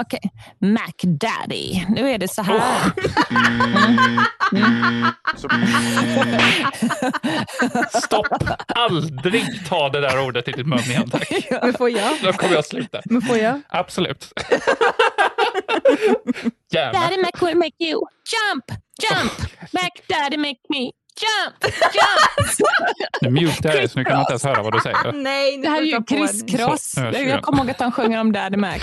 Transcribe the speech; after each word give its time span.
Okej, 0.00 0.20
Mac 0.60 0.92
Daddy. 1.02 1.84
Nu 1.88 2.10
är 2.10 2.18
det 2.18 2.28
så 2.28 2.42
här. 2.42 2.60
Stopp! 8.00 8.26
Aldrig 8.74 9.66
ta 9.68 9.88
det 9.88 10.00
där 10.00 10.20
ordet 10.20 10.48
i 10.48 10.52
din 10.52 10.68
mun 10.68 10.78
igen, 10.78 11.10
tack. 11.10 11.28
Men 11.62 11.74
får 11.74 11.90
jag? 11.90 12.12
Då 12.22 12.32
kommer 12.32 12.54
jag 12.54 12.64
sluta. 12.64 13.00
Men 13.04 13.22
får 13.22 13.36
jag? 13.36 13.60
Absolut. 13.68 14.32
Gärna. 16.72 16.92
Daddy 17.00 17.16
Mac 17.22 17.46
will 17.46 17.56
make 17.56 17.84
you 17.84 18.00
jump, 18.32 18.64
jump. 19.10 19.32
Mac 19.72 19.90
Daddy 20.08 20.36
make 20.36 20.60
me 20.68 20.90
jump, 21.22 21.74
jump. 21.94 22.68
Nu 23.20 23.30
mutar 23.30 23.74
jag 23.74 23.90
så 23.90 23.98
nu 23.98 24.04
kan 24.04 24.12
man 24.12 24.20
inte 24.20 24.32
ens 24.32 24.44
höra 24.44 24.62
vad 24.62 24.72
du 24.72 24.78
säger. 24.80 25.12
Nej, 25.22 25.58
Det 25.62 25.68
här 25.68 25.78
är 25.82 25.84
ju 25.84 26.00
Chris 26.08 26.30
Chris 26.40 26.50
Så, 26.50 26.56
Cross. 26.56 26.94
jag 26.96 27.28
Jag 27.28 27.42
kommer 27.42 27.58
ihåg 27.58 27.70
att 27.70 27.80
han 27.80 27.92
sjunger 27.92 28.20
om 28.20 28.32
Daddy 28.32 28.56
Mac. 28.56 28.78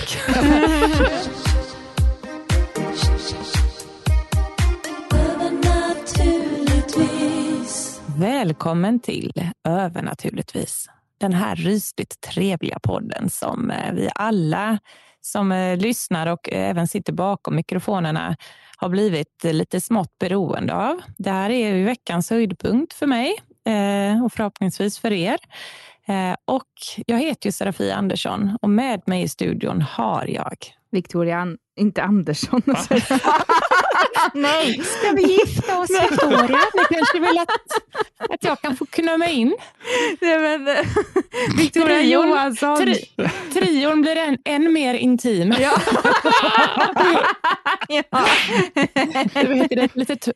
Välkommen 8.18 9.00
till 9.00 9.32
Övernaturligtvis. 9.68 10.88
Den 11.20 11.32
här 11.32 11.56
rysligt 11.56 12.20
trevliga 12.20 12.78
podden 12.82 13.30
som 13.30 13.70
eh, 13.70 13.92
vi 13.92 14.10
alla 14.14 14.78
som 15.20 15.52
eh, 15.52 15.76
lyssnar 15.76 16.26
och 16.26 16.48
även 16.52 16.88
sitter 16.88 17.12
bakom 17.12 17.56
mikrofonerna 17.56 18.36
har 18.76 18.88
blivit 18.88 19.44
lite 19.44 19.80
smått 19.80 20.18
beroende 20.20 20.74
av. 20.74 21.00
Det 21.18 21.30
här 21.30 21.50
är 21.50 21.74
ju 21.74 21.84
veckans 21.84 22.30
höjdpunkt 22.30 22.92
för 22.92 23.06
mig 23.06 23.34
eh, 23.66 24.24
och 24.24 24.32
förhoppningsvis 24.32 24.98
för 24.98 25.12
er. 25.12 25.38
Eh, 26.06 26.36
Och 26.44 26.68
jag 27.06 27.18
heter 27.18 27.46
ju 27.48 27.52
Serafia 27.52 27.96
Andersson 27.96 28.58
och 28.62 28.70
med 28.70 29.02
mig 29.06 29.22
i 29.22 29.28
studion 29.28 29.82
har 29.82 30.26
jag 30.26 30.56
Victoria, 30.90 31.38
An- 31.38 31.58
inte 31.76 32.02
Andersson. 32.02 32.62
Nej. 34.34 34.80
Ska 34.84 35.10
vi 35.12 35.22
gifta 35.22 35.78
oss 35.80 35.90
Victoria? 36.10 36.60
Ni 36.74 36.96
kanske 36.96 37.20
vill 37.20 37.38
att, 37.38 37.48
att 38.30 38.44
jag 38.44 38.60
kan 38.60 38.76
få 38.76 38.86
knömma 38.86 39.26
in? 39.28 39.56
Nej, 40.20 40.38
men, 40.38 40.68
eh, 40.68 40.74
Victoria 41.58 41.96
Trion. 41.98 42.28
Johansson. 42.28 42.76
Tri, 42.76 43.08
trion 43.52 44.02
blir 44.02 44.16
än, 44.16 44.38
än 44.44 44.72
mer 44.72 44.94
intim. 44.94 45.54
Ja. 45.60 45.72
ja. 47.88 48.02
Det 49.34 49.54
heter 49.54 49.76
ett 49.84 49.96
litet 49.96 50.28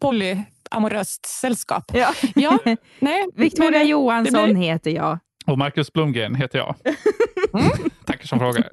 polyamoröst 0.00 1.26
sällskap. 1.26 1.84
ja. 1.94 2.12
Ja, 2.34 2.58
nej. 2.98 3.24
Victoria 3.34 3.78
men- 3.78 3.88
Johansson 3.88 4.48
det 4.48 4.54
blir- 4.54 4.62
heter 4.62 4.90
jag. 4.90 5.18
Och 5.46 5.58
Marcus 5.58 5.92
Blomgren 5.92 6.34
heter 6.34 6.58
jag. 6.58 6.74
Tackar 8.04 8.26
som 8.26 8.38
frågar. 8.38 8.70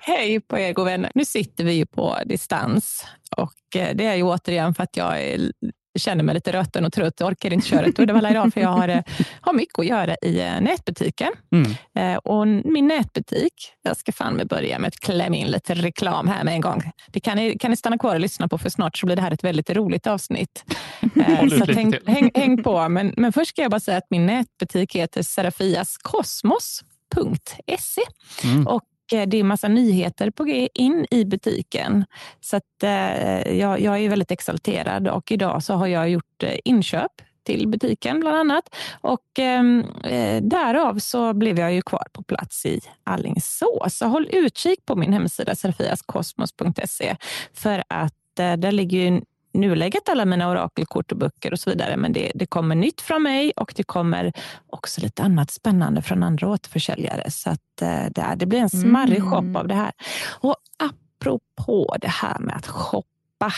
Hej 0.00 0.40
på 0.40 0.58
er 0.58 0.72
goda 0.72 0.90
vänner. 0.90 1.10
Nu 1.14 1.24
sitter 1.24 1.64
vi 1.64 1.72
ju 1.72 1.86
på 1.86 2.18
distans 2.26 3.06
och 3.36 3.76
eh, 3.80 3.96
det 3.96 4.06
är 4.06 4.14
ju 4.14 4.22
återigen 4.22 4.74
för 4.74 4.82
att 4.82 4.96
jag 4.96 5.22
är, 5.22 5.52
känner 5.98 6.24
mig 6.24 6.34
lite 6.34 6.52
rötten 6.52 6.84
och 6.84 6.92
trött. 6.92 7.14
Jag 7.18 7.28
orkar 7.28 7.52
inte 7.52 7.68
köra 7.68 7.86
ett 7.86 7.98
Uddevalla 7.98 8.30
idag 8.30 8.52
för 8.54 8.60
jag 8.60 8.68
har, 8.68 8.88
eh, 8.88 9.00
har 9.40 9.52
mycket 9.52 9.78
att 9.78 9.86
göra 9.86 10.16
i 10.22 10.40
eh, 10.40 10.60
nätbutiken. 10.60 11.32
Mm. 11.52 11.70
Eh, 11.94 12.16
Och 12.16 12.46
min 12.46 12.86
nätbutik, 12.86 13.52
jag 13.82 13.96
ska 13.96 14.12
fan 14.12 14.34
med 14.34 14.48
börja 14.48 14.78
med 14.78 14.88
att 14.88 15.00
klämma 15.00 15.36
in 15.36 15.46
lite 15.46 15.74
reklam 15.74 16.28
här 16.28 16.44
med 16.44 16.54
en 16.54 16.60
gång. 16.60 16.82
Det 17.08 17.20
kan 17.20 17.36
ni, 17.36 17.58
kan 17.58 17.70
ni 17.70 17.76
stanna 17.76 17.98
kvar 17.98 18.14
och 18.14 18.20
lyssna 18.20 18.48
på 18.48 18.58
för 18.58 18.70
snart 18.70 18.98
så 18.98 19.06
blir 19.06 19.16
det 19.16 19.22
här 19.22 19.30
ett 19.30 19.44
väldigt 19.44 19.70
roligt 19.70 20.06
avsnitt. 20.06 20.64
Så 21.50 21.64
häng, 21.72 21.94
häng, 22.06 22.30
häng 22.34 22.62
på. 22.62 22.88
Men, 22.88 23.14
men 23.16 23.32
först 23.32 23.50
ska 23.50 23.62
jag 23.62 23.70
bara 23.70 23.80
säga 23.80 23.98
att 23.98 24.10
min 24.10 24.26
nätbutik 24.26 24.96
heter 24.96 25.22
serafiaskosmos.se. 25.22 28.02
Mm. 28.44 28.66
Och 28.66 28.82
Eh, 29.12 29.26
det 29.26 29.36
är 29.36 29.44
massa 29.44 29.68
nyheter 29.68 30.30
på 30.30 30.44
G 30.44 30.68
in 30.74 31.06
i 31.10 31.24
butiken. 31.24 32.04
Så 32.40 32.56
att, 32.56 32.82
eh, 32.82 33.58
jag, 33.58 33.80
jag 33.80 33.98
är 33.98 34.08
väldigt 34.08 34.30
exalterad 34.30 35.08
och 35.08 35.32
idag 35.32 35.62
så 35.62 35.74
har 35.74 35.86
jag 35.86 36.10
gjort 36.10 36.42
eh, 36.42 36.56
inköp 36.64 37.12
till 37.42 37.68
butiken 37.68 38.20
bland 38.20 38.36
annat. 38.36 38.74
Och 39.00 39.38
ehm, 39.38 39.84
eh, 40.04 40.42
därav 40.42 40.98
så 40.98 41.34
blev 41.34 41.58
jag 41.58 41.72
ju 41.72 41.82
kvar 41.82 42.06
på 42.12 42.22
plats 42.22 42.66
i 42.66 42.80
Allingsås. 43.04 43.96
Så 43.96 44.06
håll 44.06 44.28
utkik 44.32 44.86
på 44.86 44.96
min 44.96 45.12
hemsida 45.12 45.54
serfiaskosmos.se, 45.54 47.16
för 47.54 47.84
att 47.88 48.38
eh, 48.38 48.52
där 48.52 48.72
ligger 48.72 48.98
ju 48.98 49.20
nuläget 49.52 50.08
alla 50.08 50.24
mina 50.24 50.50
orakelkort 50.50 51.12
och 51.12 51.18
böcker 51.18 51.52
och 51.52 51.60
så 51.60 51.70
vidare. 51.70 51.96
Men 51.96 52.12
det, 52.12 52.32
det 52.34 52.46
kommer 52.46 52.74
nytt 52.74 53.00
från 53.00 53.22
mig 53.22 53.52
och 53.56 53.72
det 53.76 53.82
kommer 53.82 54.32
också 54.66 55.00
lite 55.00 55.22
annat 55.22 55.50
spännande 55.50 56.02
från 56.02 56.22
andra 56.22 56.48
återförsäljare. 56.48 57.30
Så 57.30 57.50
att 57.50 57.82
eh, 57.82 58.04
det, 58.10 58.34
det 58.36 58.46
blir 58.46 58.58
en 58.58 58.70
smarrig 58.70 59.18
Mm. 59.18 59.30
shop 59.30 59.58
av 59.60 59.68
det 59.68 59.74
här. 59.74 59.92
Och 60.40 60.56
apropå 60.78 61.96
det 62.00 62.08
här 62.10 62.38
med 62.38 62.56
att 62.56 62.66
shoppa. 62.66 63.52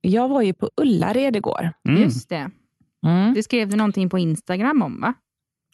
Jag 0.00 0.28
var 0.28 0.42
ju 0.42 0.52
på 0.54 0.70
Ullared 0.76 1.36
igår. 1.36 1.72
Mm. 1.88 2.02
Just 2.02 2.28
det. 2.28 2.50
Mm, 3.06 3.34
Du 3.34 3.42
skrev 3.42 3.76
någonting 3.76 4.08
på 4.10 4.18
Instagram 4.18 4.82
om, 4.82 5.00
va? 5.00 5.14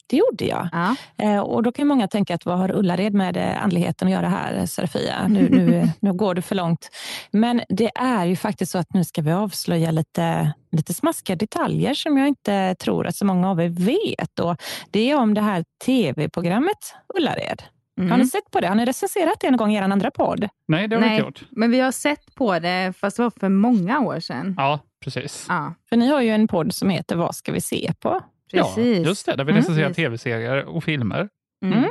Det 0.07 0.17
gjorde 0.17 0.45
jag. 0.45 0.69
Ja. 0.73 0.97
Eh, 1.19 1.41
och 1.41 1.63
då 1.63 1.73
kan 1.73 1.87
många 1.87 2.09
tänka 2.09 2.35
att 2.35 2.47
vad 2.47 2.59
har 2.59 2.73
Ullared 2.73 3.15
med 3.15 3.59
andligheten 3.63 4.09
att 4.09 4.13
göra 4.13 4.29
här, 4.29 4.67
Serafia? 4.67 5.29
Nu, 5.29 5.49
nu, 5.51 5.89
nu 6.01 6.13
går 6.13 6.35
du 6.35 6.43
för 6.43 6.55
långt. 6.55 6.91
Men 7.31 7.63
det 7.69 7.91
är 7.95 8.25
ju 8.25 8.37
faktiskt 8.37 8.73
så 8.73 8.79
att 8.79 8.95
nu 8.95 9.05
ska 9.05 9.23
vi 9.23 9.33
avslöja 9.33 9.91
lite, 9.91 10.53
lite 10.73 10.95
smaskiga 10.95 11.37
detaljer 11.37 11.95
som 11.95 12.19
jag 12.19 12.29
inte 12.29 12.75
tror 12.75 13.07
att 13.07 13.17
så 13.17 13.25
många 13.25 13.51
av 13.51 13.61
er 13.61 13.69
vet. 13.69 14.39
Och 14.39 14.57
det 14.91 15.11
är 15.11 15.17
om 15.17 15.35
det 15.35 15.41
här 15.41 15.65
tv-programmet 15.85 16.95
Ullared. 17.19 17.63
Mm. 17.99 18.11
Har 18.11 18.19
ni 18.19 18.27
sett 18.27 18.51
på 18.51 18.61
det? 18.61 18.69
Har 18.69 18.75
ni 18.75 18.85
recenserat 18.85 19.35
det 19.41 19.51
någon 19.51 19.59
gång 19.59 19.73
i 19.73 19.77
er 19.77 19.83
andra 19.83 20.11
podd? 20.11 20.49
Nej, 20.69 20.89
det 20.89 20.97
har 20.97 21.03
vi 21.03 21.09
inte 21.09 21.25
gjort. 21.27 21.43
men 21.51 21.71
vi 21.71 21.81
har 21.81 21.93
sett 21.93 22.35
på 22.35 22.59
det, 22.59 22.93
fast 22.97 23.17
det 23.17 23.23
var 23.23 23.33
för 23.41 23.49
många 23.49 24.01
år 24.01 24.21
sedan. 24.21 24.55
Ja, 24.59 24.81
precis. 25.05 25.47
Ja, 25.49 25.75
För 25.89 25.97
ni 25.97 26.09
har 26.09 26.21
ju 26.21 26.31
en 26.31 26.49
podd 26.49 26.75
som 26.75 26.91
heter 26.91 27.17
Vad 27.17 27.35
ska 27.35 27.53
vi 27.53 27.61
se 27.61 27.93
på? 28.01 28.21
Precis. 28.63 28.99
Ja, 28.99 29.09
just 29.09 29.27
det. 29.27 29.37
Där 29.37 29.45
vi 29.45 29.51
Mm. 29.53 29.61
recenserar 29.63 29.93
tv-serier 29.93 30.65
och 30.65 30.85
filmer. 30.85 31.29
Mm. 31.65 31.85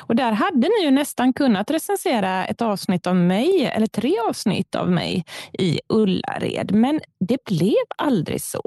Och 0.00 0.16
där 0.16 0.32
hade 0.32 0.68
ni 0.68 0.84
ju 0.84 0.90
nästan 0.90 1.32
kunnat 1.32 1.70
recensera 1.70 2.46
ett 2.46 2.62
avsnitt 2.62 3.06
av 3.06 3.16
mig, 3.16 3.70
eller 3.74 3.86
tre 3.86 4.14
avsnitt 4.28 4.74
av 4.74 4.90
mig 4.90 5.24
i 5.58 5.80
Ullared. 5.88 6.74
Men 6.74 7.00
det 7.20 7.44
blev 7.44 7.84
aldrig 7.98 8.42
så. 8.42 8.62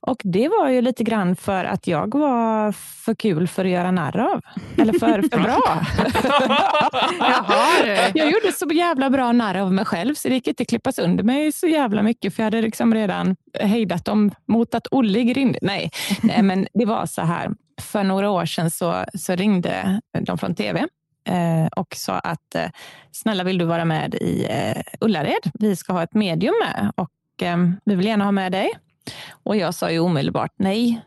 Och 0.00 0.20
det 0.24 0.48
var 0.48 0.68
ju 0.68 0.80
lite 0.80 1.04
grann 1.04 1.36
för 1.36 1.64
att 1.64 1.86
jag 1.86 2.14
var 2.14 2.72
för 2.72 3.14
kul 3.14 3.48
för 3.48 3.64
att 3.64 3.70
göra 3.70 3.90
narr 3.90 4.18
av. 4.18 4.40
Eller 4.78 4.92
för, 4.92 5.22
för 5.22 5.38
bra. 5.42 5.62
Jaha. 7.18 8.10
Jag 8.14 8.30
gjorde 8.30 8.52
så 8.52 8.66
jävla 8.72 9.10
bra 9.10 9.32
narr 9.32 9.54
av 9.58 9.72
mig 9.72 9.84
själv 9.84 10.14
så 10.14 10.28
det 10.28 10.34
gick 10.34 10.46
inte 10.46 10.62
att 10.62 10.68
klippa 10.68 10.92
sönder 10.92 11.24
mig 11.24 11.52
så 11.52 11.66
jävla 11.66 12.02
mycket 12.02 12.34
för 12.34 12.42
jag 12.42 12.46
hade 12.46 12.62
liksom 12.62 12.94
redan 12.94 13.36
hejdat 13.60 14.04
dem 14.04 14.30
mot 14.48 14.74
att 14.74 14.86
Olle 14.90 15.22
grinde. 15.22 15.58
Nej, 15.62 15.90
nej, 16.22 16.42
men 16.42 16.66
det 16.74 16.84
var 16.84 17.06
så 17.06 17.22
här. 17.22 17.50
För 17.80 18.04
några 18.04 18.30
år 18.30 18.46
sedan 18.46 18.70
så, 18.70 19.04
så 19.14 19.34
ringde 19.34 20.00
de 20.20 20.38
från 20.38 20.54
tv 20.54 20.86
eh, 21.28 21.66
och 21.76 21.94
sa 21.96 22.18
att 22.18 22.54
eh, 22.54 22.70
snälla 23.12 23.44
vill 23.44 23.58
du 23.58 23.64
vara 23.64 23.84
med 23.84 24.14
i 24.14 24.46
eh, 24.50 24.82
Ullared? 25.00 25.50
Vi 25.54 25.76
ska 25.76 25.92
ha 25.92 26.02
ett 26.02 26.14
medium 26.14 26.54
med 26.60 26.92
och 26.96 27.10
vi 27.84 27.94
vill 27.94 28.06
gärna 28.06 28.24
ha 28.24 28.32
med 28.32 28.52
dig. 28.52 28.70
Och 29.30 29.56
jag 29.56 29.74
sa 29.74 29.90
ju 29.90 29.98
omedelbart 29.98 30.52
nej. 30.56 31.00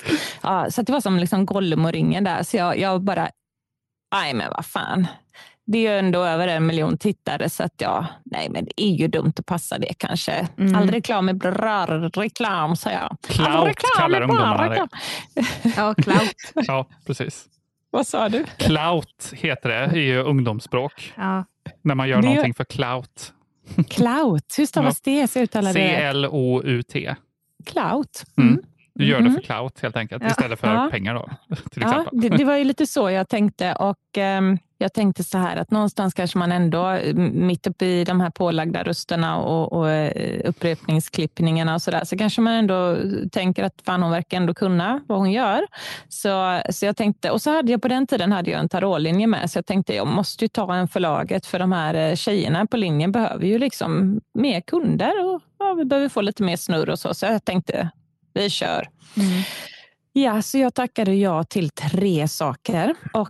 Ja, 0.42 0.70
så 0.70 0.82
det 0.82 0.92
var 0.92 1.00
som 1.00 1.18
liksom 1.18 1.46
Gollum 1.46 1.84
och 1.84 1.92
ringen 1.92 2.24
där. 2.24 2.42
Så 2.42 2.56
jag, 2.56 2.78
jag 2.78 3.02
bara, 3.02 3.30
nej 4.14 4.34
men 4.34 4.50
vad 4.50 4.66
fan. 4.66 5.06
Det 5.66 5.78
är 5.86 5.92
ju 5.92 5.98
ändå 5.98 6.24
över 6.24 6.48
en 6.48 6.66
miljon 6.66 6.98
tittare 6.98 7.50
så 7.50 7.62
att 7.62 7.72
ja, 7.76 8.06
nej 8.24 8.48
men 8.50 8.64
det 8.64 8.82
är 8.82 8.90
ju 8.94 9.08
dumt 9.08 9.32
att 9.38 9.46
passa 9.46 9.78
det 9.78 9.94
kanske. 9.98 10.48
Mm. 10.58 10.74
All 10.76 10.90
reklam 10.90 11.28
är 11.28 11.32
bra 11.32 11.86
reklam, 12.16 12.76
säger 12.76 12.98
jag. 12.98 13.10
All 13.10 13.18
Clout 13.22 13.66
reklam 13.68 13.90
kallar 13.98 14.20
ungdomarna 14.22 14.68
det. 14.68 14.88
Ja, 15.76 15.94
clout. 15.94 16.34
Ja, 16.66 16.86
precis. 17.06 17.46
Vad 17.90 18.06
sa 18.06 18.28
du? 18.28 18.44
Clout 18.58 19.32
heter 19.32 19.68
det 19.68 19.98
i 19.98 20.12
istället 30.30 30.60
för 30.60 30.74
Ja. 30.74 30.88
pengar. 30.90 31.14
Då, 31.14 31.28
till 31.70 31.82
Ja, 31.82 31.88
exempel. 31.88 32.20
det, 32.20 32.28
det 32.28 32.44
var 32.44 32.56
ju 32.56 32.64
lite 32.74 32.86
så 32.86 33.10
jag 33.10 33.28
tänkte. 33.28 33.74
Och 33.74 34.18
ehm, 34.18 34.58
Jag 34.84 34.92
tänkte 34.92 35.24
så 35.24 35.38
här 35.38 35.56
att 35.56 35.70
någonstans 35.70 36.14
kanske 36.14 36.38
man 36.38 36.52
ändå, 36.52 36.98
mitt 37.32 37.66
uppe 37.66 37.86
i 37.86 38.04
de 38.04 38.20
här 38.20 38.30
pålagda 38.30 38.82
rösterna 38.82 39.38
och, 39.38 39.72
och 39.72 39.90
eh, 39.90 40.40
upprepningsklippningarna 40.48 41.74
och 41.74 41.82
så 41.82 41.90
där, 41.90 42.04
så 42.04 42.18
kanske 42.18 42.40
man 42.40 42.52
ändå 42.52 42.96
tänker 43.32 43.64
att 43.64 43.82
fan 43.86 44.02
hon 44.02 44.10
verkar 44.10 44.36
ändå 44.36 44.54
kunna 44.54 45.00
vad 45.06 45.18
hon 45.18 45.32
gör. 45.32 45.66
Så, 46.08 46.62
så 46.70 46.86
jag 46.86 46.96
tänkte, 46.96 47.30
och 47.30 47.42
så 47.42 47.50
hade 47.50 47.72
jag 47.72 47.82
på 47.82 47.88
den 47.88 48.06
tiden 48.06 48.32
hade 48.32 48.50
jag 48.50 48.60
en 48.60 48.68
tarotlinje 48.68 49.26
med, 49.26 49.50
så 49.50 49.58
jag 49.58 49.66
tänkte 49.66 49.94
jag 49.94 50.06
måste 50.06 50.44
ju 50.44 50.48
ta 50.48 50.74
en 50.74 50.88
förlaget 50.88 51.46
för 51.46 51.58
de 51.58 51.72
här 51.72 51.94
eh, 51.94 52.14
tjejerna 52.14 52.66
på 52.66 52.76
linjen 52.76 53.12
behöver 53.12 53.46
ju 53.46 53.58
liksom 53.58 54.20
mer 54.34 54.60
kunder 54.60 55.24
och 55.24 55.42
ja, 55.58 55.74
vi 55.74 55.84
behöver 55.84 56.08
få 56.08 56.20
lite 56.20 56.42
mer 56.42 56.56
snurr 56.56 56.90
och 56.90 56.98
så. 56.98 57.14
Så 57.14 57.26
jag 57.26 57.44
tänkte, 57.44 57.90
vi 58.34 58.50
kör. 58.50 58.88
Mm. 59.16 59.42
Ja, 60.12 60.42
så 60.42 60.58
jag 60.58 60.74
tackade 60.74 61.14
ja 61.14 61.44
till 61.44 61.70
tre 61.70 62.28
saker. 62.28 62.94
Och 63.12 63.28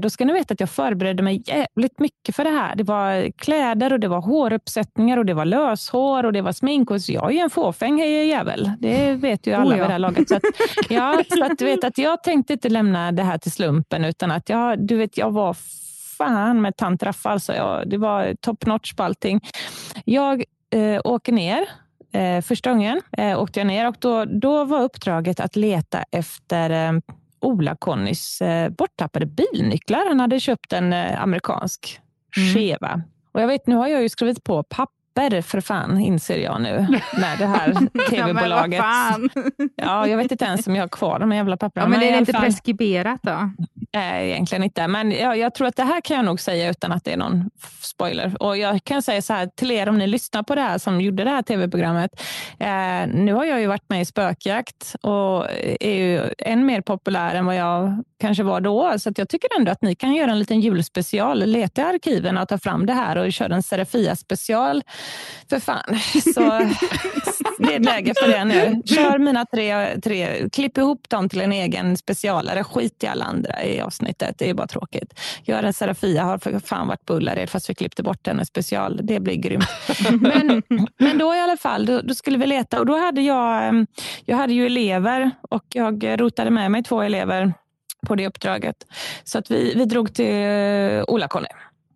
då 0.00 0.10
ska 0.10 0.24
ni 0.24 0.32
veta 0.32 0.54
att 0.54 0.60
jag 0.60 0.70
förberedde 0.70 1.22
mig 1.22 1.42
jävligt 1.46 1.98
mycket 1.98 2.36
för 2.36 2.44
det 2.44 2.50
här. 2.50 2.76
Det 2.76 2.82
var 2.82 3.30
kläder 3.30 3.92
och 3.92 4.00
det 4.00 4.08
var 4.08 4.20
håruppsättningar 4.20 5.16
och 5.16 5.26
det 5.26 5.34
var 5.34 5.44
löshår 5.44 6.24
och 6.24 6.32
det 6.32 6.42
var 6.42 6.52
smink. 6.52 6.90
Och 6.90 7.02
så 7.02 7.12
jag 7.12 7.30
är 7.30 7.34
ju 7.34 7.38
en 7.38 7.50
fåfäng 7.50 7.98
jävel. 7.98 8.70
Det 8.78 9.12
vet 9.12 9.46
ju 9.46 9.52
alla 9.52 9.64
Oh, 9.64 9.70
vid 9.70 9.80
ja. 9.80 9.86
det 9.86 9.92
här 9.92 9.98
laget. 9.98 10.28
Så 10.28 10.36
att, 10.36 10.42
ja, 10.88 11.22
så 11.28 11.44
att 11.44 11.58
du 11.58 11.64
vet 11.64 11.84
att 11.84 11.98
jag 11.98 12.22
tänkte 12.22 12.52
inte 12.52 12.68
lämna 12.68 13.12
det 13.12 13.22
här 13.22 13.38
till 13.38 13.52
slumpen 13.52 14.04
utan 14.04 14.30
att 14.30 14.48
jag, 14.48 14.86
du 14.86 14.96
vet, 14.96 15.18
jag 15.18 15.30
var 15.30 15.56
fan 16.18 16.62
med 16.62 16.76
tant 16.76 17.02
Raffa. 17.02 17.30
Alltså 17.30 17.54
jag, 17.54 17.90
det 17.90 17.96
var 17.98 18.34
top 18.40 18.66
notch 18.66 18.94
på 18.94 19.02
allting. 19.02 19.40
Jag 20.04 20.44
eh, 20.70 21.00
åker 21.04 21.32
ner 21.32 21.66
Eh, 22.14 22.40
första 22.40 22.70
gången 22.70 23.00
eh, 23.18 23.40
åkte 23.40 23.60
jag 23.60 23.66
ner 23.66 23.88
och 23.88 23.96
då, 23.98 24.24
då 24.24 24.64
var 24.64 24.82
uppdraget 24.82 25.40
att 25.40 25.56
leta 25.56 26.04
efter 26.10 26.70
eh, 26.70 26.92
Ola-Connys 27.44 28.42
eh, 28.42 28.70
borttappade 28.70 29.26
bilnycklar. 29.26 30.08
Han 30.08 30.20
hade 30.20 30.40
köpt 30.40 30.72
en 30.72 30.92
eh, 30.92 31.22
amerikansk 31.22 32.00
Mm. 32.36 32.54
Cheva. 32.54 33.02
Och 33.32 33.40
jag 33.40 33.46
vet, 33.46 33.66
nu 33.66 33.74
har 33.74 33.88
jag 33.88 34.02
ju 34.02 34.08
skrivit 34.08 34.44
på 34.44 34.62
papper 35.14 35.42
för 35.42 35.60
fan, 35.60 35.98
inser 36.00 36.38
jag 36.38 36.62
nu, 36.62 36.86
med 37.16 37.38
det 37.38 37.46
här 37.46 37.72
tv-bolaget. 38.10 38.78
Ja. 38.84 39.18
Ja, 39.76 40.06
jag 40.06 40.16
vet 40.16 40.32
inte 40.32 40.44
ens 40.44 40.66
om 40.66 40.74
jag 40.76 40.82
har 40.82 40.88
kvar 40.88 41.18
de 41.18 41.32
jävla 41.32 41.56
papperna. 41.56 41.84
Ja, 41.86 41.88
men 41.88 42.00
det 42.00 42.06
i 42.06 42.08
är 42.10 42.18
inte 42.18 42.32
fall- 42.32 42.42
preskriberat 42.42 43.20
då? 43.22 43.50
Nej, 43.94 44.30
egentligen 44.30 44.64
inte. 44.64 44.88
Men 44.88 45.10
jag, 45.12 45.38
jag 45.38 45.54
tror 45.54 45.66
att 45.66 45.76
det 45.76 45.82
här 45.84 46.00
kan 46.00 46.16
jag 46.16 46.24
nog 46.26 46.40
säga 46.40 46.70
utan 46.70 46.92
att 46.92 47.04
det 47.04 47.12
är 47.12 47.16
någon 47.16 47.50
spoiler. 47.80 48.42
Och 48.42 48.56
Jag 48.56 48.84
kan 48.84 49.02
säga 49.02 49.22
så 49.22 49.32
här 49.32 49.46
till 49.46 49.70
er 49.70 49.88
om 49.88 49.98
ni 49.98 50.06
lyssnar 50.06 50.42
på 50.42 50.54
det 50.54 50.60
här 50.60 50.78
som 50.78 51.00
gjorde 51.00 51.24
det 51.24 51.30
här 51.30 51.42
tv-programmet. 51.42 52.10
Eh, 52.58 53.06
nu 53.14 53.32
har 53.32 53.44
jag 53.44 53.60
ju 53.60 53.66
varit 53.66 53.88
med 53.88 54.00
i 54.00 54.04
Spökjakt 54.04 54.94
och 55.02 55.46
är 55.80 55.94
ju 55.94 56.30
än 56.38 56.66
mer 56.66 56.80
populär 56.80 57.34
än 57.34 57.46
vad 57.46 57.56
jag 57.56 58.02
kanske 58.24 58.42
var 58.42 58.60
då. 58.60 58.98
Så 58.98 59.08
att 59.08 59.18
jag 59.18 59.28
tycker 59.28 59.48
ändå 59.58 59.72
att 59.72 59.82
ni 59.82 59.94
kan 59.94 60.14
göra 60.14 60.30
en 60.30 60.38
liten 60.38 60.60
julspecial. 60.60 61.46
Leta 61.46 61.82
i 61.82 61.84
arkiven 61.84 62.38
och 62.38 62.48
ta 62.48 62.58
fram 62.58 62.86
det 62.86 62.92
här 62.92 63.16
och 63.18 63.32
köra 63.32 63.54
en 63.54 63.62
Serafia-special. 63.62 64.82
För 65.50 65.60
fan. 65.60 65.98
Så 66.34 66.40
det 67.58 67.74
är 67.74 67.78
läge 67.78 68.12
för 68.22 68.28
det 68.28 68.44
nu. 68.44 68.82
Kör 68.86 69.18
mina 69.18 69.46
tre, 69.46 70.00
tre, 70.00 70.48
klipp 70.50 70.78
ihop 70.78 71.08
dem 71.08 71.28
till 71.28 71.40
en 71.40 71.52
egen 71.52 71.96
specialare. 71.96 72.64
Skit 72.64 73.04
i 73.04 73.06
alla 73.06 73.24
andra 73.24 73.64
i 73.64 73.80
avsnittet. 73.80 74.38
Det 74.38 74.50
är 74.50 74.54
bara 74.54 74.66
tråkigt. 74.66 75.20
Gör 75.42 75.62
en 75.62 75.72
Serafia 75.72 76.24
har 76.24 76.38
för 76.38 76.58
fan 76.58 76.88
varit 76.88 77.06
på 77.06 77.14
Ullared 77.14 77.50
fast 77.50 77.70
vi 77.70 77.74
klippte 77.74 78.02
bort 78.02 78.26
hennes 78.26 78.48
special. 78.48 79.00
Det 79.02 79.20
blir 79.20 79.36
grymt. 79.36 79.68
Men, 80.20 80.62
men 80.98 81.18
då 81.18 81.34
i 81.34 81.40
alla 81.40 81.56
fall, 81.56 81.86
då, 81.86 82.00
då 82.00 82.14
skulle 82.14 82.38
vi 82.38 82.46
leta 82.46 82.80
och 82.80 82.86
då 82.86 82.96
hade 82.96 83.20
jag, 83.20 83.68
em, 83.68 83.86
jag 84.24 84.36
hade 84.36 84.52
ju 84.52 84.66
elever 84.66 85.30
och 85.50 85.64
jag 85.68 86.20
rotade 86.20 86.50
med 86.50 86.70
mig 86.70 86.82
två 86.82 87.02
elever 87.02 87.52
på 88.04 88.14
det 88.14 88.26
uppdraget. 88.26 88.76
Så 89.24 89.38
att 89.38 89.50
vi, 89.50 89.74
vi 89.74 89.84
drog 89.84 90.14
till 90.14 90.26
eh, 90.34 91.04
Ola-Conny 91.08 91.48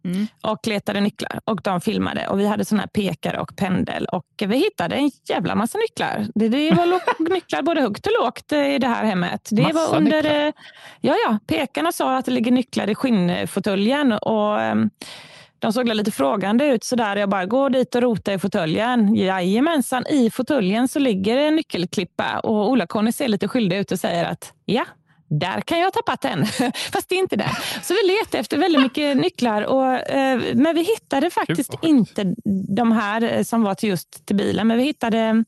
Mm. 0.05 0.27
och 0.43 0.67
letade 0.67 1.01
nycklar 1.01 1.41
och 1.45 1.61
de 1.65 1.81
filmade 1.81 2.27
och 2.29 2.41
vi 2.41 2.47
hade 2.47 2.65
såna 2.65 2.81
här 2.81 2.89
pekare 2.89 3.41
och 3.41 3.57
pendel 3.57 4.07
och 4.07 4.25
vi 4.47 4.57
hittade 4.57 4.97
en 4.97 5.11
jävla 5.29 5.55
massa 5.55 5.79
nycklar. 5.79 6.27
Det, 6.35 6.49
det 6.49 6.71
var 6.75 7.31
nycklar 7.31 7.63
både 7.63 7.81
högt 7.81 8.07
och 8.07 8.13
lågt 8.23 8.53
eh, 8.53 8.75
i 8.75 8.79
det 8.79 8.87
här 8.89 9.05
hemmet. 9.05 9.49
Det 9.51 9.63
Massa 9.63 9.75
var 9.91 9.97
under, 9.97 10.23
nycklar? 10.23 10.47
eh, 10.47 10.53
ja, 11.01 11.15
ja, 11.27 11.39
pekarna 11.47 11.93
sa 11.93 12.17
att 12.17 12.25
det 12.25 12.31
ligger 12.31 12.53
nycklar 12.53 12.91
i 12.91 12.95
skinnfåtöljen 12.95 14.13
och 14.13 14.61
ehm, 14.61 14.91
de 15.59 15.73
såg 15.73 15.89
lite 15.89 16.11
frågande 16.11 16.67
ut 16.67 16.85
sådär. 16.85 17.17
Jag 17.17 17.29
bara, 17.29 17.47
gå 17.47 17.69
dit 17.69 17.95
och 17.95 18.03
rota 18.03 18.33
i 18.33 18.39
fåtöljen. 18.39 19.15
Jajamensan, 19.15 20.07
i 20.07 20.31
fåtöljen 20.31 20.89
så 20.89 20.99
ligger 20.99 21.37
en 21.37 21.57
nyckelklippa 21.57 22.41
och 22.43 22.71
Ola-Conny 22.71 23.13
ser 23.13 23.29
lite 23.29 23.49
skyldig 23.49 23.77
ut 23.79 23.93
och 23.93 23.99
säger 23.99 24.25
att 24.25 24.53
ja, 24.65 24.85
där 25.29 25.61
kan 25.61 25.79
jag 25.79 25.87
ha 25.87 25.91
tappat 25.91 26.21
den. 26.21 26.47
Fast 26.93 27.09
det 27.09 27.15
är 27.15 27.19
inte 27.19 27.37
det. 27.37 27.51
Så 27.83 27.95
vi 27.95 28.09
letade 28.09 28.39
efter 28.39 28.59
väldigt 28.59 28.83
mycket 28.83 29.17
nycklar. 29.17 29.63
Och, 29.63 30.11
eh, 30.11 30.41
men 30.55 30.75
vi 30.75 30.83
hittade 30.83 31.31
faktiskt 31.31 31.75
inte 31.83 32.35
de 32.77 32.93
här 32.93 33.23
eh, 33.23 33.43
som 33.43 33.63
var 33.63 33.75
till 33.75 33.89
just 33.89 34.27
till 34.27 34.37
bilen. 34.37 34.67
Men 34.67 34.79
vi 34.79 34.85
hittade 34.85 35.45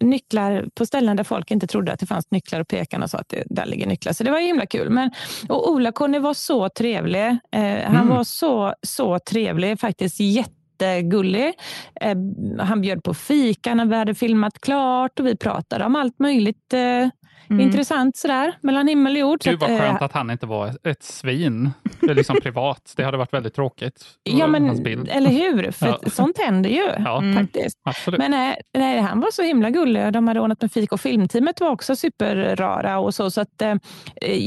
nycklar 0.00 0.66
på 0.74 0.86
ställen 0.86 1.16
där 1.16 1.24
folk 1.24 1.50
inte 1.50 1.66
trodde 1.66 1.92
att 1.92 2.00
det 2.00 2.06
fanns 2.06 2.30
nycklar 2.30 2.60
och 2.60 2.68
pekarna 2.68 3.08
sa 3.08 3.18
att 3.18 3.28
det, 3.28 3.42
där 3.46 3.66
ligger 3.66 3.86
nycklar. 3.86 4.12
Så 4.12 4.24
det 4.24 4.30
var 4.30 4.38
himla 4.40 4.66
kul. 4.66 4.90
Men, 4.90 5.10
och 5.48 5.70
Ola-Conny 5.70 6.18
var 6.18 6.34
så 6.34 6.68
trevlig. 6.68 7.26
Eh, 7.26 7.60
han 7.84 7.96
Mm. 7.96 8.08
var 8.08 8.24
så, 8.24 8.74
så 8.82 9.18
trevlig, 9.18 9.80
faktiskt 9.80 10.20
jättegullig. 10.20 11.52
Eh, 12.00 12.16
han 12.60 12.80
bjöd 12.80 13.02
på 13.04 13.14
fika 13.14 13.74
när 13.74 13.84
vi 13.86 13.96
hade 13.96 14.14
filmat 14.14 14.60
klart 14.60 15.20
och 15.20 15.26
vi 15.26 15.36
pratade 15.36 15.84
om 15.84 15.96
allt 15.96 16.18
möjligt 16.18 16.72
eh, 16.72 17.08
Mm. 17.54 17.66
intressant 17.66 18.16
sådär, 18.16 18.54
mellan 18.60 18.88
himmel 18.88 19.12
och 19.12 19.18
jord. 19.20 19.44
Så 19.44 19.50
Gud 19.50 19.60
vad 19.60 19.70
att, 19.70 19.80
eh, 19.80 19.86
skönt 19.86 20.02
att 20.02 20.12
han 20.12 20.30
inte 20.30 20.46
var 20.46 20.72
ett 20.88 21.02
svin, 21.02 21.70
Det 22.00 22.10
är 22.10 22.14
liksom 22.14 22.36
privat. 22.42 22.92
Det 22.96 23.04
hade 23.04 23.16
varit 23.16 23.32
väldigt 23.32 23.54
tråkigt. 23.54 24.04
Ja, 24.22 24.46
Hans 24.46 24.52
men 24.52 24.82
bild. 24.82 25.08
eller 25.08 25.30
hur? 25.30 25.70
För 25.70 25.86
Ja. 25.86 26.10
sånt 26.10 26.38
händer 26.38 26.70
ju 26.70 26.82
Ja, 27.04 27.18
Mm. 27.18 27.36
faktiskt. 27.44 27.78
absolut. 27.84 28.18
Men 28.18 28.30
nej, 28.30 28.60
nej, 28.74 29.00
han 29.00 29.20
var 29.20 29.30
så 29.30 29.42
himla 29.42 29.70
gullig 29.70 30.06
och 30.06 30.12
de 30.12 30.28
hade 30.28 30.40
ordnat 30.40 30.62
med 30.62 30.72
fika 30.72 30.94
och 30.94 31.00
filmteamet 31.00 31.60
var 31.60 31.70
också 31.70 31.96
superrara 31.96 32.98
och 32.98 33.14
så. 33.14 33.30
Så 33.30 33.40
att, 33.40 33.62
eh, 33.62 33.74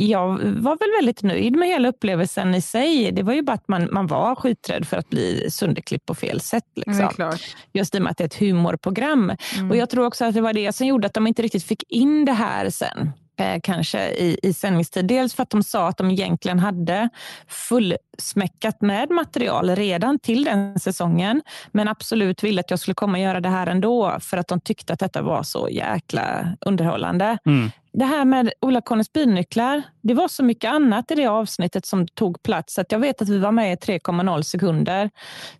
jag 0.09 0.27
var 0.43 0.77
väl 0.77 0.89
väldigt 0.99 1.23
nöjd 1.23 1.55
med 1.55 1.67
hela 1.67 1.89
upplevelsen 1.89 2.55
i 2.55 2.61
sig. 2.61 3.11
Det 3.11 3.23
var 3.23 3.33
ju 3.33 3.41
bara 3.41 3.53
att 3.53 3.67
man, 3.67 3.87
man 3.91 4.07
var 4.07 4.35
skiträdd 4.35 4.87
för 4.87 4.97
att 4.97 5.09
bli 5.09 5.51
sönderklippt 5.51 6.05
på 6.05 6.15
fel 6.15 6.41
sätt. 6.41 6.63
Ja, 6.73 6.83
Liksom. 6.87 7.09
klart. 7.09 7.41
Just 7.73 7.95
i 7.95 7.97
och 7.97 8.01
med 8.01 8.11
att 8.11 8.17
det 8.17 8.23
är 8.23 8.25
ett 8.25 8.39
humorprogram. 8.39 9.31
Mm. 9.57 9.71
Och 9.71 9.77
Jag 9.77 9.89
tror 9.89 10.05
också 10.05 10.25
att 10.25 10.33
det 10.33 10.41
var 10.41 10.53
det 10.53 10.75
som 10.75 10.87
gjorde 10.87 11.07
att 11.07 11.13
de 11.13 11.27
inte 11.27 11.41
riktigt 11.41 11.63
fick 11.63 11.83
in 11.91 12.25
det 12.25 12.31
här 12.33 12.69
sen. 12.69 12.96
Eh, 13.39 13.59
kanske 13.63 14.09
i, 14.09 14.39
i 14.43 14.53
sändningstid. 14.53 15.05
Dels 15.05 15.33
för 15.33 15.43
att 15.43 15.49
de 15.49 15.63
sa 15.63 15.87
att 15.87 15.97
de 15.97 16.11
egentligen 16.11 16.59
hade 16.59 17.09
fullsmäckat 17.47 18.81
med 18.81 19.09
material 19.09 19.75
redan 19.75 20.19
till 20.19 20.43
den 20.43 20.79
säsongen. 20.79 21.41
Men 21.71 21.87
absolut 21.87 22.43
ville 22.43 22.59
att 22.59 22.69
jag 22.69 22.79
skulle 22.79 22.95
komma 22.95 23.17
och 23.17 23.23
göra 23.23 23.39
det 23.39 23.49
här 23.49 23.67
ändå 23.67 24.17
för 24.19 24.37
att 24.37 24.47
de 24.47 24.59
tyckte 24.59 24.93
att 24.93 24.99
detta 24.99 25.21
var 25.21 25.43
så 25.43 25.69
jäkla 25.69 26.57
underhållande. 26.61 27.37
Mm 27.45 27.71
det 27.91 28.05
här 28.05 28.25
med 28.25 28.53
Ola-Connys 28.61 29.13
bilnycklar, 29.13 29.83
det 30.01 30.13
var 30.13 30.27
så 30.27 30.43
mycket 30.43 30.71
annat 30.71 31.11
i 31.11 31.15
det 31.15 31.27
avsnittet 31.27 31.85
som 31.85 32.07
tog 32.07 32.43
plats. 32.43 32.79
Att 32.79 32.91
jag 32.91 32.99
vet 32.99 33.21
att 33.21 33.29
vi 33.29 33.37
var 33.37 33.51
med 33.51 33.73
i 33.73 33.75
3,0 33.75 34.41
sekunder. 34.41 35.09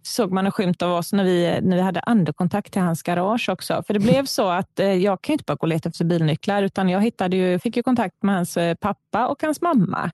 Såg 0.01 0.31
man 0.31 0.45
en 0.45 0.51
skymt 0.51 0.81
av 0.81 0.91
oss 0.93 1.13
när 1.13 1.23
vi, 1.23 1.59
när 1.61 1.75
vi 1.75 1.81
hade 1.81 1.99
andekontakt 1.99 2.73
till 2.73 2.81
hans 2.81 3.03
garage 3.03 3.49
också. 3.49 3.83
För 3.87 3.93
det 3.93 3.99
blev 3.99 4.25
så 4.25 4.49
att 4.49 4.79
eh, 4.79 4.93
jag 4.93 5.21
kan 5.21 5.33
inte 5.33 5.43
bara 5.47 5.55
gå 5.55 5.61
och 5.61 5.67
leta 5.67 5.89
efter 5.89 6.05
bilnycklar, 6.05 6.63
utan 6.63 6.89
jag 6.89 7.01
hittade 7.01 7.37
ju, 7.37 7.59
fick 7.59 7.77
ju 7.77 7.83
kontakt 7.83 8.23
med 8.23 8.35
hans 8.35 8.57
eh, 8.57 8.75
pappa 8.75 9.27
och 9.27 9.43
hans 9.43 9.61
mamma. 9.61 10.11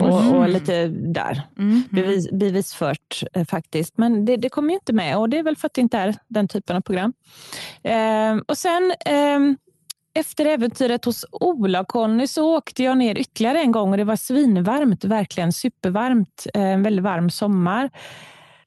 Och, 0.00 0.22
Mm. 0.22 0.34
och 0.34 0.48
lite 0.48 0.88
där. 0.88 1.42
Mhm. 1.56 1.84
Bevis, 1.90 2.30
bevisfört 2.30 3.22
eh, 3.32 3.44
faktiskt. 3.44 3.98
Men 3.98 4.24
det, 4.24 4.36
det 4.36 4.48
kommer 4.48 4.68
ju 4.68 4.74
inte 4.74 4.92
med 4.92 5.18
och 5.18 5.28
det 5.28 5.38
är 5.38 5.42
väl 5.42 5.56
för 5.56 5.66
att 5.66 5.74
det 5.74 5.80
inte 5.80 5.98
är 5.98 6.14
den 6.28 6.48
typen 6.48 6.76
av 6.76 6.80
program. 6.80 7.12
Ehm, 7.82 8.42
och 8.48 8.58
sen 8.58 8.92
ehm, 9.06 9.56
efter 10.14 10.44
äventyret 10.46 11.04
hos 11.04 11.24
Ola 11.32 11.80
och 11.80 11.88
Conny 11.88 12.26
så 12.26 12.56
åkte 12.56 12.82
jag 12.82 12.98
ner 12.98 13.18
ytterligare 13.18 13.60
en 13.60 13.72
gång 13.72 13.90
och 13.90 13.96
det 13.96 14.04
var 14.04 14.16
svinvarmt, 14.16 15.04
verkligen 15.04 15.52
supervarmt. 15.52 16.46
eh, 16.54 16.62
En 16.62 16.82
väldigt 16.82 17.02
varm 17.04 17.30
sommar. 17.30 17.90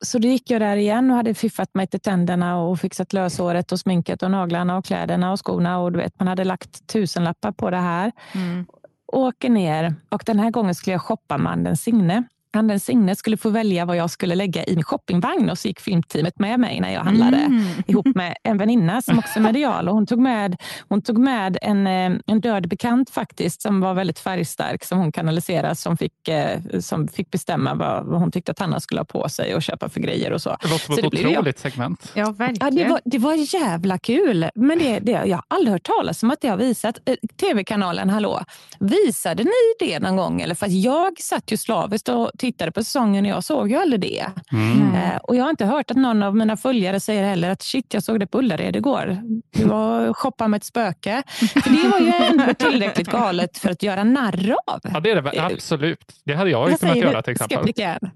Så 0.02 0.20
då 0.20 0.28
gick 0.28 0.52
jag 0.52 0.62
där 0.62 0.76
igen 0.78 1.12
och 1.12 1.18
hade 1.18 1.34
fiffat 1.34 1.76
mig 1.76 1.88
till 1.88 2.00
tänderna 2.00 2.58
och 2.62 2.80
fixat 2.80 3.14
löshåret 3.14 3.72
och 3.72 3.80
sminket 3.80 4.24
och 4.24 4.32
naglarna 4.32 4.78
och 4.78 4.86
kläderna 4.86 5.32
och 5.32 5.40
skorna. 5.46 5.80
Och 5.80 5.92
du 5.92 6.00
vet, 6.00 6.20
man 6.20 6.28
hade 6.28 6.44
lagt 6.44 6.88
tusenlappar 6.88 7.52
på 7.52 7.70
det 7.70 7.78
här 7.78 8.12
Mm. 8.36 8.66
åker 9.08 9.50
ner 9.50 9.96
och 10.10 10.24
den 10.26 10.40
här 10.40 10.52
gången 10.52 10.76
skulle 10.76 10.94
jag 10.94 11.02
shoppa 11.02 11.38
med 11.38 11.52
Anden 11.52 11.78
Signe. 11.78 12.24
Anden 12.56 12.80
Signe 12.80 13.16
skulle 13.16 13.38
få 13.38 13.50
välja 13.50 13.86
vad 13.86 13.98
jag 13.98 14.10
skulle 14.10 14.36
lägga 14.36 14.64
i 14.66 14.76
min 14.76 14.84
shoppingvagn 14.84 15.50
och 15.50 15.58
så 15.58 15.68
gick 15.68 15.80
filmteamet 15.80 16.40
med 16.40 16.60
mig 16.60 16.80
när 16.80 16.94
jag 16.94 17.02
handlade 17.02 17.38
Mm. 17.38 17.64
ihop 17.88 18.08
med 18.16 18.36
en 18.44 18.58
väninna 18.58 19.02
som 19.02 19.20
också 19.20 19.40
är 19.40 19.44
medial. 19.44 19.88
Och 19.90 19.96
hon, 19.96 20.06
tog 20.06 20.20
med, 20.20 20.56
hon 20.90 21.02
tog 21.02 21.18
med 21.18 21.58
en, 21.62 21.88
eh, 21.88 22.12
en 22.28 22.42
död 22.42 22.68
bekant 22.70 23.10
faktiskt 23.10 23.62
som 23.62 23.82
var 23.82 23.94
väldigt 23.94 24.20
färgstark 24.20 24.84
som 24.84 24.98
hon 25.00 25.12
kanaliserade 25.12 25.76
som 25.76 25.98
fick, 25.98 26.28
eh, 26.28 26.60
som 26.80 27.08
fick 27.08 27.32
bestämma 27.32 27.74
vad, 27.74 28.06
vad 28.06 28.20
hon 28.20 28.32
tyckte 28.32 28.52
att 28.52 28.60
Hanna 28.60 28.80
skulle 28.80 29.00
ha 29.02 29.06
på 29.06 29.30
sig 29.30 29.56
och 29.56 29.62
köpa 29.64 29.90
för 29.90 30.00
grejer 30.00 30.32
och 30.32 30.42
så. 30.42 30.58
Det 30.62 30.68
låter 30.70 30.86
som 30.86 30.96
Så 30.96 31.00
ett 31.02 31.06
otroligt 31.14 31.60
segment. 31.60 32.12
Ja, 32.14 32.26
Ja, 32.26 32.32
verkligen. 32.32 32.76
det, 32.76 32.88
var, 32.90 33.02
det 33.06 33.18
var 33.18 33.34
jävla 33.56 33.98
kul. 33.98 34.50
Men 34.56 34.80
det, 34.80 35.00
det, 35.00 35.12
jag 35.12 35.38
har 35.38 35.44
aldrig 35.48 35.72
hört 35.74 35.84
talas 35.84 36.24
om 36.24 36.32
att 36.32 36.42
det 36.42 36.48
har 36.48 36.58
visat. 36.58 37.00
Eh, 37.06 37.16
Tv-kanalen 37.40 38.10
Hallå, 38.10 38.42
visade 38.80 39.44
ni 39.44 39.50
det 39.88 40.00
någon 40.00 40.16
gång? 40.16 40.42
Eller 40.42 40.56
för 40.56 40.66
att 40.66 40.72
jag 40.72 41.20
satt 41.20 41.52
ju 41.52 41.58
slaviskt 41.58 42.10
och 42.10 42.32
tittade 42.46 42.72
på 42.72 42.84
säsongen 42.84 43.26
och 43.26 43.32
jag 43.32 43.44
såg 43.44 43.72
ju 43.72 43.78
aldrig 43.78 44.02
det. 44.02 44.26
Mm. 44.52 44.96
Eh, 44.96 45.16
och 45.16 45.36
jag 45.36 45.44
har 45.44 45.50
inte 45.50 45.66
hört 45.66 45.92
att 45.92 45.98
någon 45.98 46.24
av 46.24 46.36
mina 46.36 46.58
följare 46.58 47.00
säger 47.00 47.24
heller 47.24 47.50
att 47.50 47.62
shit, 47.62 47.94
jag 47.94 48.04
såg 48.04 48.20
det 48.20 48.28
på 48.28 48.40
Ullared 48.40 48.76
igår. 48.76 49.18
Du 49.52 49.64
var 49.64 50.08
och 50.08 50.18
shoppade 50.18 50.48
med 50.48 50.58
ett 50.58 50.64
spöke. 50.64 51.24
För 51.28 51.84
det 51.84 51.88
var 51.88 52.00
ju 52.00 52.14
ändå 52.26 52.54
tillräckligt 52.54 53.08
galet 53.08 53.58
för 53.58 53.70
att 53.70 53.84
göra 53.84 54.04
narr 54.04 54.56
av. 54.68 54.80
Ja, 54.84 55.00
det 55.00 55.12
är 55.12 55.16
det 55.16 55.22
väl. 55.22 55.40
absolut. 55.40 56.14
Det 56.26 56.34
hade 56.34 56.50
jag 56.50 56.72
ju 56.72 56.78
kunnat 56.78 56.98
göra 56.98 57.22
till 57.22 57.32
exempel. 57.32 57.74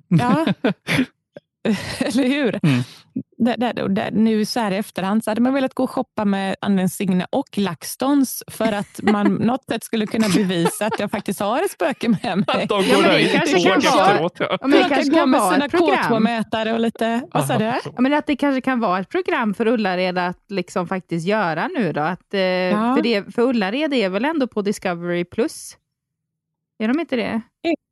Ja. 0.07 0.45
Eller 1.99 2.27
hur? 2.27 2.59
Mm. 2.63 2.83
Där, 3.41 3.57
där, 3.57 3.89
där, 3.89 4.11
nu 4.11 4.45
så 4.45 4.59
här 4.59 4.71
i 4.71 4.75
efterhand 4.75 5.23
så 5.23 5.31
hade 5.31 5.41
man 5.41 5.53
velat 5.53 5.73
gå 5.73 5.83
och 5.83 5.89
shoppa 5.89 6.25
med 6.25 6.55
Anden 6.61 6.89
Signe 6.89 7.25
och 7.31 7.57
LaxTons 7.57 8.43
för 8.47 8.71
att 8.73 8.99
man 9.03 9.33
något 9.33 9.65
sätt 9.65 9.83
skulle 9.83 10.05
kunna 10.07 10.27
bevisa 10.35 10.85
att 10.85 10.99
jag 10.99 11.11
faktiskt 11.11 11.39
har 11.39 11.63
ett 11.63 11.71
spöke 11.71 12.09
med 12.09 12.19
mig. 12.23 12.63
Att 12.63 12.69
de 12.69 12.83
Ja, 12.83 12.95
går 12.95 13.01
men 13.01 13.11
det 13.11 13.17
där 13.17 13.29
kanske 13.33 13.59
i 13.59 13.63
kan 13.63 13.81
tåg 13.81 13.91
vara- 13.93 14.11
efteråt. 14.11 14.33
Ja. 14.39 14.47
Ja, 14.61 14.67
men 14.67 14.71
det 14.71 14.89
kanske 14.89 15.09
gå 15.11 15.17
kan 15.17 15.29
med 15.29 15.39
vara 15.39 15.53
sina 15.53 15.65
ett 15.65 15.71
program. 15.71 16.13
K2-mätare 16.13 16.73
och 16.73 16.79
lite... 16.79 17.21
Vad 17.31 17.45
sa 17.47 17.57
du? 17.57 17.65
Ja, 17.65 17.81
men 17.97 18.13
att 18.13 18.27
det 18.27 18.35
kanske 18.35 18.61
kan 18.61 18.79
vara 18.79 18.99
ett 18.99 19.09
program 19.09 19.53
för 19.53 19.67
Ullared 19.67 20.17
att 20.17 20.43
liksom 20.49 20.87
faktiskt 20.87 21.27
göra 21.27 21.67
nu 21.67 21.93
då. 21.93 22.01
Att, 22.01 22.33
eh, 22.33 22.39
Ja. 22.41 22.95
för, 22.95 23.01
det, 23.03 23.35
för 23.35 23.41
Ullared 23.41 23.93
är 23.93 24.09
väl 24.09 24.25
ändå 24.25 24.47
på 24.47 24.61
Discovery 24.61 25.25
Plus? 25.25 25.77
Är 26.79 26.87
de 26.87 26.99
inte 26.99 27.15
det? 27.15 27.41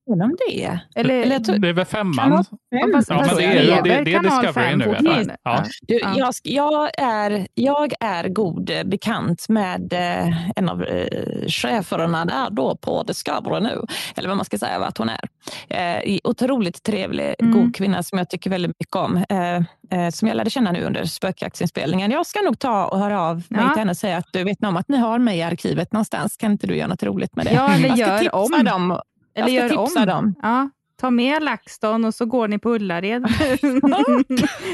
De 0.07 0.35
det? 0.49 0.79
Eller, 0.95 1.13
Eller 1.21 1.59
Det 1.59 1.69
är 1.69 1.73
väl 1.73 1.85
femman? 1.85 2.43
fem, 2.43 2.57
Ja, 2.69 2.87
men 2.87 3.03
det 3.37 3.43
är, 3.43 3.83
det, 3.83 4.03
det 4.03 4.13
är 4.13 4.23
Discovery 4.23 4.75
nu. 4.75 4.95
jag. 5.03 5.31
Ja. 5.43 5.63
Du, 5.81 5.99
Ja. 6.03 6.13
jag, 6.17 6.33
jag, 6.43 6.89
är, 6.97 7.47
jag 7.53 7.93
är 7.99 8.27
god 8.29 8.69
eh, 8.69 8.83
bekant 8.83 9.49
med 9.49 9.93
eh, 9.93 10.49
en 10.55 10.69
av 10.69 10.83
eh, 10.83 11.47
cheferna 11.47 12.25
där 12.25 12.49
då 12.51 12.75
på 12.77 13.03
Discovery 13.03 13.59
nu. 13.63 13.81
Eller 14.15 14.27
vad 14.27 14.37
man 14.37 14.45
ska 14.45 14.57
säga 14.57 14.77
att 14.77 14.97
hon 14.97 15.09
är. 15.09 15.29
Eh, 15.69 16.17
otroligt 16.23 16.83
trevlig, 16.83 17.35
Mm. 17.39 17.53
god 17.53 17.75
kvinna 17.75 18.03
som 18.03 18.17
jag 18.17 18.29
tycker 18.29 18.49
väldigt 18.49 18.71
mycket 18.79 18.95
om. 18.95 19.17
Eh, 19.29 19.55
eh, 19.99 20.09
som 20.13 20.27
jag 20.27 20.37
lärde 20.37 20.49
känna 20.49 20.71
nu 20.71 20.83
under 20.83 21.05
spökjaktsinspelningen. 21.05 22.11
Jag 22.11 22.25
ska 22.25 22.39
nog 22.41 22.59
ta 22.59 22.85
och 22.85 22.99
höra 22.99 23.21
av 23.21 23.35
mig 23.35 23.61
Ja. 23.63 23.69
till 23.69 23.79
henne 23.79 23.91
och 23.91 23.97
säga 23.97 24.17
att 24.17 24.25
du 24.33 24.43
vet 24.43 24.63
om 24.63 24.77
att 24.77 24.89
ni 24.89 24.97
har 24.97 25.19
mig 25.19 25.37
i 25.37 25.43
arkivet 25.43 25.93
någonstans. 25.93 26.37
Kan 26.37 26.51
inte 26.51 26.67
du 26.67 26.75
göra 26.77 26.87
något 26.87 27.03
roligt 27.03 27.35
med 27.35 27.45
det? 27.45 27.53
Ja, 27.53 27.69
eller 27.73 27.87
jag 27.87 27.97
ska 27.97 28.07
gör 28.07 28.19
tipsa 28.19 28.37
om. 28.37 28.63
dem. 28.65 28.99
Eller 29.37 29.49
gör 29.49 29.77
om. 29.77 30.05
dem. 30.05 30.35
Ja, 30.41 30.69
ta 31.01 31.09
med 31.09 31.43
LaxTon 31.43 32.05
och 32.05 32.15
så 32.15 32.25
går 32.25 32.47
ni 32.47 32.59
på 32.59 32.69
Ullared. 32.69 33.21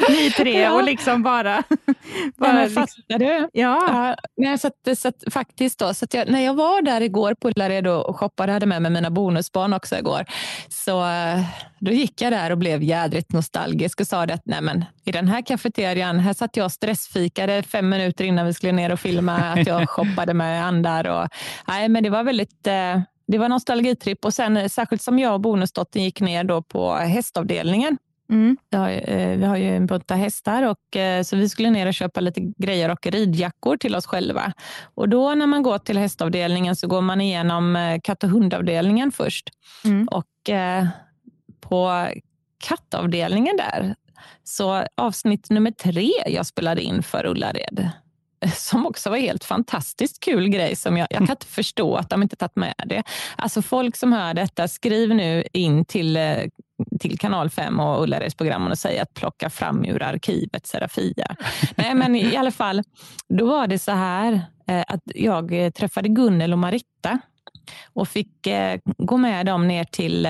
ni 0.10 0.32
tre 0.38 0.62
Ja. 0.62 0.74
och 0.74 0.84
liksom 0.84 1.24
bara... 1.24 1.63
Ja, 1.70 1.93
bara 2.38 2.53
men 2.53 2.63
liksom, 2.63 2.88
fattar 2.88 3.20
du? 3.20 3.50
ja. 3.53 4.15
Ja, 4.36 4.58
så 4.58 4.67
att, 4.67 4.98
så 4.98 5.08
att, 5.08 5.24
faktiskt 5.32 5.79
då, 5.79 5.93
så 5.93 6.05
jag, 6.12 6.29
när 6.29 6.41
jag 6.46 6.53
var 6.53 6.82
där 6.82 7.01
igår 7.01 7.34
på 7.34 7.50
Ullared 7.50 7.88
och 7.88 8.20
shoppade, 8.20 8.51
hade 8.51 8.65
med 8.65 8.82
mig 8.82 8.91
mina 8.91 9.10
bonusbarn 9.10 9.74
också 9.74 9.98
igår, 9.98 10.25
så 10.70 11.05
då 11.79 11.91
gick 11.91 12.22
jag 12.22 12.34
där 12.34 12.51
och 12.51 12.58
blev 12.58 12.84
jädrigt 12.84 13.32
nostalgisk 13.32 14.00
och 14.00 14.08
sa 14.08 14.25
det 14.25 14.34
att 14.34 14.46
nej 14.46 14.62
men, 14.62 14.86
i 15.05 15.12
den 15.12 15.27
här 15.27 15.41
kafeterian, 15.41 16.20
här 16.20 16.34
satt 16.34 16.58
jag 16.58 16.65
och 16.65 16.72
stressfikade 16.72 17.63
fem 17.63 17.89
minuter 17.89 18.25
innan 18.25 18.46
vi 18.46 18.53
skulle 18.53 18.72
ner 18.72 18.91
och 18.91 19.00
filma, 19.00 19.36
att 19.36 19.67
jag 19.67 19.89
shoppade 19.89 20.34
med 20.34 20.65
andar. 20.65 21.08
Och, 21.08 21.27
nej, 21.67 21.89
men 21.89 22.03
det 22.03 22.10
var 22.10 22.24
väldigt 22.24 22.67
eh, 22.67 23.01
det 23.27 23.38
var 23.38 23.50
nostalgitripp 23.50 24.25
och 24.25 24.34
sen 24.34 24.58
eh, 24.58 24.68
särskilt 24.68 25.01
som 25.01 25.20
jag 25.20 25.34
och 25.34 25.42
bonusdottern 25.42 26.03
gick 26.03 26.22
ner 26.22 26.44
då 26.44 26.62
på 26.62 26.94
hästavdelningen 26.94 27.98
Mm. 28.30 28.58
vi 28.70 28.77
har, 28.77 28.89
ju, 28.89 28.98
eh, 28.98 29.38
vi 29.38 29.46
har 29.46 29.58
ju 29.58 29.75
en 29.75 29.86
bunta 29.86 30.15
hästar 30.15 30.63
och 30.63 30.98
eh, 30.98 31.24
så 31.24 31.36
vi 31.36 31.50
skulle 31.50 31.70
ner 31.70 31.88
och 31.88 31.94
köpa 31.94 32.20
lite 32.20 32.42
grejer 32.58 32.89
och 32.89 33.08
ridjackor 33.08 33.77
till 33.77 33.96
oss 33.96 34.06
själva. 34.06 34.53
Och 34.84 35.10
då 35.10 35.36
när 35.36 35.48
man 35.48 35.63
går 35.63 35.77
till 35.77 35.98
hästavdelningen 35.98 36.75
så 36.75 36.88
går 36.88 37.01
man 37.01 37.22
igenom 37.22 38.00
katt 38.03 38.24
och 38.24 38.30
hundavdelningen 38.30 39.12
först. 39.12 39.50
Mm. 39.86 40.08
Och 40.08 40.50
eh, 40.50 40.88
på 41.62 42.08
kattavdelningen 42.68 43.58
där, 43.58 43.96
så 44.44 44.86
avsnitt 44.96 45.50
nummer 45.50 45.72
tre 45.72 46.12
jag 46.27 46.46
spelade 46.46 46.82
in 46.82 47.03
för 47.03 47.25
Ullared, 47.25 47.89
som 48.56 48.86
också 48.86 49.10
var 49.10 49.18
helt 49.18 49.44
fantastiskt 49.44 50.20
kul 50.24 50.50
grej 50.50 50.76
som 50.76 50.98
jag, 50.98 51.08
jag 51.10 51.20
kan 51.20 51.30
inte 51.30 51.46
förstå 51.46 51.96
att 51.96 52.10
de 52.10 52.24
inte 52.24 52.36
tagit 52.36 52.56
med 52.56 52.74
det. 52.86 53.04
Alltså 53.36 53.62
folk 53.62 53.96
som 53.96 54.14
hör 54.14 54.34
detta, 54.34 54.68
skriv 54.68 55.10
nu 55.10 55.44
in 55.54 55.86
till, 55.86 56.18
eh, 56.18 56.38
till 57.00 57.20
kanal 57.20 57.50
5 57.50 57.80
och 57.80 58.04
Ullareds 58.04 58.36
program 58.36 58.68
och 58.68 58.78
säg 58.78 59.00
att 59.00 59.14
plocka 59.14 59.50
fram 59.50 59.86
ur 59.86 60.04
arkivet 60.04 60.68
Serafia. 60.68 61.36
Nej, 61.76 61.96
men 61.96 62.16
i 62.16 62.38
alla 62.38 62.52
fall, 62.52 62.84
då 63.30 63.46
var 63.46 63.68
det 63.68 63.80
så 63.80 63.92
här 63.92 64.42
eh, 64.68 64.84
att 64.88 65.02
jag 65.06 65.66
eh, 65.66 65.72
träffade 65.72 66.10
Gunnel 66.10 66.54
och 66.54 66.60
Maritta 66.60 67.20
och 67.94 68.08
fick 68.08 68.48
gå 68.98 69.18
med 69.18 69.46
dem 69.46 69.68
ner 69.68 69.84
till 69.84 70.28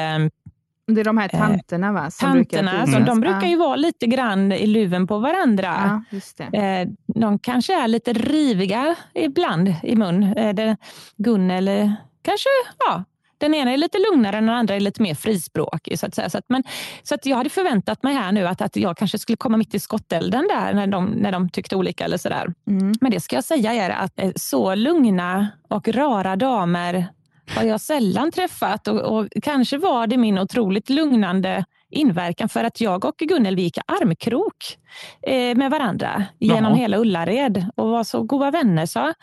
Det 0.87 1.01
är 1.01 1.05
de 1.05 1.17
här 1.17 1.27
tanterna 1.27 1.91
va? 1.91 2.11
Som 2.11 2.33
tanterna. 2.33 2.71
Brukar 2.71 2.85
finnas. 2.85 3.07
de 3.07 3.19
brukar 3.19 3.47
ju 3.47 3.57
vara 3.57 3.75
lite 3.75 4.07
grann 4.07 4.51
i 4.51 4.67
luven 4.67 5.07
på 5.07 5.17
varandra. 5.17 5.75
Ja, 6.09 6.15
just 6.15 6.37
det. 6.37 6.43
Eh, 6.43 6.87
De 7.07 7.39
kanske 7.39 7.83
är 7.83 7.87
lite 7.87 8.13
riviga 8.13 8.95
ibland 9.13 9.73
i 9.83 9.95
mun. 9.95 10.23
Eh, 10.23 10.75
Gunnel 11.17 11.67
eh, 11.67 11.91
kanske, 12.21 12.49
ja, 12.79 13.03
den 13.37 13.53
ena 13.53 13.71
är 13.71 13.77
lite 13.77 13.97
lugnare 13.99 14.37
än 14.37 14.45
den 14.45 14.55
andra 14.55 14.75
är 14.75 14.79
lite 14.79 15.01
mer 15.01 15.15
frispråkig. 15.15 15.99
Så 15.99 16.05
att 16.05 16.15
säga. 16.15 16.29
Så 16.29 16.37
att, 16.37 16.45
men, 16.47 16.63
så 17.03 17.15
att 17.15 17.25
jag 17.25 17.37
hade 17.37 17.49
förväntat 17.49 18.03
mig 18.03 18.13
här 18.13 18.31
nu 18.31 18.47
att, 18.47 18.61
att 18.61 18.75
jag 18.75 18.97
kanske 18.97 19.17
skulle 19.17 19.37
komma 19.37 19.57
mitt 19.57 19.75
i 19.75 19.79
skottelden 19.79 20.47
där 20.49 20.73
när 20.73 20.87
de, 20.87 21.05
när 21.05 21.31
de 21.31 21.49
tyckte 21.49 21.75
olika 21.75 22.05
eller 22.05 22.17
sådär. 22.17 22.53
Mm. 22.67 22.93
Men 23.01 23.11
det 23.11 23.19
ska 23.19 23.35
jag 23.35 23.43
säga 23.43 23.73
är 23.73 23.89
att 23.89 24.19
eh, 24.19 24.31
så 24.35 24.75
lugna 24.75 25.47
och 25.67 25.87
rara 25.87 26.35
damer 26.35 27.07
har 27.47 27.63
jag 27.63 27.81
sällan 27.81 28.31
träffat 28.31 28.88
och, 28.88 29.00
och 29.01 29.27
kanske 29.41 29.77
var 29.77 30.07
det 30.07 30.17
min 30.17 30.38
otroligt 30.39 30.89
lugnande 30.89 31.65
inverkan 31.89 32.50
för 32.50 32.63
att 32.63 32.81
jag 32.81 33.05
och 33.05 33.15
Gunnel 33.17 33.55
vi 33.55 33.62
gick 33.62 33.77
armkrok 33.77 34.77
eh, 35.27 35.55
med 35.57 35.71
varandra 35.71 36.25
genom 36.39 36.63
Jaha. 36.71 36.75
hela 36.75 36.97
Ullared 36.97 37.65
och 37.75 37.89
var 37.89 38.03
så 38.03 38.23
goda 38.23 38.51
vänner. 38.51 38.85
Så. 38.85 39.00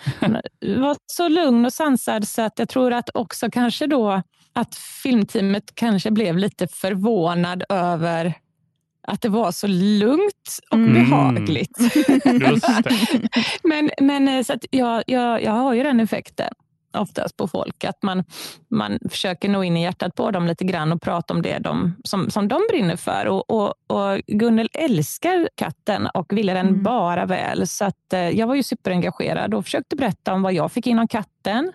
var 0.81 0.97
så 1.07 1.29
lugn 1.29 1.65
och 1.67 1.73
sansad 1.73 2.29
så 2.29 2.43
att 2.43 2.59
jag 2.59 2.69
tror 2.69 2.93
att 2.93 3.11
också 3.15 3.51
kanske 3.51 3.87
då 3.87 4.23
att 4.53 4.75
filmteamet 4.75 5.75
kanske 5.75 6.11
blev 6.11 6.39
lite 6.39 6.67
förvånad 6.69 7.65
över 7.69 8.35
att 9.03 9.23
det 9.23 9.29
var 9.29 9.53
så 9.53 9.67
lugnt 9.67 10.59
och 10.71 10.77
Mm. 10.77 10.95
behagligt. 11.11 11.79
Men, 13.63 13.91
men 14.01 14.29
eh, 14.29 14.43
så 14.43 14.53
att 14.53 14.65
jag, 14.71 15.03
jag, 15.07 15.43
jag 15.43 15.53
har 15.53 15.75
ju 15.75 15.83
den 15.83 16.01
effekten 16.01 16.53
oftast 16.93 17.37
på 17.37 17.49
folk, 17.49 17.85
att 17.85 18.03
man, 18.03 18.25
man 18.69 18.99
försöker 19.11 19.49
nå 19.49 19.65
in 19.65 19.77
i 19.77 19.83
hjärtat 19.83 20.15
på 20.15 20.31
dem 20.31 20.47
lite 20.47 20.65
grann 20.65 20.93
och 20.93 21.03
prata 21.03 21.35
om 21.35 21.43
det 21.43 21.59
de, 21.59 21.97
som, 22.05 22.31
som 22.31 22.49
de 22.49 22.63
brinner 22.71 22.97
för. 22.97 23.27
Och, 23.27 23.51
och, 23.51 23.69
och 23.87 24.21
Gunnel 24.27 24.69
älskar 24.73 25.49
katten 25.55 26.07
och 26.07 26.33
ville 26.33 26.55
den 26.55 26.71
Mm. 26.71 26.83
bara 26.83 27.27
väl. 27.27 27.67
Så 27.67 27.85
att, 27.85 28.13
eh, 28.13 28.29
jag 28.29 28.47
var 28.47 28.55
ju 28.55 28.63
superengagerad 28.63 29.55
och 29.55 29.65
försökte 29.65 29.97
berätta 29.97 30.33
om 30.35 30.43
vad 30.43 30.53
jag 30.53 30.73
fick 30.73 30.87
in 30.87 30.99
om 30.99 31.09
katten 31.09 31.73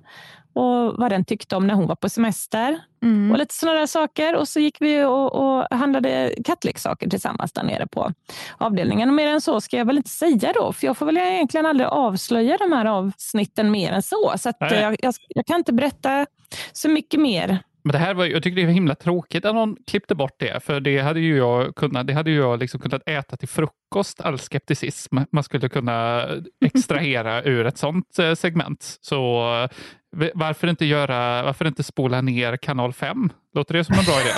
och 0.55 0.93
vad 0.97 1.09
den 1.09 1.25
tyckte 1.25 1.55
om 1.55 1.67
när 1.67 1.73
hon 1.73 1.87
var 1.87 1.95
på 1.95 2.09
semester. 2.09 2.79
Mm. 3.03 3.31
Och 3.31 3.37
lite 3.37 3.53
sådana 3.53 3.79
där 3.79 3.87
saker. 3.87 4.35
Och 4.35 4.47
så 4.47 4.59
gick 4.59 4.81
vi 4.81 5.03
och, 5.03 5.35
och 5.35 5.67
handlade 5.71 6.35
kattleksaker 6.45 7.09
tillsammans 7.09 7.51
där 7.51 7.63
nere 7.63 7.87
på 7.87 8.11
avdelningen. 8.57 9.09
Och 9.09 9.15
mer 9.15 9.27
än 9.27 9.41
så 9.41 9.61
ska 9.61 9.77
jag 9.77 9.85
väl 9.85 9.97
inte 9.97 10.09
säga 10.09 10.53
då, 10.53 10.73
för 10.73 10.87
jag 10.87 10.97
får 10.97 11.05
väl 11.05 11.17
egentligen 11.17 11.65
aldrig 11.65 11.89
avslöja 11.89 12.57
de 12.57 12.71
här 12.71 12.85
avsnitten 12.85 13.71
mer 13.71 13.91
än 13.91 14.03
så. 14.03 14.33
Så 14.37 14.53
jag, 14.59 14.95
jag, 15.01 15.13
jag 15.27 15.45
kan 15.45 15.57
inte 15.57 15.73
berätta 15.73 16.25
så 16.73 16.89
mycket 16.89 17.19
mer. 17.19 17.59
Men 17.85 17.91
det 17.91 17.97
här 17.97 18.13
var, 18.13 18.25
jag 18.25 18.43
tycker 18.43 18.55
det 18.55 18.61
är 18.61 18.67
himla 18.67 18.95
tråkigt 18.95 19.45
att 19.45 19.55
någon 19.55 19.77
klippte 19.87 20.15
bort 20.15 20.35
det, 20.39 20.63
för 20.63 20.79
det 20.79 20.99
hade 20.99 21.19
ju 21.19 21.37
jag 21.37 21.75
kunnat, 21.75 22.07
det 22.07 22.13
hade 22.13 22.31
ju 22.31 22.37
jag 22.37 22.59
liksom 22.59 22.79
kunnat 22.79 23.09
äta 23.09 23.37
till 23.37 23.47
frukost, 23.47 24.21
all 24.21 24.39
skepticism 24.39 25.17
man 25.31 25.43
skulle 25.43 25.69
kunna 25.69 26.27
extrahera 26.65 27.43
ur 27.49 27.65
ett 27.65 27.77
sånt 27.77 28.19
eh, 28.19 28.33
segment. 28.33 28.97
Så 29.01 29.51
eh, 29.63 29.69
varför 30.33 30.67
inte, 30.67 30.85
göra, 30.85 31.43
varför 31.43 31.67
inte 31.67 31.83
spola 31.83 32.21
ner 32.21 32.57
kanal 32.57 32.93
5? 32.93 33.29
Låter 33.55 33.73
det 33.73 33.83
som 33.83 33.95
en 33.99 34.05
bra 34.05 34.21
idé? 34.21 34.31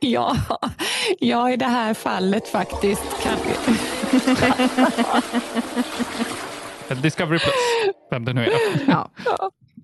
ja, 0.00 0.36
ja, 1.20 1.50
i 1.50 1.56
det 1.56 1.66
här 1.66 1.94
fallet 1.94 2.48
faktiskt. 2.48 3.22
Kan... 3.22 3.38
Discovery 7.02 7.38
Plus, 7.38 7.54
vem 8.10 8.24
det 8.24 8.32
nu 8.32 8.44
är. 8.44 8.50
Ja. 8.86 9.10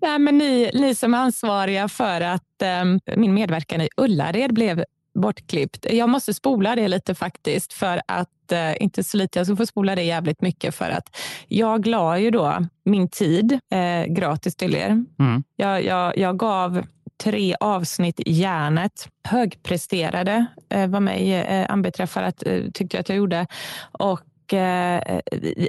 Nej, 0.00 0.18
men 0.18 0.38
ni, 0.38 0.70
ni 0.74 0.94
som 0.94 1.14
är 1.14 1.18
ansvariga 1.18 1.88
för 1.88 2.20
att 2.20 2.62
em, 2.62 3.00
min 3.16 3.34
medverkan 3.34 3.80
i 3.80 3.88
Ullared 3.96 4.54
blev 4.54 4.84
bortklippt. 5.14 5.86
Jag 5.90 6.08
måste 6.08 6.34
spola 6.34 6.76
det 6.76 6.88
lite 6.88 7.14
faktiskt 7.14 7.72
för 7.72 8.02
att, 8.06 8.52
eh, 8.52 8.82
inte 8.82 9.04
så 9.04 9.16
lite, 9.16 9.38
jag 9.38 9.46
ska 9.46 9.56
få 9.56 9.66
spola 9.66 9.94
det 9.94 10.02
jävligt 10.02 10.40
mycket 10.40 10.74
för 10.74 10.90
att 10.90 11.16
jag 11.48 11.86
la 11.86 12.18
ju 12.18 12.30
då 12.30 12.66
min 12.84 13.08
tid 13.08 13.60
eh, 13.72 14.04
gratis 14.04 14.56
till 14.56 14.74
er. 14.74 15.04
Mm. 15.18 15.44
Jag, 15.56 15.84
jag, 15.84 16.18
jag 16.18 16.38
gav 16.38 16.82
tre 17.24 17.54
avsnitt 17.60 18.20
järnet. 18.26 19.08
Högpresterade 19.24 20.46
eh, 20.68 20.88
var 20.88 21.00
mig 21.00 21.34
eh, 21.34 21.70
anbeträffar 21.70 22.22
att 22.22 22.46
eh, 22.46 22.62
tyckte 22.74 22.96
jag 22.96 23.00
att 23.00 23.08
jag 23.08 23.18
gjorde. 23.18 23.46
Och 23.92 24.20
Eh, 24.52 24.96
eh, 24.96 25.20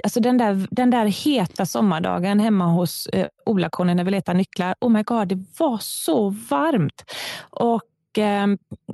alltså 0.04 0.20
den, 0.20 0.38
där, 0.38 0.66
den 0.70 0.90
där 0.90 1.06
heta 1.06 1.66
sommardagen 1.66 2.40
hemma 2.40 2.66
hos 2.66 3.06
eh, 3.06 3.26
Ola-Conny 3.46 3.94
när 3.94 4.04
vi 4.04 4.10
letade 4.10 4.38
nycklar. 4.38 4.74
Oh 4.80 4.90
my 4.90 5.02
god, 5.02 5.28
det 5.28 5.44
var 5.58 5.78
så 5.78 6.28
varmt. 6.28 7.04
Och 7.50 8.18
eh, 8.18 8.46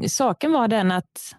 saken 0.09 0.53
var 0.53 0.69
den 0.69 0.93
att 0.93 1.35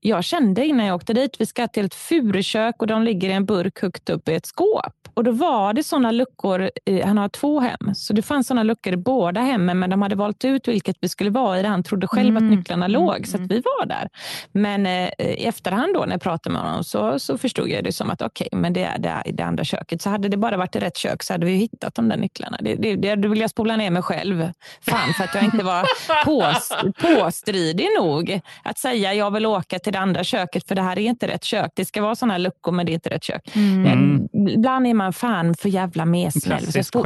jag 0.00 0.24
kände 0.24 0.66
innan 0.66 0.86
jag 0.86 0.96
åkte 0.96 1.12
dit, 1.12 1.40
vi 1.40 1.46
ska 1.46 1.68
till 1.68 1.84
ett 1.84 1.94
furukök 1.94 2.74
och 2.78 2.86
de 2.86 3.02
ligger 3.02 3.28
i 3.28 3.32
en 3.32 3.46
burk 3.46 3.82
högt 3.82 4.10
upp 4.10 4.28
i 4.28 4.34
ett 4.34 4.46
skåp. 4.46 5.01
Och 5.14 5.24
då 5.24 5.30
var 5.30 5.72
det 5.72 5.82
sådana 5.82 6.10
luckor, 6.10 6.70
i, 6.84 7.02
han 7.02 7.18
har 7.18 7.28
två 7.28 7.60
hem, 7.60 7.94
så 7.94 8.12
det 8.12 8.22
fanns 8.22 8.46
sådana 8.46 8.62
luckor 8.62 8.92
i 8.92 8.96
båda 8.96 9.40
hemmen, 9.40 9.78
men 9.78 9.90
de 9.90 10.02
hade 10.02 10.14
valt 10.14 10.44
ut 10.44 10.68
vilket 10.68 10.96
vi 11.00 11.08
skulle 11.08 11.30
vara 11.30 11.60
i. 11.60 11.62
Han 11.62 11.82
trodde 11.82 12.06
själv 12.06 12.32
Mm, 12.32 12.44
att 12.44 12.58
nycklarna 12.58 12.86
mm, 12.86 13.02
låg, 13.02 13.26
så 13.26 13.36
att 13.36 13.40
mm. 13.40 13.48
vi 13.48 13.60
var 13.60 13.86
där. 13.86 14.08
Men 14.52 14.86
eh, 14.86 15.08
i 15.18 15.44
efterhand 15.46 15.94
då 15.94 16.00
när 16.00 16.12
jag 16.12 16.20
pratade 16.20 16.52
med 16.52 16.62
honom 16.62 16.84
så, 16.84 17.18
så 17.18 17.38
förstod 17.38 17.68
jag 17.68 17.84
det 17.84 17.92
som 17.92 18.10
att 18.10 18.22
okej, 18.22 18.48
men 18.52 18.72
det 18.72 18.84
är 18.84 18.98
det, 18.98 19.22
det 19.32 19.42
andra 19.42 19.64
köket. 19.64 20.02
Så 20.02 20.10
hade 20.10 20.28
det 20.28 20.36
bara 20.36 20.56
varit 20.56 20.76
i 20.76 20.78
rätt 20.78 20.96
kök 20.96 21.22
så 21.22 21.34
hade 21.34 21.46
vi 21.46 21.52
hittat 21.52 21.94
de 21.94 22.08
där 22.08 22.16
nycklarna. 22.16 22.58
Det, 22.60 22.74
det, 22.74 22.96
det, 22.96 23.14
då 23.14 23.28
vill 23.28 23.40
jag 23.40 23.50
spola 23.50 23.76
ner 23.76 23.90
mig 23.90 24.02
själv. 24.02 24.48
Fan, 24.80 25.14
för 25.14 25.24
att 25.24 25.34
jag 25.34 25.44
inte 25.44 25.64
var 25.64 25.86
pås, 26.24 26.72
påstridig 27.00 27.88
nog 27.98 28.40
att 28.62 28.78
säga 28.78 29.14
jag 29.14 29.30
vill 29.30 29.46
åka 29.46 29.78
till 29.78 29.92
det 29.92 29.98
andra 29.98 30.24
köket 30.24 30.68
för 30.68 30.74
det 30.74 30.82
här 30.82 30.98
är 30.98 31.02
inte 31.02 31.28
rätt 31.28 31.44
kök. 31.44 31.72
Det 31.74 31.84
ska 31.84 32.02
vara 32.02 32.14
sådana 32.14 32.38
luckor 32.38 32.72
men 32.72 32.86
det 32.86 32.92
är 32.92 32.94
inte 32.94 33.10
rätt 33.10 33.24
kök. 33.24 33.56
Mm. 33.56 33.86
Mm. 33.86 34.48
Ibland 34.48 34.86
är 34.86 34.94
man 34.94 35.01
fan 35.10 35.54
för 35.54 35.68
jävla 35.68 36.04
mesnäll. 36.04 36.58
Så 36.60 36.62
Klassisk 36.62 36.94
spol- 36.94 37.02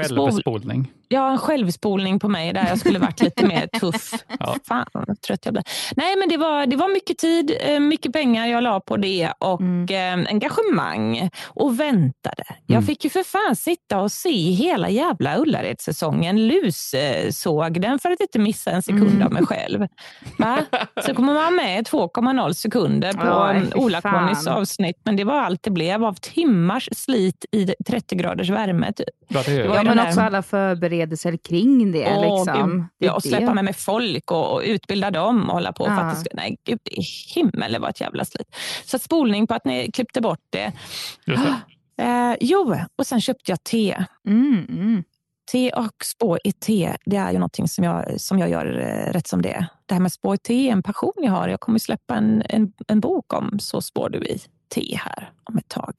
spol- 1.11 1.15
självspolning. 1.15 1.19
Ja, 1.23 1.31
en 1.31 1.39
självspolning 1.39 2.19
på 2.19 2.29
mig 2.29 2.53
där 2.53 2.67
jag 2.69 2.79
skulle 2.79 2.99
varit 2.99 3.21
lite 3.23 3.47
mer 3.47 3.67
tuff. 3.81 4.11
Ja. 4.39 4.57
Fan 4.69 4.87
vad 4.93 5.21
trött 5.21 5.41
jag 5.45 5.55
blir. 5.55 5.65
Nej, 5.97 6.17
men 6.17 6.29
det 6.29 6.37
var, 6.37 6.67
det 6.67 6.77
var 6.77 6.89
mycket 6.95 7.19
tid, 7.19 7.57
eh, 7.61 7.81
mycket 7.81 8.13
pengar 8.13 8.47
jag 8.47 8.63
la 8.63 8.81
på 8.81 8.97
det 8.97 9.33
och 9.39 9.61
Mm. 9.61 10.21
eh, 10.25 10.31
engagemang 10.33 11.31
och 11.47 11.81
väntade. 11.81 12.45
Jag 12.67 12.77
Mm. 12.77 12.87
fick 12.87 13.05
ju 13.05 13.11
för 13.11 13.23
fan 13.23 13.57
sitta 13.57 13.99
och 14.01 14.13
se 14.13 14.51
hela 14.51 14.89
jävla 14.89 15.37
Ullared-säsongen. 15.39 16.47
Lussåg 16.49 17.81
den 17.81 17.99
för 17.99 18.11
att 18.11 18.21
inte 18.21 18.39
missa 18.39 18.71
en 18.71 18.83
sekund 18.83 19.07
Mm. 19.11 19.23
av 19.27 19.33
mig 19.33 19.47
själv. 19.47 19.87
Va? 20.39 20.59
Så 21.07 21.15
kommer 21.15 21.35
man 21.35 21.55
med 21.57 21.87
2,0 21.87 22.53
sekunder 22.55 23.13
på 23.13 23.79
Ola-Connys 23.81 24.47
avsnitt, 24.47 24.97
men 25.05 25.17
det 25.17 25.25
var 25.25 25.41
allt 25.41 25.63
det 25.63 25.71
blev 25.71 26.05
av 26.05 26.13
timmars 26.15 26.89
slit 26.93 27.45
i 27.53 27.67
30 27.89 28.15
graders 28.17 28.51
värme. 28.51 28.93
Typ. 28.93 29.07
Ja, 29.29 29.43
det 29.47 29.63
Det 29.63 29.69
var 29.69 29.77
Ja, 29.77 29.83
men 29.83 29.99
också 30.01 30.21
alla 30.21 30.43
förberedelser 30.43 30.96
kring 31.43 31.93
det. 31.93 32.13
Åh, 32.17 32.21
liksom. 32.47 32.71
gud. 32.71 32.85
Det 33.01 33.07
Ja, 33.07 33.15
och 33.15 33.21
det. 33.23 33.29
släppa 33.29 33.55
med 33.55 33.65
mig 33.65 33.75
folk 33.75 34.31
och, 34.31 34.53
och 34.55 34.63
utbilda 34.65 35.11
dem 35.11 35.49
och 35.49 35.55
hålla 35.55 35.73
på. 35.73 35.85
För 35.85 35.93
Ja. 35.93 36.01
att 36.01 36.15
det 36.15 36.21
ska, 36.21 36.29
nej, 36.37 36.57
gud 36.65 36.79
i 36.91 37.01
himmel, 37.35 37.73
det 37.73 37.79
var 37.79 37.89
ett 37.89 38.01
jävla 38.01 38.25
slit. 38.25 38.57
Så 38.85 38.99
spolning 38.99 39.47
på 39.47 39.55
att 39.55 39.65
ni 39.65 39.91
klippte 39.93 40.21
bort 40.21 40.45
det. 40.51 40.73
just 41.27 41.43
det. 41.45 41.55
Eh, 41.99 42.35
jo, 42.41 42.77
och 42.97 43.07
sen 43.07 43.21
köpte 43.21 43.53
jag 43.53 43.65
te. 43.65 44.05
Mm, 44.29 44.67
mm. 44.69 45.05
Te 45.53 45.71
och 45.71 46.05
spå 46.05 46.39
i 46.45 46.53
te, 46.53 46.97
det 47.07 47.17
är 47.17 47.33
ju 47.33 47.39
någonting 47.39 47.69
som 47.69 47.85
jag, 47.85 48.21
som 48.21 48.39
jag 48.39 48.51
gör 48.51 48.79
eh, 48.81 49.13
rätt 49.13 49.27
som 49.27 49.43
det 49.43 49.49
är. 49.53 49.67
Det 49.87 49.95
här 49.95 50.01
med 50.01 50.13
spå 50.13 50.35
i 50.35 50.39
te 50.39 50.69
är 50.69 50.73
en 50.73 50.83
passion 50.83 51.13
jag 51.17 51.31
har. 51.33 51.49
Jag 51.49 51.61
kommer 51.61 51.79
släppa 51.79 52.15
en, 52.15 52.43
en, 52.49 52.73
en 52.89 53.01
bok 53.01 53.33
om 53.35 53.59
Så 53.59 53.81
spår 53.81 54.09
du 54.11 54.19
i 54.19 54.39
te 54.75 54.97
här 55.05 55.31
om 55.45 55.59
ett 55.59 55.69
tag. 55.69 55.95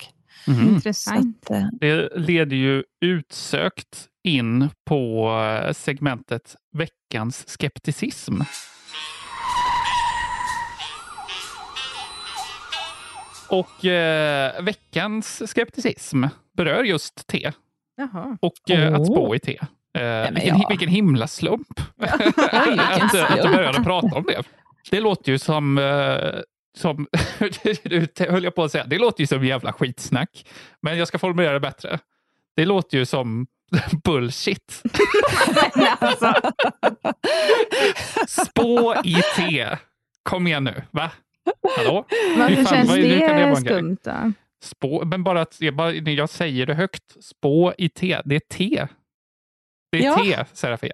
Så 0.45 0.51
Intressant. 0.51 1.37
att, 1.45 1.51
eh, 1.51 1.63
Det 1.71 2.09
leder 2.19 2.55
ju 2.55 2.83
utsökt 3.01 4.05
in 4.27 4.69
på 4.85 5.29
eh, 5.29 5.73
segmentet 5.73 6.55
veckans 6.73 7.49
skepticism. 7.49 8.41
Och 13.49 13.85
eh, 13.85 14.63
veckans 14.63 15.49
skepticism 15.51 16.23
berör 16.57 16.83
just 16.83 17.27
te 17.27 17.51
Jaha. 17.97 18.37
och 18.41 18.71
eh, 18.71 18.93
Åh. 18.93 19.01
att 19.01 19.05
spå 19.07 19.35
i 19.35 19.39
te. 19.39 19.57
Eh, 19.57 19.67
men 19.93 20.33
vilken, 20.33 20.59
ja. 20.59 20.67
vilken 20.69 20.89
himla 20.89 21.27
slump 21.27 21.79
att, 21.97 22.67
vilken 22.67 22.79
att 22.89 23.11
du 23.11 23.17
slump. 23.17 23.55
började 23.55 23.83
prata 23.83 24.15
om 24.15 24.23
det. 24.23 24.43
Det 24.91 24.99
låter 24.99 25.31
ju 25.31 25.39
som, 25.39 25.77
eh, 25.77 26.39
som 26.77 27.07
höll 28.29 28.43
jag 28.43 28.55
på 28.55 28.63
att 28.63 28.71
säga, 28.71 28.85
det 28.85 28.99
låter 28.99 29.21
ju 29.21 29.27
som 29.27 29.45
jävla 29.45 29.73
skitsnack. 29.73 30.45
Men 30.81 30.97
jag 30.97 31.07
ska 31.07 31.19
formulera 31.19 31.53
det 31.53 31.59
bättre. 31.59 31.99
Det 32.55 32.65
låter 32.65 32.97
ju 32.97 33.05
som 33.05 33.47
bullshit. 34.03 34.83
alltså, 35.99 36.33
Spå 38.27 38.95
i 39.03 39.15
te. 39.35 39.77
Kom 40.23 40.47
igen 40.47 40.63
nu, 40.63 40.83
va? 40.91 41.11
Hallå? 41.77 42.05
varför 42.37 42.55
Hur 42.55 42.63
fan, 42.63 42.75
känns 42.75 42.89
vad- 42.89 42.97
det 42.99 43.03
det 43.53 43.55
skumt 43.55 43.97
då? 44.03 44.31
Spå, 44.63 45.05
men 45.05 45.23
bara 45.23 45.41
att 45.41 45.61
jag, 45.61 45.75
bara, 45.75 45.91
när 45.91 46.11
jag 46.11 46.29
säger 46.29 46.65
det 46.65 46.73
högt, 46.73 47.23
spå 47.23 47.73
i 47.77 47.89
te, 47.89 48.21
det 48.25 48.35
är 48.35 48.39
te. 48.39 48.87
Det 49.91 49.97
är 49.97 50.03
Ja. 50.03 50.15
te, 50.23 50.45
Serafia. 50.53 50.93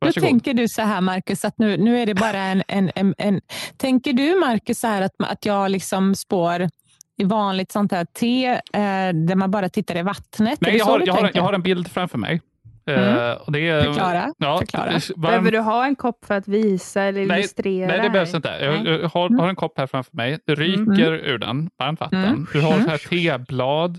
Då 0.00 0.06
Varsågod. 0.06 0.28
tänker 0.28 0.54
du 0.54 0.68
så 0.68 0.82
här, 0.82 1.00
Marcus, 1.00 1.44
att 1.44 1.58
nu, 1.58 1.76
nu 1.76 1.98
är 1.98 2.06
det 2.06 2.14
bara 2.14 2.38
en, 2.38 2.62
en, 2.68 2.90
en, 2.94 3.14
en... 3.18 3.40
Tänker 3.76 4.12
du, 4.12 4.34
Marcus, 4.40 4.78
så 4.80 4.86
här 4.86 5.02
att, 5.02 5.12
att 5.18 5.46
jag 5.46 5.70
liksom 5.70 6.14
spår 6.14 6.68
vanligt 7.24 7.72
sånt 7.72 7.92
här 7.92 8.04
te 8.04 8.46
eh, 8.46 8.60
där 9.14 9.34
man 9.34 9.50
bara 9.50 9.68
tittar 9.68 9.96
i 9.96 10.02
vattnet? 10.02 10.60
Nej, 10.60 10.76
jag 10.76 10.84
har, 10.84 11.02
jag, 11.06 11.14
har, 11.14 11.30
jag 11.34 11.42
har 11.42 11.52
en 11.52 11.62
bild 11.62 11.88
framför 11.90 12.18
mig. 12.18 12.40
Mm. 12.86 13.18
Eh, 13.30 13.32
och 13.32 13.52
det 13.52 13.68
är, 13.68 13.82
Förklara, 13.84 14.32
Ja, 14.38 14.58
förklara. 14.58 14.90
varm- 14.90 15.20
Behöver 15.20 15.52
du 15.52 15.58
ha 15.58 15.84
en 15.86 15.96
kopp 15.96 16.24
för 16.24 16.34
att 16.34 16.48
visa 16.48 17.02
eller 17.02 17.26
Nej, 17.26 17.38
illustrera? 17.38 17.86
Nej, 17.86 17.96
det 17.96 18.02
här? 18.02 18.10
behövs 18.10 18.34
inte. 18.34 18.48
Jag, 18.60 18.84
Nej. 18.84 18.92
jag 19.00 19.08
har, 19.08 19.26
Mm. 19.26 19.38
har 19.38 19.48
en 19.48 19.56
kopp 19.56 19.78
här 19.78 19.86
framför 19.86 20.16
mig. 20.16 20.38
Det 20.46 20.54
ryker 20.54 21.12
ur 21.12 21.38
den, 21.38 21.70
varmt 21.78 22.00
vatten. 22.00 22.24
Mm. 22.24 22.46
Du 22.52 22.60
har 22.60 22.72
Mm. 22.72 22.84
så 22.84 22.90
här 22.90 22.98
teblad. 23.38 23.98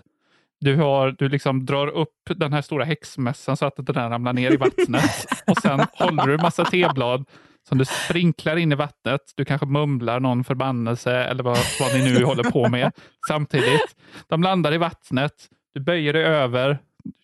Du, 0.60 0.75
har, 0.75 1.15
du 1.17 1.29
liksom 1.29 1.65
drar 1.65 1.88
upp 1.88 2.13
den 2.36 2.53
här 2.53 2.62
stora 2.62 2.84
häxmässan 2.86 3.57
så 3.57 3.65
att 3.65 3.75
den 3.75 3.86
där 3.86 4.10
ramlar 4.10 4.34
ner 4.34 4.51
i 4.53 4.57
vattnet. 4.57 5.25
och 5.47 5.57
sen 5.57 5.79
håller 5.93 6.27
du 6.27 6.34
en 6.34 6.41
massa 6.41 6.65
teblad 6.65 7.25
som 7.69 7.78
du 7.78 7.86
sprinklar 7.86 8.56
in 8.56 8.71
i 8.71 8.76
vattnet. 8.76 9.21
Du 9.36 9.45
kanske 9.45 9.67
mumlar 9.67 10.19
någon 10.19 10.43
förbannelse 10.43 11.12
eller 11.12 11.43
vad, 11.43 11.58
vad 11.80 11.93
ni 11.93 12.13
nu 12.13 12.24
håller 12.24 12.43
på 12.43 12.69
med 12.69 12.91
samtidigt. 13.28 13.95
De 14.28 14.43
landar 14.43 14.74
i 14.74 14.78
vattnet. 14.78 15.34
Du 15.74 15.80
böjer 15.80 16.13
dig 16.13 16.24
över. 16.24 16.78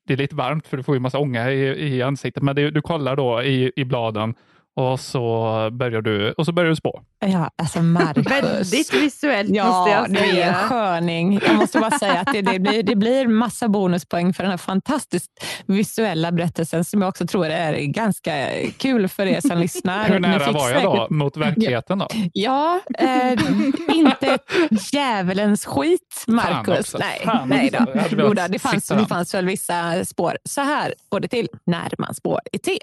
Det 0.08 0.14
är 0.14 0.18
lite 0.18 0.36
varmt 0.36 0.68
för 0.68 0.78
du 0.78 0.84
får 0.84 0.96
ju 0.96 1.00
massa 1.00 1.20
ånga 1.20 1.52
i, 1.52 1.88
i 1.96 2.02
ansiktet, 2.02 2.44
men 2.44 2.56
det, 2.56 2.72
du 2.72 2.82
kollar 2.82 3.16
då 3.16 3.44
i, 3.44 3.72
i 3.76 3.86
bladen 3.86 4.34
och 4.78 5.00
så 5.00 5.20
börjar 5.72 6.02
du, 6.02 6.32
och 6.32 6.46
så 6.46 6.52
börjar 6.52 6.70
du 6.70 6.76
spå. 6.76 7.02
Ja, 7.20 7.52
alltså 7.56 7.82
Marcus. 7.82 8.28
Väldigt 8.32 8.94
visuellt 8.94 9.50
måste 9.50 9.58
Ja, 9.58 9.90
jag 9.90 10.14
du 10.14 10.20
är 10.20 10.24
en 10.24 10.30
säga. 10.32 10.54
sköning. 10.54 11.40
Jag 11.48 11.56
måste 11.56 11.80
bara 11.80 12.00
säga 12.00 12.20
att 12.20 12.34
det, 12.34 12.42
det, 12.42 12.60
blir, 12.60 12.84
det 12.84 12.96
blir 12.96 13.28
massa 13.28 13.68
bonuspoäng 13.68 14.34
för 14.34 14.44
den 14.44 14.50
här 14.52 14.58
fantastiskt 14.58 15.32
visuella 15.66 16.32
berättelsen 16.32 16.84
som 16.84 17.02
jag 17.02 17.10
också 17.10 17.28
tror 17.28 17.46
är 17.46 17.74
ganska 17.82 18.48
kul 18.78 19.08
för 19.08 19.26
er 19.26 19.42
som 19.42 19.58
lyssnar. 19.58 20.08
Hur 20.10 20.20
nära 20.20 20.52
var 20.52 20.70
jag 20.70 20.84
då 20.84 21.08
mot 21.10 21.38
verkligheten 21.38 22.00
då? 22.00 22.08
Ja, 22.34 22.80
eh, 23.00 23.32
inte 23.90 24.38
djävulens 24.92 25.66
skit, 25.66 26.24
Marcus. 26.28 26.96
Nej, 27.00 27.22
Fan 27.24 27.50
nej 27.50 27.70
då. 27.72 27.86
Joda, 28.24 28.48
det, 28.48 28.60
fanns, 28.60 28.88
det 28.88 29.06
fanns 29.06 29.34
väl 29.34 29.46
vissa 29.46 30.06
spår. 30.06 30.38
Så 30.44 30.62
här 30.62 30.94
går 31.10 31.20
det 31.20 31.28
till 31.28 31.48
när 31.66 31.94
man 31.98 32.14
spår 32.14 32.40
i 32.52 32.60
te. 32.60 32.78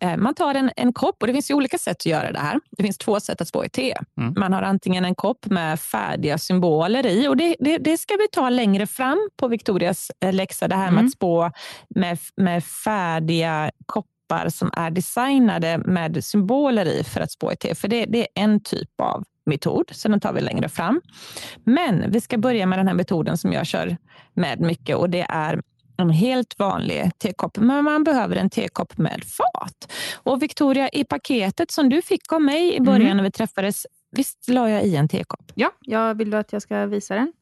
Eh, 0.00 0.16
Man 0.16 0.34
tar 0.34 0.54
en, 0.54 0.70
en 0.76 0.92
kopp 0.92 1.16
och 1.20 1.26
det 1.26 1.32
finns 1.32 1.50
ju 1.50 1.54
olika 1.54 1.78
sätt 1.78 1.96
att 1.96 2.06
göra 2.06 2.32
det 2.32 2.38
här. 2.38 2.60
Det 2.70 2.82
finns 2.82 2.98
två 2.98 3.20
sätt 3.20 3.40
att 3.40 3.48
spå 3.48 3.64
i 3.64 3.68
te. 3.68 3.94
Mm. 4.20 4.34
Man 4.36 4.52
har 4.52 4.62
antingen 4.62 5.04
en 5.04 5.14
kopp 5.14 5.46
med 5.46 5.80
färdiga 5.80 6.38
symboler 6.38 7.06
i 7.06 7.28
och 7.28 7.36
det, 7.36 7.56
det, 7.60 7.78
det 7.78 7.98
ska 7.98 8.14
vi 8.14 8.28
ta 8.32 8.50
längre 8.50 8.86
fram 8.86 9.28
på 9.36 9.48
Victorias 9.48 10.10
eh, 10.20 10.32
läxa. 10.32 10.68
Det 10.68 10.74
här 10.76 10.90
med 10.90 10.98
Mm. 10.98 11.06
att 11.06 11.12
spå 11.12 11.50
med, 11.94 12.18
med 12.36 12.64
färdiga 12.64 13.70
koppar 13.86 14.48
som 14.48 14.70
är 14.72 14.90
designade 14.90 15.78
med 15.78 16.24
symboler 16.24 16.86
i 16.86 17.04
för 17.04 17.20
att 17.20 17.32
spå 17.32 17.52
i 17.52 17.56
te. 17.56 17.74
För 17.74 17.88
det, 17.88 18.04
det 18.06 18.18
är 18.20 18.28
en 18.34 18.60
typ 18.60 19.00
av 19.00 19.24
metod, 19.46 19.90
så 19.92 20.08
den 20.08 20.20
tar 20.20 20.32
vi 20.32 20.40
längre 20.40 20.68
fram. 20.68 21.00
Men 21.64 22.10
vi 22.10 22.20
ska 22.20 22.38
börja 22.38 22.66
med 22.66 22.78
den 22.78 22.86
här 22.88 22.94
metoden 22.94 23.36
som 23.38 23.52
jag 23.52 23.66
kör 23.66 23.96
med 24.34 24.60
mycket 24.60 24.96
och 24.96 25.10
det 25.10 25.26
är 25.28 25.60
en 25.98 26.10
helt 26.10 26.58
vanlig 26.58 27.10
tekopp, 27.18 27.56
men 27.58 27.84
man 27.84 28.04
behöver 28.04 28.36
en 28.36 28.50
tekopp 28.50 28.98
med 28.98 29.24
fat. 29.24 29.92
Och 30.14 30.42
Victoria, 30.42 30.88
i 30.88 31.04
paketet 31.04 31.70
som 31.70 31.88
du 31.88 32.02
fick 32.02 32.32
av 32.32 32.42
mig 32.42 32.74
i 32.74 32.80
början 32.80 33.02
Mm. 33.02 33.16
när 33.16 33.24
vi 33.24 33.30
träffades, 33.30 33.86
visst 34.10 34.48
la 34.48 34.70
jag 34.70 34.84
i 34.84 34.96
en 34.96 35.08
tekopp? 35.08 35.52
Ja, 35.54 35.70
jag 35.80 36.14
vill 36.14 36.30
du 36.30 36.36
att 36.36 36.52
jag 36.52 36.62
ska 36.62 36.86
visa 36.86 37.14
den? 37.14 37.32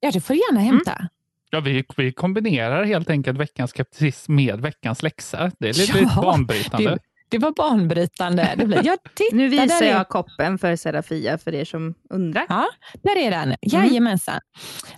Ja, 0.00 0.10
det 0.10 0.20
får 0.20 0.34
du 0.34 0.40
gärna 0.40 0.60
hämta. 0.60 1.08
Ja, 1.50 1.60
vi, 1.60 1.84
vi 1.96 2.12
kombinerar 2.12 2.84
helt 2.84 3.10
enkelt 3.10 3.38
veckans 3.38 3.70
skepticism 3.70 4.34
med 4.34 4.60
veckans 4.60 5.02
läxa. 5.02 5.50
Det 5.58 5.68
är 5.68 5.72
lite 5.74 5.98
Ja, 6.16 6.22
banbrytande. 6.22 6.98
Det, 7.28 7.38
det 7.38 7.38
var 7.38 7.52
banbrytande. 7.52 8.54
Det 8.56 8.66
blev, 8.66 8.86
jag 8.86 8.98
tittar, 9.14 9.36
Nu 9.36 9.48
visar 9.48 9.66
där 9.66 9.82
är- 9.82 9.90
jag 9.90 10.08
koppen 10.08 10.58
för 10.58 10.76
Serafia 10.76 11.38
för 11.38 11.54
er 11.54 11.64
som 11.64 11.94
undrar. 12.10 12.46
Ja, 12.48 12.66
där 13.02 13.16
är 13.16 13.30
den. 13.30 13.54
Jajamensan. 13.62 14.40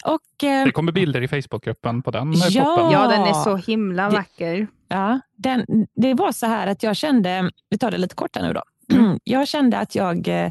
Och, 0.05 0.45
eh, 0.49 0.65
Det 0.65 0.71
kommer 0.71 0.93
bilder 0.93 1.23
i 1.23 1.29
Facebookgruppen 1.29 2.03
på 2.03 2.11
den 2.11 2.33
Ja. 2.51 2.65
koppen. 2.65 2.91
Ja, 2.91 3.07
den 3.09 3.21
är 3.23 3.33
så 3.33 3.57
himla 3.57 4.09
Det- 4.11 4.17
vacker. 4.17 4.67
Ja, 4.89 5.21
den, 5.37 5.65
det 5.97 6.15
var 6.15 6.33
så 6.33 6.47
här 6.47 6.67
att 6.67 6.83
jag 6.83 6.97
kände, 6.97 7.51
vi 7.71 7.79
tar 7.79 7.91
det 7.91 7.99
lite 7.99 8.15
kortare 8.15 8.47
nu 8.47 8.53
då. 8.53 8.63
Jag 9.25 9.49
kände 9.49 9.79
att 9.79 9.95
jag, 9.95 10.29
eh, 10.29 10.51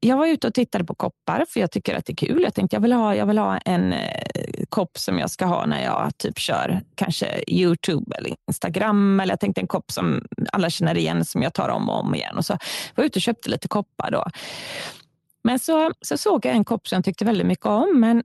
jag 0.00 0.16
var 0.16 0.26
ute 0.26 0.46
och 0.46 0.54
tittade 0.54 0.84
på 0.84 0.94
koppar 0.94 1.44
för 1.48 1.60
jag 1.60 1.70
tycker 1.70 1.94
att 1.96 2.06
det 2.06 2.12
är 2.12 2.16
kul. 2.26 2.42
Jag 2.42 2.54
tänkte 2.54 2.76
jag 2.76 2.80
vill 2.80 2.92
ha, 2.92 3.14
jag 3.16 3.26
vill 3.26 3.38
ha 3.38 3.58
en 3.58 3.92
eh, 3.92 4.00
kopp 4.74 4.98
som 4.98 5.18
jag 5.18 5.30
ska 5.30 5.44
ha 5.44 5.66
när 5.66 5.84
jag 5.84 6.18
typ 6.18 6.38
kör 6.38 6.80
kanske 6.94 7.44
Youtube 7.48 8.16
eller 8.16 8.30
Instagram. 8.48 9.20
Eller 9.20 9.32
jag 9.32 9.40
tänkte 9.40 9.60
en 9.60 9.66
kopp 9.66 9.90
som 9.90 10.24
alla 10.52 10.70
känner 10.70 10.96
igen 10.96 11.24
som 11.24 11.42
jag 11.42 11.54
tar 11.54 11.68
om 11.68 11.88
och 11.88 12.00
om 12.00 12.14
igen. 12.14 12.36
Och 12.36 12.44
så 12.46 12.52
var 12.52 13.04
jag 13.04 13.06
ute 13.06 13.18
och 13.18 13.22
köpte 13.22 13.50
lite 13.50 13.68
koppar 13.68 14.10
då. 14.10 14.24
Men 15.44 15.58
så, 15.58 15.92
så 16.00 16.16
såg 16.18 16.46
jag 16.46 16.54
en 16.54 16.64
kopp 16.64 16.88
som 16.88 16.96
jag 16.96 17.04
tyckte 17.04 17.24
väldigt 17.24 17.46
mycket 17.46 17.66
om. 17.66 18.00
Men 18.00 18.22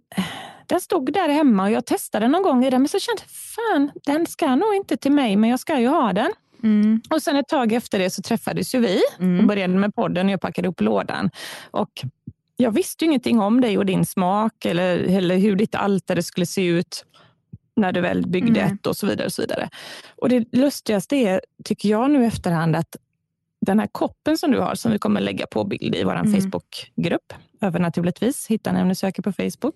den 0.65 0.81
stod 0.81 1.13
där 1.13 1.29
hemma 1.29 1.63
och 1.63 1.71
jag 1.71 1.85
testade 1.85 2.27
någon 2.27 2.43
gång 2.43 2.65
i 2.65 2.69
den. 2.69 2.81
Men 2.81 2.89
så 2.89 2.99
kände 2.99 3.21
jag, 3.21 3.31
fan, 3.31 3.91
den 4.05 4.25
ska 4.25 4.55
nog 4.55 4.75
inte 4.75 4.97
till 4.97 5.11
mig, 5.11 5.35
men 5.35 5.49
jag 5.49 5.59
ska 5.59 5.79
ju 5.79 5.87
ha 5.87 6.13
den. 6.13 6.31
Mm. 6.63 7.01
Och 7.09 7.21
sen 7.21 7.35
ett 7.35 7.47
tag 7.47 7.73
efter 7.73 7.99
det 7.99 8.09
så 8.09 8.21
träffades 8.21 8.75
ju 8.75 8.79
vi 8.79 9.01
och 9.17 9.23
Mm. 9.23 9.47
började 9.47 9.73
med 9.73 9.95
podden 9.95 10.25
och 10.27 10.31
jag 10.31 10.41
packade 10.41 10.67
upp 10.67 10.81
lådan. 10.81 11.29
Och 11.71 11.89
jag 12.61 12.71
visste 12.71 13.05
ju 13.05 13.09
ingenting 13.09 13.39
om 13.39 13.61
dig 13.61 13.77
och 13.77 13.85
din 13.85 14.05
smak 14.05 14.65
eller, 14.65 14.97
eller 14.99 15.37
hur 15.37 15.55
ditt 15.55 15.75
altare 15.75 16.23
skulle 16.23 16.45
se 16.45 16.65
ut 16.65 17.05
när 17.75 17.91
du 17.91 18.01
väl 18.01 18.27
byggde 18.27 18.59
Mm. 18.59 18.73
ett 18.73 18.87
och 18.87 18.97
så 18.97 19.07
vidare. 19.07 19.25
Och 19.25 19.33
så 19.33 19.41
vidare. 19.41 19.69
Och 20.15 20.29
det 20.29 20.45
lustigaste 20.51 21.15
är, 21.15 21.41
tycker 21.63 21.89
jag 21.89 22.11
nu 22.11 22.25
efterhand, 22.25 22.75
att 22.75 22.95
den 23.61 23.79
här 23.79 23.87
koppen 23.91 24.37
som 24.37 24.51
du 24.51 24.59
har, 24.59 24.75
som 24.75 24.91
vi 24.91 24.99
kommer 24.99 25.21
lägga 25.21 25.47
på 25.47 25.63
bild 25.63 25.95
i 25.95 26.03
vår 26.03 26.15
Mm. 26.15 26.33
Facebookgrupp, 26.41 27.33
övernaturligtvis, 27.61 28.47
hitta 28.47 28.71
när 28.71 28.85
ni 28.85 28.95
söker 28.95 29.21
på 29.23 29.31
Facebook. 29.31 29.75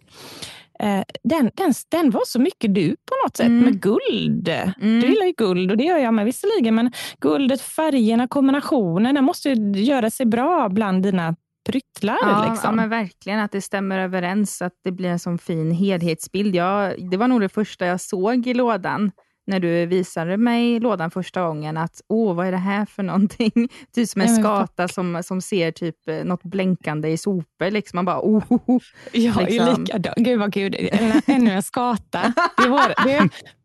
Eh, 0.80 1.04
den, 1.24 1.52
den, 1.54 1.74
den 1.90 2.10
var 2.12 2.22
så 2.26 2.40
mycket 2.40 2.76
du 2.76 2.90
på 2.90 3.16
något 3.26 3.38
sätt, 3.38 3.48
Mm. 3.48 3.66
med 3.66 3.82
guld. 3.82 4.48
Mm. 4.50 5.00
Du 5.02 5.08
gillar 5.08 5.26
ju 5.26 5.34
guld 5.38 5.72
och 5.72 5.78
det 5.78 5.84
gör 5.84 5.98
jag 5.98 6.14
med 6.14 6.26
visserligen, 6.26 6.76
men 6.76 6.92
guldet, 7.20 7.62
färgerna, 7.62 8.28
kombinationen, 8.28 9.16
den 9.16 9.24
måste 9.24 9.50
ju 9.50 9.72
göra 9.84 10.10
sig 10.10 10.26
bra 10.26 10.70
bland 10.70 11.04
dina 11.04 11.36
pryttlar. 11.64 12.18
Ja, 12.22 12.50
liksom. 12.52 12.70
ja, 12.70 12.72
men 12.72 12.90
verkligen 12.90 13.40
att 13.40 13.52
det 13.52 13.62
stämmer 13.62 14.00
överens, 14.00 14.62
att 14.62 14.74
det 14.84 14.92
blir 14.92 15.10
en 15.10 15.20
sån 15.20 15.38
fin 15.38 15.72
helhetsbild. 15.72 16.56
Jag, 16.56 17.10
det 17.10 17.18
var 17.18 17.28
nog 17.28 17.42
det 17.42 17.50
första 17.50 17.86
jag 17.86 18.02
såg 18.02 18.48
i 18.48 18.54
lådan, 18.54 19.12
när 19.48 19.60
du 19.60 19.86
visade 19.86 20.38
mig 20.38 20.80
lådan 20.80 21.12
första 21.12 21.48
gången, 21.48 21.78
att 21.78 22.02
åh, 22.10 22.36
vad 22.36 22.48
är 22.48 22.52
det 22.52 22.58
här 22.58 22.86
för 22.86 23.04
någonting? 23.04 23.52
Typ 23.96 24.10
som 24.10 24.22
en 24.22 24.28
Ja, 24.36 24.42
skata 24.42 24.88
som, 24.88 25.24
som 25.24 25.42
ser 25.42 25.72
typ 25.72 25.96
eh, 26.08 26.24
något 26.24 26.44
blänkande 26.44 27.10
i 27.10 27.18
sopor. 27.18 27.72
Liksom. 27.72 27.98
Man 27.98 28.06
bara, 28.06 28.20
oh, 28.20 28.44
oh, 28.50 28.60
oh. 28.68 28.82
Jag 29.12 29.42
är 29.42 29.46
liksom. 29.46 29.82
likadan. 29.84 30.14
Gud 30.18 30.40
vad 30.40 30.54
kul. 30.54 30.90
Ännu 31.26 31.52
en 31.52 31.64
skata. 31.64 32.34
Det 32.58 32.68
var, 32.68 32.94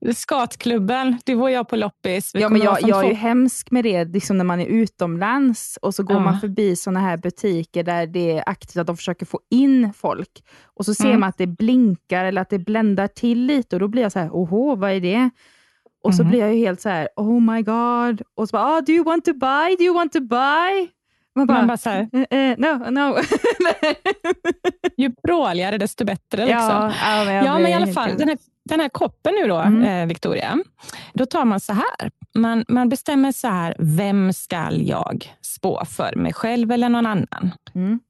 det, 0.00 0.14
skatklubben, 0.14 1.18
det 1.24 1.34
var 1.34 1.48
jag 1.48 1.68
på 1.68 1.76
loppis. 1.76 2.34
Vi 2.34 2.40
Ja, 2.40 2.48
men 2.48 2.60
jag, 2.60 2.78
jag 2.82 3.04
är 3.04 3.08
ju 3.08 3.14
hemsk 3.14 3.70
med 3.70 3.84
det 3.84 4.04
liksom 4.04 4.38
när 4.38 4.44
man 4.44 4.60
är 4.60 4.66
utomlands 4.66 5.78
och 5.82 5.94
så 5.94 6.02
går 6.02 6.16
Ja. 6.16 6.20
man 6.22 6.40
förbi 6.40 6.76
såna 6.76 7.00
här 7.00 7.16
butiker 7.16 7.82
där 7.82 8.06
det 8.06 8.30
är 8.38 8.42
aktivt 8.46 8.76
att 8.76 8.86
de 8.86 8.96
försöker 8.96 9.26
få 9.26 9.40
in 9.50 9.92
folk. 9.96 10.44
Och 10.64 10.84
så 10.84 10.94
ser 10.94 11.04
Mm. 11.08 11.20
man 11.20 11.28
att 11.28 11.38
det 11.38 11.46
blinkar 11.46 12.24
eller 12.24 12.42
att 12.42 12.50
det 12.50 12.58
bländar 12.58 13.06
till 13.08 13.46
lite 13.46 13.76
och 13.76 13.80
då 13.80 13.88
blir 13.88 14.02
jag 14.02 14.12
så 14.12 14.18
här, 14.18 14.28
oho, 14.30 14.76
vad 14.76 14.90
är 14.90 15.00
det? 15.00 15.30
Och 16.04 16.14
så 16.14 16.22
Mhm. 16.22 16.30
blir 16.30 16.40
jag 16.40 16.54
ju 16.54 16.60
helt 16.60 16.80
så 16.80 16.88
här, 16.88 17.08
oh 17.16 17.40
my 17.40 17.62
god. 17.62 18.22
Och 18.36 18.48
så 18.48 18.52
bara, 18.52 18.78
oh, 18.78 18.84
do 18.84 18.92
you 18.92 19.04
want 19.04 19.24
to 19.24 19.32
buy? 19.34 19.76
Do 19.78 19.84
you 19.84 19.94
want 19.94 20.12
to 20.12 20.20
buy? 20.20 20.88
Man 21.36 21.46
bara, 21.46 21.58
Man 21.58 21.66
bara 21.66 21.76
så 21.76 21.90
här, 21.90 22.08
"Eh, 22.30 22.38
eh, 22.40 22.58
no, 22.58 22.90
no. 22.90 23.16
ju 24.96 25.08
bråligare 25.22 25.78
desto 25.78 26.04
bättre. 26.04 26.46
Liksom. 26.46 26.60
ja, 26.68 26.92
ja, 27.02 27.24
men 27.24 27.44
Ja, 27.44 27.58
men 27.58 27.66
i 27.70 27.74
alla 27.74 27.86
fall, 27.86 28.10
den 28.18 28.28
här, 28.28 28.38
den 28.68 28.80
här 28.80 28.88
koppen 28.88 29.34
nu 29.42 29.48
då, 29.48 29.56
Mm. 29.56 29.82
eh, 29.82 30.06
Victoria. 30.06 30.58
Då 31.14 31.26
tar 31.26 31.44
man 31.44 31.60
så 31.60 31.72
här. 31.72 32.10
Man, 32.34 32.64
man 32.68 32.88
bestämmer 32.88 33.32
så 33.32 33.48
här, 33.48 33.74
vem 33.78 34.32
ska 34.32 34.68
jag 34.72 35.32
spå 35.42 35.84
för? 35.84 36.16
Mig 36.16 36.32
själv 36.32 36.72
eller 36.72 36.88
någon 36.88 37.06
annan? 37.06 37.50
Mm. 37.74 38.00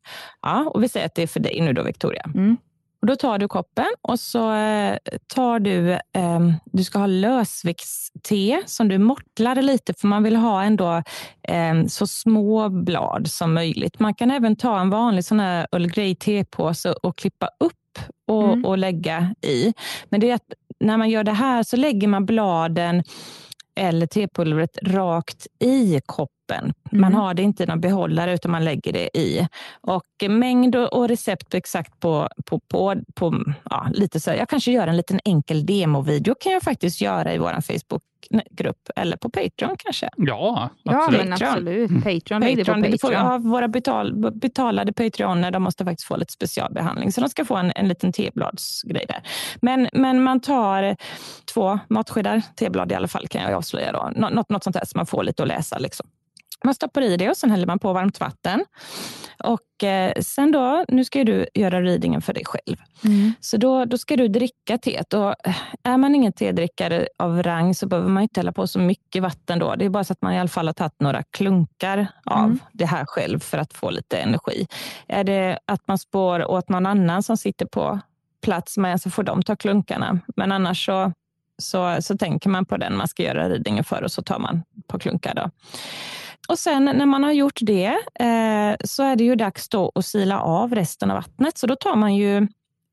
Ja, 0.43 0.71
och 0.75 0.83
vi 0.83 0.89
säger 0.89 1.07
att 1.07 1.15
det 1.15 1.23
är 1.23 1.27
för 1.27 1.41
dig 1.41 1.61
nu 1.61 1.73
då, 1.73 1.83
Victoria. 1.83 2.23
Mm. 2.35 2.57
Och 3.01 3.07
då 3.07 3.17
tar 3.17 3.39
du 3.39 3.49
koppen 3.49 3.87
och 4.03 4.21
så 4.21 4.53
eh, 4.55 4.97
tar 5.35 5.59
du, 5.59 5.93
eh, 5.93 6.41
du 6.65 6.85
ska 6.85 6.99
ha 6.99 7.07
lösviktste 7.07 8.63
som 8.67 8.89
du 8.89 8.99
mortlar 8.99 9.63
lite 9.63 9.95
för 9.95 10.07
man 10.09 10.23
vill 10.23 10.37
ha 10.37 10.63
ändå 10.63 11.03
eh, 11.43 11.85
så 11.89 12.07
små 12.07 12.69
blad 12.69 13.29
som 13.31 13.55
möjligt. 13.55 13.99
Man 14.01 14.15
kan 14.15 14.31
även 14.31 14.57
ta 14.57 14.81
en 14.81 14.91
vanlig 14.91 15.25
sån 15.25 15.41
här 15.41 15.67
Earl 15.73 15.87
Grey 15.87 16.15
tepåse 16.15 16.93
och 16.93 17.19
klippa 17.19 17.47
upp 17.61 17.75
och, 18.27 18.45
Mm. 18.53 18.65
och 18.65 18.79
lägga 18.79 19.35
i. 19.43 19.75
Men 20.09 20.21
det 20.21 20.31
är 20.31 20.35
att 20.35 20.53
när 20.81 20.97
man 20.97 21.11
gör 21.11 21.25
det 21.25 21.33
här 21.33 21.63
så 21.63 21.77
lägger 21.77 22.09
man 22.09 22.27
bladen 22.27 23.03
eller 23.81 24.07
tepulvret 24.07 24.79
rakt 24.83 25.47
i 25.65 26.01
koppen. 26.07 26.38
Man 26.55 26.73
Mm. 26.93 27.15
har 27.15 27.35
det 27.35 27.43
inte 27.43 27.63
i 27.63 27.67
någon 27.67 27.81
behållare 27.81 28.35
utan 28.35 28.51
man 28.51 28.65
lägger 28.65 28.93
det 28.93 29.19
i. 29.19 29.49
Och 29.81 30.31
mängd 30.31 30.77
och 30.77 31.09
recept 31.09 31.55
exakt 31.55 32.01
på, 32.01 32.29
på, 32.47 32.61
på, 32.61 32.95
på 33.15 33.45
ja, 33.71 33.87
lite 33.93 34.21
så. 34.21 34.31
Jag 34.31 34.49
kanske 34.49 34.73
gör 34.73 34.87
en 34.87 34.97
liten 34.97 35.21
enkel 35.25 35.67
demovideo 35.67 36.35
kan 36.41 36.53
jag 36.53 36.63
faktiskt 36.63 37.01
göra 37.01 37.35
i 37.35 37.39
vår 37.39 37.61
Facebookgrupp 37.61 38.89
eller 38.97 39.17
på 39.17 39.31
Patreon 39.31 39.77
kanske. 39.79 40.09
Ja, 40.17 40.71
Ja, 40.83 41.05
absolut. 41.05 41.21
men 41.21 41.31
Patreon. 41.31 41.53
absolut. 41.53 41.91
Patreon, 42.05 42.41
lägg 42.41 42.57
det 42.57 42.65
på 42.65 42.73
Patreon, 42.73 42.83
det 42.93 42.99
får, 43.01 43.09
Patreon. 43.09 43.33
ja, 43.33 43.39
våra 43.39 43.69
betal, 43.69 44.33
betalade 44.33 44.93
Patreoner 44.93 45.51
de 45.51 45.63
måste 45.63 45.85
faktiskt 45.85 46.09
få 46.09 46.17
lite 46.17 46.33
specialbehandling, 46.33 47.13
så 47.13 47.21
de 47.21 47.29
ska 47.31 47.45
få 47.45 47.57
en, 47.57 47.73
en 47.75 47.89
liten 47.89 48.13
tebladsgrej 48.13 49.05
där. 49.09 49.23
Men, 49.63 49.89
men 49.93 50.23
man 50.23 50.41
tar 50.41 50.97
två 51.55 51.79
matskedar 51.89 52.43
teblad 52.57 52.93
i 52.93 52.95
alla 52.95 53.09
fall, 53.09 53.29
kan 53.29 53.43
jag 53.43 53.53
avslöja. 53.53 53.93
Då. 53.93 54.11
Nå- 54.17 54.29
Något, 54.31 54.49
något 54.51 54.65
sånt 54.65 54.75
där 54.75 54.85
som 54.85 54.99
man 54.99 55.07
får 55.07 55.23
lite 55.25 55.43
att 55.43 55.49
läsa. 55.49 55.79
Liksom. 55.79 56.07
Man 56.65 56.75
stoppar 56.75 57.03
i 57.03 57.17
det 57.17 57.31
och 57.31 57.37
sen 57.37 57.51
häller 57.51 57.67
man 57.67 57.79
på 57.79 57.93
varmt 57.93 58.21
vatten. 58.21 58.65
Och 59.45 59.85
eh, 59.85 60.13
sen 60.21 60.53
då, 60.53 60.85
nu 60.89 61.05
ska 61.05 61.25
du 61.25 61.47
göra 61.55 61.83
readingen 61.83 62.23
för 62.23 62.33
dig 62.33 62.45
själv. 62.47 62.77
Mm. 63.05 63.33
Så 63.41 63.57
då, 63.57 63.85
då 63.85 63.99
ska 63.99 64.17
du 64.17 64.29
dricka 64.29 64.79
teet. 64.79 65.15
Och 65.15 65.47
eh, 65.47 65.57
är 65.83 65.97
man 65.97 66.15
ingen 66.15 66.33
tedrickare 66.33 67.09
av 67.19 67.43
rang 67.43 67.75
så 67.75 67.87
behöver 67.87 68.09
man 68.09 68.23
inte 68.23 68.41
hälla 68.41 68.53
på 68.53 68.67
så 68.67 68.79
mycket 68.79 69.23
vatten 69.23 69.59
då. 69.59 69.75
Det 69.75 69.85
är 69.85 69.89
bara 69.91 70.05
så 70.05 70.13
att 70.13 70.23
man 70.23 70.33
i 70.35 70.39
alla 70.39 70.49
fall 70.49 70.67
har 70.67 70.73
tagit 70.75 71.01
några 71.01 71.23
klunkar 71.23 72.07
av 72.25 72.45
Mm. 72.45 72.59
det 72.73 72.87
här 72.87 73.05
själv 73.07 73.39
för 73.41 73.59
att 73.59 73.73
få 73.73 73.91
lite 73.91 74.19
energi. 74.19 74.67
Är 75.09 75.25
det 75.25 75.59
att 75.67 75.89
man 75.89 75.99
spår 75.99 76.45
åt 76.51 76.69
någon 76.69 76.87
annan 76.87 77.23
som 77.23 77.37
sitter 77.37 77.67
på 77.67 78.01
plats 78.43 78.77
med 78.77 79.01
så 79.01 79.11
får 79.11 79.23
de 79.23 79.43
ta 79.43 79.57
klunkarna. 79.57 80.19
Men 80.37 80.53
annars 80.53 80.87
så, 80.87 81.13
så, 81.59 81.97
så 82.01 82.19
tänker 82.19 82.51
man 82.51 82.67
på 82.67 82.77
den 82.77 82.97
man 82.97 83.09
ska 83.09 83.23
göra 83.23 83.49
readingen 83.49 83.85
för 83.85 84.03
och 84.03 84.13
så 84.13 84.23
tar 84.23 84.39
man 84.39 84.63
på 84.87 84.99
klunkar. 84.99 85.35
Då. 85.35 85.51
Och 86.49 86.59
sen 86.59 86.85
när 86.85 87.07
man 87.07 87.25
har 87.25 87.33
gjort 87.33 87.59
det 87.61 87.99
eh, 88.21 88.77
så 88.85 89.03
är 89.03 89.17
det 89.17 89.25
ju 89.25 89.35
dags 89.35 89.69
då 89.69 89.93
att 89.95 90.07
sila 90.07 90.41
av 90.41 90.75
resten 90.75 91.11
av 91.11 91.17
vattnet. 91.17 91.59
Så 91.59 91.67
då 91.67 91.77
tar 91.77 91.97
man 91.97 92.15
ju 92.15 92.49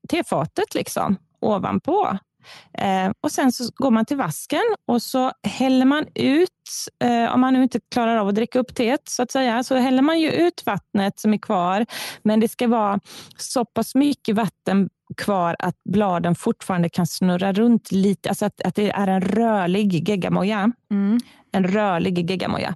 tefatet 0.08 0.74
liksom 0.74 1.16
ovanpå 1.40 2.18
Eh, 2.78 3.12
och 3.20 3.32
Sen 3.32 3.52
så 3.52 3.64
går 3.76 3.90
man 3.90 4.04
till 4.04 4.16
vasken 4.16 4.62
och 4.88 5.02
så 5.02 5.32
häller 5.42 5.84
man 5.84 6.06
ut, 6.14 6.50
eh, 7.04 7.34
om 7.34 7.40
man 7.40 7.54
nu 7.54 7.62
inte 7.62 7.80
klarar 7.90 8.16
av 8.16 8.28
att 8.28 8.34
dricka 8.34 8.58
upp 8.58 8.74
teet, 8.74 9.08
så 9.08 9.22
att 9.22 9.30
säga, 9.30 9.62
så 9.62 9.76
häller 9.76 10.02
man 10.02 10.20
ju 10.20 10.30
ut 10.30 10.62
vattnet 10.66 11.20
som 11.20 11.34
är 11.34 11.38
kvar. 11.38 11.86
Men 12.22 12.40
det 12.40 12.48
ska 12.48 12.68
vara 12.68 13.00
så 13.36 13.64
pass 13.64 13.94
mycket 13.94 14.36
vatten 14.36 14.88
kvar 15.16 15.56
att 15.58 15.76
bladen 15.84 16.34
fortfarande 16.34 16.88
kan 16.88 17.06
snurra 17.06 17.52
runt 17.52 17.92
lite, 17.92 18.28
alltså 18.28 18.44
att, 18.44 18.60
att 18.60 18.74
det 18.74 18.90
är 18.90 19.06
en 19.06 19.20
rörlig 19.20 20.08
geggamoja. 20.08 20.72
Mm 20.90 21.18
en 21.56 21.64
rörlig 21.64 22.30
geggamoja. 22.30 22.74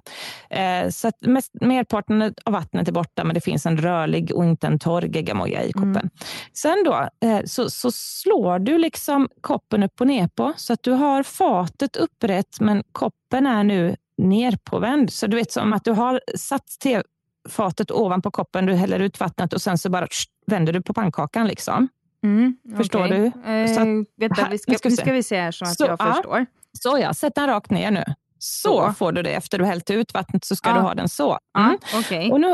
Eh, 0.49 0.89
så 0.89 1.07
att 1.07 1.21
mest, 1.21 1.51
merparten 1.61 2.21
av 2.21 2.53
vattnet 2.53 2.87
är 2.87 2.91
borta, 2.91 3.23
men 3.23 3.33
det 3.33 3.41
finns 3.41 3.65
en 3.65 3.77
rörlig 3.77 4.35
och 4.35 4.45
inte 4.45 4.67
en 4.67 4.79
torr 4.79 5.01
geggamoja 5.15 5.63
i 5.63 5.73
koppen. 5.73 5.95
Mm. 5.95 6.09
Sen 6.53 6.83
då, 6.85 7.09
eh, 7.27 7.41
så, 7.45 7.69
så, 7.69 7.91
slår 7.91 8.59
du 8.59 8.77
liksom 8.77 9.29
koppen 9.41 9.83
upp 9.83 10.01
och 10.01 10.07
ner 10.07 10.27
på 10.27 10.53
så 10.55 10.73
att 10.73 10.83
du 10.83 10.91
har 10.91 11.23
fatet 11.23 11.95
upprätt, 11.95 12.59
men 12.59 12.83
koppen 12.91 13.47
är 13.47 13.63
nu 13.63 13.95
nerpåvänd. 14.17 15.13
Så 15.13 15.27
du 15.27 15.37
vet 15.37 15.51
som 15.51 15.73
att 15.73 15.83
du 15.83 15.91
har 15.91 16.21
satt 16.35 16.65
tefatet 16.83 17.91
ovanpå 17.91 18.31
koppen, 18.31 18.65
du 18.65 18.73
häller 18.73 18.99
ut 18.99 19.19
vattnet 19.19 19.53
och 19.53 19.61
sen 19.61 19.77
så 19.77 19.89
bara 19.89 20.07
vänder 20.47 20.73
du 20.73 20.81
på 20.81 20.93
pannkakan. 20.93 21.47
liksom. 21.47 21.87
Mm, 22.23 22.57
Förstår 22.77 23.05
okay. 23.05 23.31
du? 23.45 23.51
Eh, 23.51 23.75
så 23.75 23.81
att, 23.81 23.87
vänta, 24.17 24.47
vi 24.51 24.57
ska, 24.57 24.89
nu 24.89 24.95
ska 24.95 25.11
vi 25.11 25.23
se 25.23 25.41
här 25.41 25.51
så 25.51 25.65
att 25.65 25.77
så, 25.77 25.85
jag 25.85 25.99
förstår. 25.99 26.37
Ja, 26.37 26.45
så 26.71 26.97
ja, 27.01 27.13
sätt 27.13 27.35
den 27.35 27.47
rakt 27.47 27.71
ner 27.71 27.91
nu. 27.91 28.03
Så 28.43 28.93
får 28.93 29.11
du 29.11 29.21
det. 29.21 29.33
Efter 29.33 29.57
du 29.57 29.65
hällt 29.65 29.89
ut 29.89 30.13
vattnet 30.13 30.45
så 30.45 30.55
ska 30.55 30.69
ja. 30.69 30.75
du 30.75 30.81
ha 30.81 30.93
den 30.93 31.09
så. 31.09 31.39
Mm. 31.57 31.77
Ja, 31.91 31.99
okay. 31.99 32.31
och, 32.31 32.41
nu, 32.41 32.53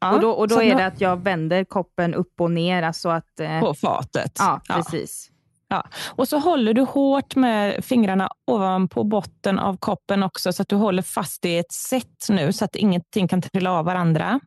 ja, 0.00 0.12
och 0.12 0.20
då, 0.20 0.30
och 0.30 0.48
då 0.48 0.62
är 0.62 0.74
det 0.74 0.86
att 0.86 1.00
jag 1.00 1.24
vänder 1.24 1.64
koppen 1.64 2.14
upp 2.14 2.40
och 2.40 2.50
ner. 2.50 2.82
Alltså 2.82 3.08
att, 3.08 3.40
eh... 3.40 3.60
På 3.60 3.74
fatet. 3.74 4.32
Ja, 4.38 4.60
precis. 4.68 5.28
Ja. 5.68 5.86
Och 6.08 6.28
så 6.28 6.38
håller 6.38 6.74
du 6.74 6.82
hårt 6.82 7.36
med 7.36 7.84
fingrarna 7.84 8.28
ovanpå 8.46 9.04
botten 9.04 9.58
av 9.58 9.76
koppen 9.76 10.22
också, 10.22 10.52
så 10.52 10.62
att 10.62 10.68
du 10.68 10.76
håller 10.76 11.02
fast 11.02 11.42
det 11.42 11.48
i 11.48 11.58
ett 11.58 11.72
sätt 11.72 12.26
nu, 12.28 12.52
så 12.52 12.64
att 12.64 12.76
ingenting 12.76 13.28
kan 13.28 13.42
trilla 13.42 13.72
av 13.72 13.84
varandra. 13.84 14.40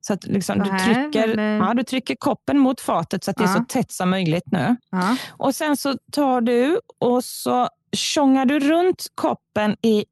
Så 0.00 0.12
att 0.12 0.24
liksom 0.24 0.58
du, 0.58 0.78
trycker, 0.78 1.38
ja, 1.38 1.74
du 1.74 1.82
trycker 1.82 2.16
koppen 2.16 2.58
mot 2.58 2.80
fatet 2.80 3.24
så 3.24 3.30
att 3.30 3.36
det 3.36 3.44
är 3.44 3.54
så 3.54 3.64
tätt 3.68 3.92
som 3.92 4.10
möjligt 4.10 4.52
nu. 4.52 4.76
Ja. 4.90 5.16
Och 5.30 5.54
Sen 5.54 5.76
så 5.76 5.94
tar 6.12 6.40
du 6.40 6.80
och 6.98 7.24
så 7.24 7.68
tjongar 7.92 8.46
du 8.46 8.60
runt 8.60 9.06
koppen 9.14 9.76
i 9.82 10.04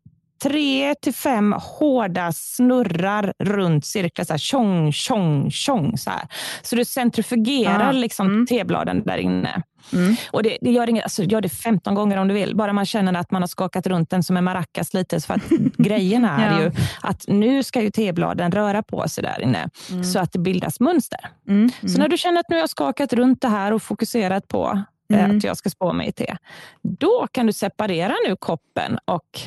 tre 0.43 0.95
till 0.95 1.15
fem 1.15 1.55
hårda 1.59 2.33
snurrar 2.33 3.33
runt 3.39 3.87
cirklar. 3.87 4.25
Så 4.25 4.33
här, 4.33 4.39
tjong, 4.39 4.93
tjong, 4.93 5.51
tjong. 5.51 5.99
Så, 5.99 6.11
här. 6.11 6.29
så 6.63 6.77
du 6.77 6.85
centrifugerar 6.85 7.89
ah, 7.89 7.93
liksom 7.93 8.27
mm. 8.27 8.47
tebladen 8.47 9.03
där 9.05 9.19
inne. 9.19 9.63
Mm. 9.93 10.17
Och 10.31 10.43
det, 10.43 10.59
det, 10.61 10.71
gör, 10.71 10.89
inget, 10.89 11.05
alltså, 11.05 11.23
gör 11.23 11.41
det 11.41 11.49
15 11.49 11.95
gånger 11.95 12.17
om 12.17 12.29
du 12.29 12.35
vill. 12.35 12.57
Bara 12.57 12.73
man 12.73 12.87
känner 12.87 13.15
att 13.15 13.31
man 13.31 13.43
har 13.43 13.47
skakat 13.47 13.87
runt 13.87 14.11
den 14.11 14.23
som 14.23 14.37
en 14.37 14.45
maracas 14.45 14.95
lite. 14.95 15.21
För 15.21 15.35
att 15.35 15.49
grejen 15.77 16.25
är 16.25 16.53
ja. 16.53 16.61
ju 16.61 16.73
att 17.01 17.25
nu 17.29 17.63
ska 17.63 17.83
ju 17.83 17.91
tebladen 17.91 18.53
röra 18.53 18.83
på 18.83 19.09
sig 19.09 19.23
där 19.23 19.43
inne 19.43 19.69
mm. 19.91 20.05
så 20.05 20.19
att 20.19 20.33
det 20.33 20.39
bildas 20.39 20.81
mönster. 20.81 21.21
Mm. 21.49 21.71
Så 21.87 21.99
när 21.99 22.09
du 22.09 22.17
känner 22.17 22.41
att 22.41 22.49
nu 22.49 22.57
har 22.57 22.61
jag 22.61 22.71
skakat 22.71 23.13
runt 23.13 23.43
det 23.43 23.49
här 23.49 23.73
och 23.73 23.83
fokuserat 23.83 24.49
på 24.49 24.83
eh, 25.13 25.25
mm. 25.25 25.37
att 25.37 25.45
jag 25.45 25.57
ska 25.57 25.71
spå 25.71 25.93
mig 25.93 26.09
i 26.09 26.13
te. 26.13 26.37
Då 26.83 27.27
kan 27.33 27.47
du 27.47 27.53
separera 27.53 28.15
nu 28.29 28.37
koppen 28.37 28.99
och 29.05 29.41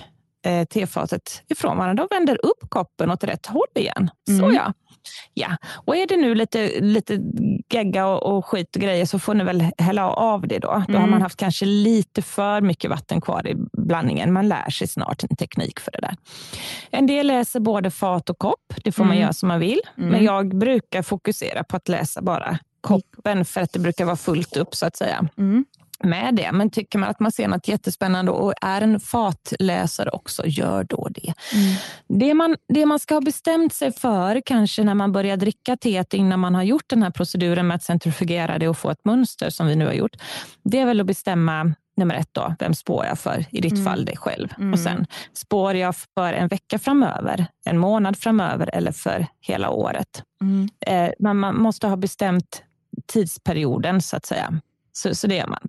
eh, 0.44 0.66
tefatet 0.66 1.44
ifrån 1.48 1.78
varandra 1.78 2.04
och 2.04 2.12
vänder 2.12 2.46
upp 2.46 2.70
koppen 2.70 3.12
åt 3.12 3.24
rätt 3.24 3.46
håll 3.46 3.68
igen. 3.76 4.10
Mm. 4.30 4.42
Så 4.42 4.56
ja. 4.56 4.74
ja. 5.34 5.58
Och 5.66 5.96
är 5.96 6.08
det 6.08 6.18
nu 6.18 6.36
lite, 6.36 6.80
lite 6.82 7.20
gegga 7.70 8.08
och, 8.08 8.38
och 8.38 8.46
skit 8.46 8.76
och 8.76 8.82
grejer 8.82 9.06
så 9.06 9.20
får 9.20 9.34
ni 9.34 9.44
väl 9.44 9.68
hälla 9.78 10.10
av 10.10 10.48
det 10.48 10.60
då. 10.60 10.84
Då 10.88 10.94
mm. 10.94 11.02
har 11.02 11.08
man 11.08 11.22
haft 11.22 11.40
kanske 11.40 11.66
lite 11.66 12.22
för 12.22 12.62
mycket 12.62 12.90
vatten 12.90 13.22
kvar 13.22 13.48
i 13.48 13.56
blandningen. 13.78 14.34
Man 14.34 14.48
lär 14.48 14.70
sig 14.70 14.88
snart 14.88 15.24
en 15.24 15.36
teknik 15.36 15.80
för 15.80 15.92
det 15.92 16.02
där. 16.02 16.16
En 16.92 17.08
del 17.08 17.28
läser 17.28 17.60
både 17.60 17.92
fat 17.92 18.30
och 18.30 18.38
kopp. 18.38 18.74
Det 18.84 18.92
får 18.92 19.04
mm. 19.04 19.16
man 19.16 19.22
göra 19.22 19.34
som 19.34 19.48
man 19.48 19.60
vill. 19.60 19.82
Men 19.96 20.08
mm. 20.08 20.24
jag 20.24 20.58
brukar 20.58 21.02
fokusera 21.02 21.64
på 21.64 21.78
att 21.78 21.88
läsa 21.88 22.22
bara 22.22 22.60
koppen 22.82 23.46
för 23.46 23.62
att 23.62 23.74
det 23.74 23.80
brukar 23.80 24.06
vara 24.06 24.16
fullt 24.16 24.58
upp 24.58 24.76
så 24.76 24.86
att 24.86 24.96
säga. 24.96 25.28
Mm 25.38 25.66
med 26.04 26.36
det. 26.36 26.52
Men 26.52 26.70
tycker 26.70 27.00
man 27.00 27.10
att 27.10 27.20
man 27.20 27.32
ser 27.32 27.48
något 27.48 27.68
jättespännande 27.68 28.32
och 28.32 28.54
är 28.62 28.82
en 28.82 29.00
fatläsare 29.00 30.10
också, 30.10 30.44
gör 30.46 30.84
då 30.84 31.08
det. 31.12 31.34
Mm. 31.54 31.76
Det, 32.08 32.34
man, 32.34 32.56
det 32.68 32.86
man 32.86 33.00
ska 33.00 33.14
ha 33.14 33.22
bestämt 33.22 33.74
sig 33.74 33.92
för, 33.92 34.42
kanske 34.46 34.84
när 34.84 34.96
man 34.96 35.12
börjar 35.12 35.38
dricka 35.38 35.78
teet 35.78 36.14
innan 36.14 36.40
man 36.40 36.56
har 36.56 36.64
gjort 36.64 36.86
den 36.88 37.04
här 37.04 37.12
proceduren 37.12 37.68
med 37.68 37.76
att 37.76 37.84
centrifugera 37.84 38.58
det 38.58 38.68
och 38.68 38.78
få 38.78 38.90
ett 38.90 39.06
mönster 39.06 39.50
som 39.50 39.68
vi 39.68 39.76
nu 39.76 39.86
har 39.86 39.94
gjort, 39.94 40.16
det 40.64 40.80
är 40.80 40.86
väl 40.86 41.00
att 41.00 41.08
bestämma 41.08 41.74
nummer 41.98 42.16
ett, 42.16 42.30
då, 42.32 42.56
vem 42.60 42.74
spår 42.74 43.06
jag 43.06 43.20
för? 43.20 43.46
I 43.52 43.62
ditt 43.62 43.74
mm. 43.74 43.86
fall 43.86 44.06
dig 44.06 44.18
själv. 44.18 44.54
Mm. 44.58 44.74
Och 44.74 44.80
sen 44.80 45.06
spår 45.34 45.76
jag 45.76 45.96
för 46.16 46.34
en 46.34 46.48
vecka 46.48 46.80
framöver, 46.80 47.46
en 47.66 47.78
månad 47.78 48.18
framöver 48.18 48.70
eller 48.74 48.92
för 48.92 49.28
hela 49.42 49.70
året. 49.70 50.24
Mm. 50.42 50.70
Eh, 50.86 51.14
men 51.20 51.38
man 51.38 51.62
måste 51.62 51.88
ha 51.88 51.96
bestämt 51.96 52.64
tidsperioden 53.06 54.02
så 54.02 54.18
att 54.18 54.26
säga. 54.26 54.62
Så, 54.94 55.16
så 55.16 55.28
det 55.28 55.36
gör 55.36 55.48
man. 55.48 55.68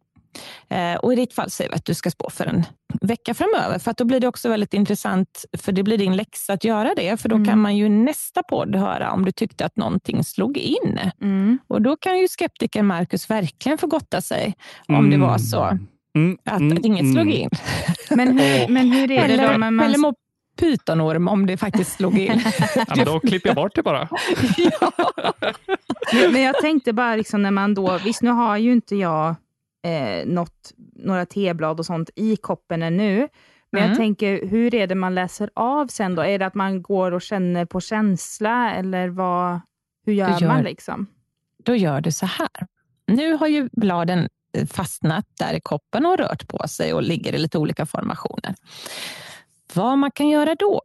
Eh, 0.68 0.94
och 0.94 1.12
I 1.12 1.16
ditt 1.16 1.34
fall 1.34 1.50
säger 1.50 1.70
vi 1.70 1.76
att 1.76 1.84
du 1.84 1.94
ska 1.94 2.10
spå 2.10 2.30
för 2.30 2.46
en 2.46 2.64
vecka 3.00 3.34
framöver. 3.34 3.78
För 3.78 3.90
att 3.90 3.96
då 3.96 4.04
blir 4.04 4.20
det 4.20 4.28
också 4.28 4.48
väldigt 4.48 4.74
intressant, 4.74 5.44
för 5.58 5.72
det 5.72 5.82
blir 5.82 5.98
din 5.98 6.16
läxa 6.16 6.52
att 6.52 6.64
göra 6.64 6.94
det. 6.96 7.20
För 7.20 7.28
då 7.28 7.36
mm. 7.36 7.48
kan 7.48 7.58
man 7.58 7.76
ju 7.76 7.88
nästa 7.88 8.42
podd 8.42 8.76
höra 8.76 9.12
om 9.12 9.24
du 9.24 9.32
tyckte 9.32 9.64
att 9.64 9.76
någonting 9.76 10.24
slog 10.24 10.58
in. 10.58 11.00
Mm. 11.20 11.58
Och 11.68 11.82
då 11.82 11.96
kan 11.96 12.18
ju 12.18 12.28
skeptikern 12.28 12.86
Marcus 12.86 13.30
verkligen 13.30 13.78
få 13.78 13.86
gotta 13.86 14.20
sig 14.20 14.54
om 14.88 14.94
mm. 14.94 15.10
det 15.10 15.26
var 15.26 15.38
så. 15.38 15.78
Mm. 16.16 16.38
Att, 16.44 16.60
mm. 16.60 16.78
att 16.78 16.84
inget 16.84 17.12
slog 17.12 17.30
in. 17.30 17.50
Men 18.10 18.38
hur, 18.38 18.68
men 18.68 18.92
hur 18.92 19.10
är 19.10 19.28
det 19.28 19.52
då? 19.52 19.58
Man... 19.58 19.80
Eller 19.80 19.98
må 19.98 20.14
pytonorm 20.60 21.28
om 21.28 21.46
det 21.46 21.56
faktiskt 21.56 21.92
slog 21.92 22.18
in. 22.18 22.42
ja, 22.76 22.84
men 22.96 23.04
då 23.04 23.20
klipper 23.20 23.48
jag 23.48 23.56
bort 23.56 23.74
det 23.74 23.82
bara. 23.82 24.08
ja. 24.56 24.92
Men 26.32 26.42
jag 26.42 26.60
tänkte 26.60 26.92
bara, 26.92 27.16
liksom 27.16 27.42
när 27.42 27.50
man 27.50 27.74
då, 27.74 27.98
visst 28.04 28.22
nu 28.22 28.30
har 28.30 28.56
ju 28.56 28.72
inte 28.72 28.96
jag 28.96 29.34
eh, 29.84 30.26
något, 30.26 30.72
några 30.92 31.26
teblad 31.26 31.78
och 31.78 31.86
sånt 31.86 32.10
i 32.16 32.36
koppen 32.36 32.82
ännu. 32.82 33.28
Men 33.72 33.82
mm. 33.82 33.90
jag 33.90 33.98
tänker, 33.98 34.46
hur 34.46 34.74
är 34.74 34.86
det 34.86 34.94
man 34.94 35.14
läser 35.14 35.50
av 35.54 35.86
sen 35.86 36.14
då? 36.14 36.22
Är 36.22 36.38
det 36.38 36.46
att 36.46 36.54
man 36.54 36.82
går 36.82 37.12
och 37.12 37.22
känner 37.22 37.64
på 37.64 37.80
känsla 37.80 38.74
eller 38.74 39.08
vad, 39.08 39.60
hur 40.06 40.12
gör, 40.12 40.40
gör 40.40 40.48
man? 40.48 40.62
liksom? 40.62 41.06
Då 41.64 41.74
gör 41.74 42.00
du 42.00 42.12
så 42.12 42.26
här. 42.26 42.66
Nu 43.06 43.34
har 43.36 43.46
ju 43.46 43.68
bladen 43.72 44.28
eh, 44.56 44.66
fastnat 44.66 45.26
där 45.38 45.54
i 45.54 45.60
koppen 45.60 46.06
och 46.06 46.18
rört 46.18 46.48
på 46.48 46.68
sig 46.68 46.94
och 46.94 47.02
ligger 47.02 47.32
i 47.32 47.38
lite 47.38 47.58
olika 47.58 47.86
formationer. 47.86 48.54
Vad 49.74 49.98
man 49.98 50.10
kan 50.10 50.28
göra 50.28 50.54
då? 50.54 50.80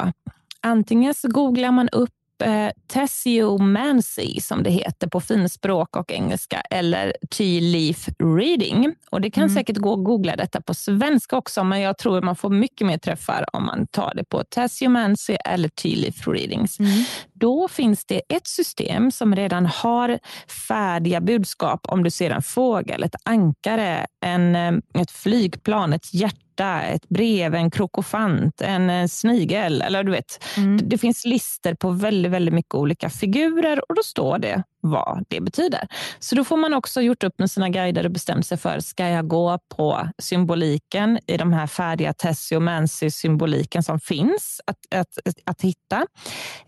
Antingen 0.61 1.13
så 1.13 1.27
googlar 1.27 1.71
man 1.71 1.89
upp 1.89 2.09
eh, 2.41 2.69
Tessiomancy 2.87 4.41
som 4.41 4.63
det 4.63 4.69
heter 4.69 5.07
på 5.07 5.21
finspråk 5.21 5.95
och 5.95 6.11
engelska 6.11 6.61
eller 6.61 7.13
tea 7.29 7.61
leaf 7.61 8.09
reading. 8.23 8.95
Och 9.09 9.21
Det 9.21 9.31
kan 9.31 9.43
mm. 9.43 9.55
säkert 9.55 9.77
gå 9.77 9.93
att 9.93 10.03
googla 10.03 10.35
detta 10.35 10.61
på 10.61 10.73
svenska 10.73 11.37
också 11.37 11.63
men 11.63 11.81
jag 11.81 11.97
tror 11.97 12.21
man 12.21 12.35
får 12.35 12.49
mycket 12.49 12.87
mer 12.87 12.97
träffar 12.97 13.45
om 13.53 13.65
man 13.65 13.87
tar 13.87 14.13
det 14.15 14.23
på 14.23 14.43
Tessiomancy 14.43 15.33
eller 15.45 15.69
tea 15.69 15.95
leaf 15.95 16.27
readings. 16.27 16.79
Mm. 16.79 17.03
Då 17.33 17.67
finns 17.67 18.05
det 18.05 18.21
ett 18.29 18.47
system 18.47 19.11
som 19.11 19.35
redan 19.35 19.65
har 19.65 20.19
färdiga 20.67 21.21
budskap 21.21 21.81
om 21.87 22.03
du 22.03 22.11
ser 22.11 22.29
en 22.29 22.41
fågel, 22.41 23.03
ett 23.03 23.15
ankare, 23.23 24.05
en, 24.25 24.55
eh, 24.55 24.71
ett 25.01 25.11
flygplan, 25.11 25.93
ett 25.93 26.13
hjärta 26.13 26.48
hjärta, 26.59 26.81
ett 26.81 27.09
brev, 27.09 27.55
en 27.55 27.71
krokofant, 27.71 28.61
en 28.61 28.89
eh, 28.89 29.07
snigel. 29.07 29.81
Eller 29.81 30.03
du 30.03 30.11
vet, 30.11 30.43
mm. 30.57 30.89
Det 30.89 30.97
finns 30.97 31.25
lister 31.25 31.73
på 31.73 31.89
väldigt, 31.89 32.31
väldigt 32.31 32.53
mycket 32.53 32.75
olika 32.75 33.09
figurer 33.09 33.89
och 33.89 33.95
då 33.95 34.03
står 34.03 34.39
det 34.39 34.63
vad 34.81 35.25
det 35.29 35.41
betyder. 35.41 35.87
Så 36.19 36.35
då 36.35 36.43
får 36.43 36.57
man 36.57 36.73
också 36.73 37.01
gjort 37.01 37.23
upp 37.23 37.39
med 37.39 37.51
sina 37.51 37.69
guider 37.69 38.05
och 38.05 38.11
bestämt 38.11 38.45
sig 38.45 38.57
för, 38.57 38.79
ska 38.79 39.07
jag 39.07 39.27
gå 39.27 39.59
på 39.75 40.09
symboliken 40.17 41.19
i 41.27 41.37
de 41.37 41.53
här 41.53 41.67
färdiga 41.67 42.13
Tessie 42.13 42.57
och 42.57 42.63
Mancy-symboliken 42.63 43.83
som 43.83 43.99
finns 43.99 44.61
att, 44.65 44.99
att, 44.99 45.27
att, 45.27 45.35
att 45.45 45.61
hitta? 45.61 46.05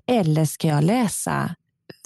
Eller 0.07 0.45
ska 0.45 0.67
jag 0.67 0.83
läsa 0.83 1.55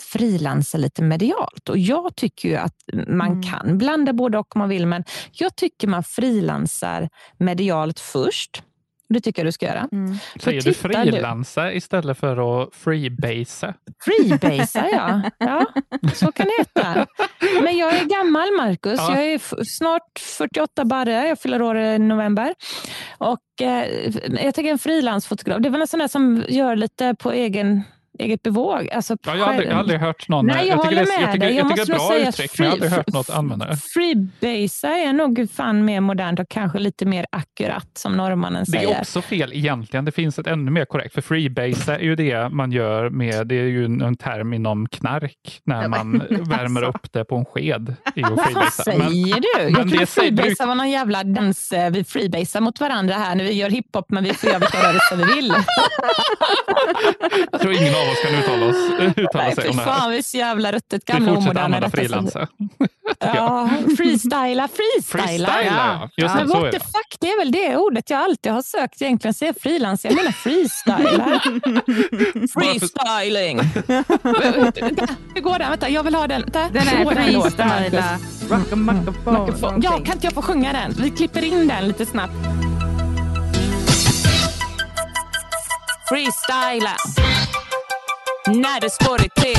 frilansa 0.01 0.77
lite 0.77 1.01
medialt. 1.03 1.69
Och 1.69 1.77
jag 1.77 2.15
tycker 2.15 2.49
ju 2.49 2.55
att 2.55 2.75
man 3.07 3.31
mm. 3.31 3.43
kan 3.43 3.77
blanda 3.77 4.13
både 4.13 4.37
och 4.37 4.55
om 4.55 4.59
man 4.59 4.69
vill, 4.69 4.87
men 4.87 5.03
jag 5.31 5.55
tycker 5.55 5.87
man 5.87 6.03
frilansar 6.03 7.09
medialt 7.37 7.99
först. 7.99 8.63
Det 9.09 9.21
tycker 9.21 9.41
jag 9.41 9.47
du 9.47 9.51
ska 9.51 9.65
göra. 9.65 9.87
Mm. 9.91 10.17
Säger 10.39 10.61
du 10.61 10.73
frilansa 10.73 11.73
istället 11.73 12.17
för 12.17 12.63
att 12.63 12.75
freebasea? 12.75 13.73
Freebasea, 14.05 14.89
ja. 14.91 15.21
ja. 15.45 15.65
Så 16.13 16.31
kan 16.31 16.45
det 16.45 16.53
heta. 16.57 17.07
Men 17.63 17.77
jag 17.77 17.95
är 17.95 18.05
gammal, 18.05 18.47
Marcus. 18.57 18.99
Ja. 18.99 19.15
Jag 19.15 19.33
är 19.33 19.63
snart 19.65 20.19
48 20.37 20.85
barre. 20.85 21.27
Jag 21.27 21.39
fyller 21.39 21.61
år 21.61 21.77
i 21.77 21.99
november. 21.99 22.55
Och, 23.17 23.61
eh, 23.61 24.09
jag 24.43 24.55
tänker 24.55 24.71
en 24.71 24.79
frilansfotograf. 24.79 25.61
Det 25.61 25.69
är 25.69 25.71
väl 25.71 25.81
en 25.81 25.87
sån 25.87 25.99
där 25.99 26.07
som 26.07 26.43
gör 26.49 26.75
lite 26.75 27.15
på 27.19 27.31
egen, 27.31 27.83
eget 28.19 28.43
bevåg. 28.43 28.89
Alltså, 28.91 29.17
Ja, 29.25 29.35
jag, 29.35 29.43
har 29.45 29.51
aldrig, 29.51 29.69
jag 29.69 29.77
aldrig 29.77 29.99
hört 29.99 30.27
någon... 30.29 30.45
Nej, 30.45 30.67
jag, 30.67 30.81
tycker 30.81 30.95
håller 30.95 31.05
det, 31.05 31.19
med 31.19 31.23
jag 31.27 31.31
tycker, 31.33 31.47
dig. 31.47 31.55
jag 31.55 31.69
tycker 31.69 31.81
måste 31.81 31.93
det 31.93 31.95
är 31.95 31.99
nog 31.99 32.07
bra 32.07 32.17
säga 32.17 32.29
uttryck, 32.29 32.51
att 32.51 32.59
men 32.59 32.65
jag 32.65 32.71
har 32.71 32.77
free- 32.77 32.83
aldrig 32.85 32.91
hört 32.97 33.13
något 33.13 33.29
använda 33.29 33.65
det. 33.65 33.77
Freebasea 33.77 34.91
är 34.97 35.13
nog 35.13 35.47
fan 35.53 35.85
mer 35.85 36.01
modernt 36.01 36.39
och 36.39 36.49
kanske 36.49 36.79
lite 36.79 37.05
mer 37.05 37.25
akkurat, 37.31 37.87
som 37.93 38.17
norrmannen 38.17 38.63
Det 38.67 38.71
säger. 38.71 38.95
är 38.95 38.99
också 38.99 39.21
fel 39.21 39.53
egentligen. 39.53 40.05
Det 40.05 40.11
finns 40.11 40.39
ett 40.39 40.47
ännu 40.47 40.71
mer 40.71 40.85
korrekt. 40.85 41.13
För 41.13 41.21
freebase 41.21 41.95
är 41.95 41.99
ju 41.99 42.15
det 42.15 42.49
man 42.49 42.71
gör 42.71 43.09
med, 43.09 43.47
det 43.47 43.55
är 43.55 43.63
ju 43.67 43.85
en, 43.85 44.01
en 44.01 44.15
term 44.17 44.53
inom 44.53 44.87
knark, 44.89 45.61
när 45.63 45.87
man 45.87 46.17
värmer 46.29 46.83
upp 46.83 47.11
det 47.13 47.25
på 47.25 47.35
en 47.35 47.45
sked. 47.45 47.95
Vad 48.15 48.73
säger 48.73 48.99
Men 48.99 49.11
du? 49.11 49.63
men 49.63 49.73
Jag 49.73 49.87
det 49.91 49.97
bruk- 49.97 50.05
freebasea 50.09 50.65
var 50.67 50.75
någon 50.75 50.89
jävla 50.91 51.23
dans. 51.23 51.71
eh, 51.71 51.89
Vi 51.91 52.03
freebasar 52.03 52.61
mot 52.61 52.79
varandra 52.79 53.13
här 53.15 53.35
när 53.35 53.43
vi 53.43 53.51
gör 53.53 53.69
hiphop, 53.69 54.05
men 54.09 54.23
vi 54.23 54.33
får 54.33 54.49
göra 54.49 54.59
vilka 54.59 54.77
rörelser 54.77 55.15
vi 55.15 55.23
vill. 55.35 55.53
jag 57.51 57.61
tror 57.61 57.73
ingen 57.73 57.93
av 58.05 58.11
oss 58.11 58.21
kan 58.23 58.35
uttala, 58.35 58.65
oss, 58.65 58.75
uttala 59.17 59.51
sig 59.51 59.69
om 59.69 59.77
det 59.77 59.83
här. 59.83 59.91
fan, 59.99 60.11
vi 60.11 60.17
är 60.17 60.21
så 60.21 60.37
jävla 60.37 60.71
ruttet 60.71 61.03
Vi 61.07 61.13
gamla 61.13 61.33
fortsätter 61.35 61.49
omoderna. 61.61 61.65
använda 61.65 61.87
detta 61.87 61.97
sättet. 61.97 62.09
frilansa. 62.11 62.47
Ja, 63.19 63.69
freestyla, 63.97 64.67
freestyla. 64.67 65.23
Freestyla, 65.23 65.63
ja. 65.63 66.09
Just 66.17 66.35
det, 66.35 66.39
Men 66.45 66.49
what 66.49 66.63
är 66.67 66.71
the 66.71 66.77
det. 66.77 66.83
fuck, 66.83 67.15
det 67.19 67.27
är 67.31 67.39
väl 67.39 67.51
det 67.51 67.77
ordet 67.77 68.09
jag 68.09 68.19
alltid 68.19 68.51
har 68.51 68.61
sökt 68.61 69.01
egentligen. 69.01 69.33
Säga 69.33 69.53
frilans, 69.61 70.05
jag 70.05 70.15
menar 70.15 70.31
freestyla. 70.31 71.41
Freestyling. 72.53 73.59
Hur 75.35 75.41
går 75.41 75.59
den? 75.59 75.69
Vänta, 75.69 75.89
jag 75.89 76.03
vill 76.03 76.15
ha 76.15 76.27
den. 76.27 76.41
Vänta. 76.41 76.69
Den 76.73 76.87
är 76.87 77.15
freestyla. 77.15 78.19
Ja, 79.81 79.91
kan 79.91 80.13
inte 80.15 80.27
jag 80.27 80.33
få 80.33 80.41
sjunga 80.41 80.73
den? 80.73 80.93
Vi 80.97 81.09
klipper 81.09 81.43
in 81.43 81.67
den 81.67 81.87
lite 81.87 82.05
snabbt. 82.05 82.33
Freestyla. 86.09 86.91
När 88.47 88.81
det 88.81 88.89
står 88.89 89.21
i 89.25 89.29
T. 89.29 89.53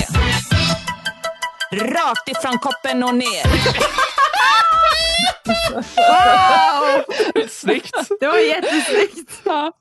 Rakt 1.72 2.28
ifrån 2.28 2.58
koppen 2.58 3.02
och 3.02 3.14
ner. 3.14 3.46
Snyggt! 7.48 7.96
Det 8.20 8.26
var 8.26 8.38
jättesnyggt. 8.38 9.30
Ja. 9.44 9.72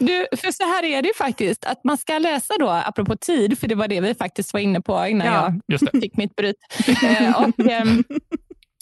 Du, 0.00 0.26
för 0.36 0.52
så 0.52 0.62
här 0.64 0.84
är 0.84 1.02
det 1.02 1.08
ju 1.08 1.14
faktiskt. 1.14 1.64
Att 1.64 1.84
man 1.84 1.98
ska 1.98 2.18
läsa 2.18 2.54
då, 2.58 2.70
apropå 2.70 3.16
tid, 3.16 3.58
för 3.58 3.66
det 3.68 3.74
var 3.74 3.88
det 3.88 4.00
vi 4.00 4.14
faktiskt 4.14 4.52
var 4.52 4.60
inne 4.60 4.80
på 4.80 5.06
innan 5.06 5.26
Ja, 5.26 5.32
jag 5.32 5.60
Just 5.80 5.92
det. 5.92 6.00
fick 6.00 6.16
mitt 6.16 6.36
bryt. 6.36 6.56
Eh, 7.02 7.42
och, 7.42 7.70
ehm, 7.70 8.04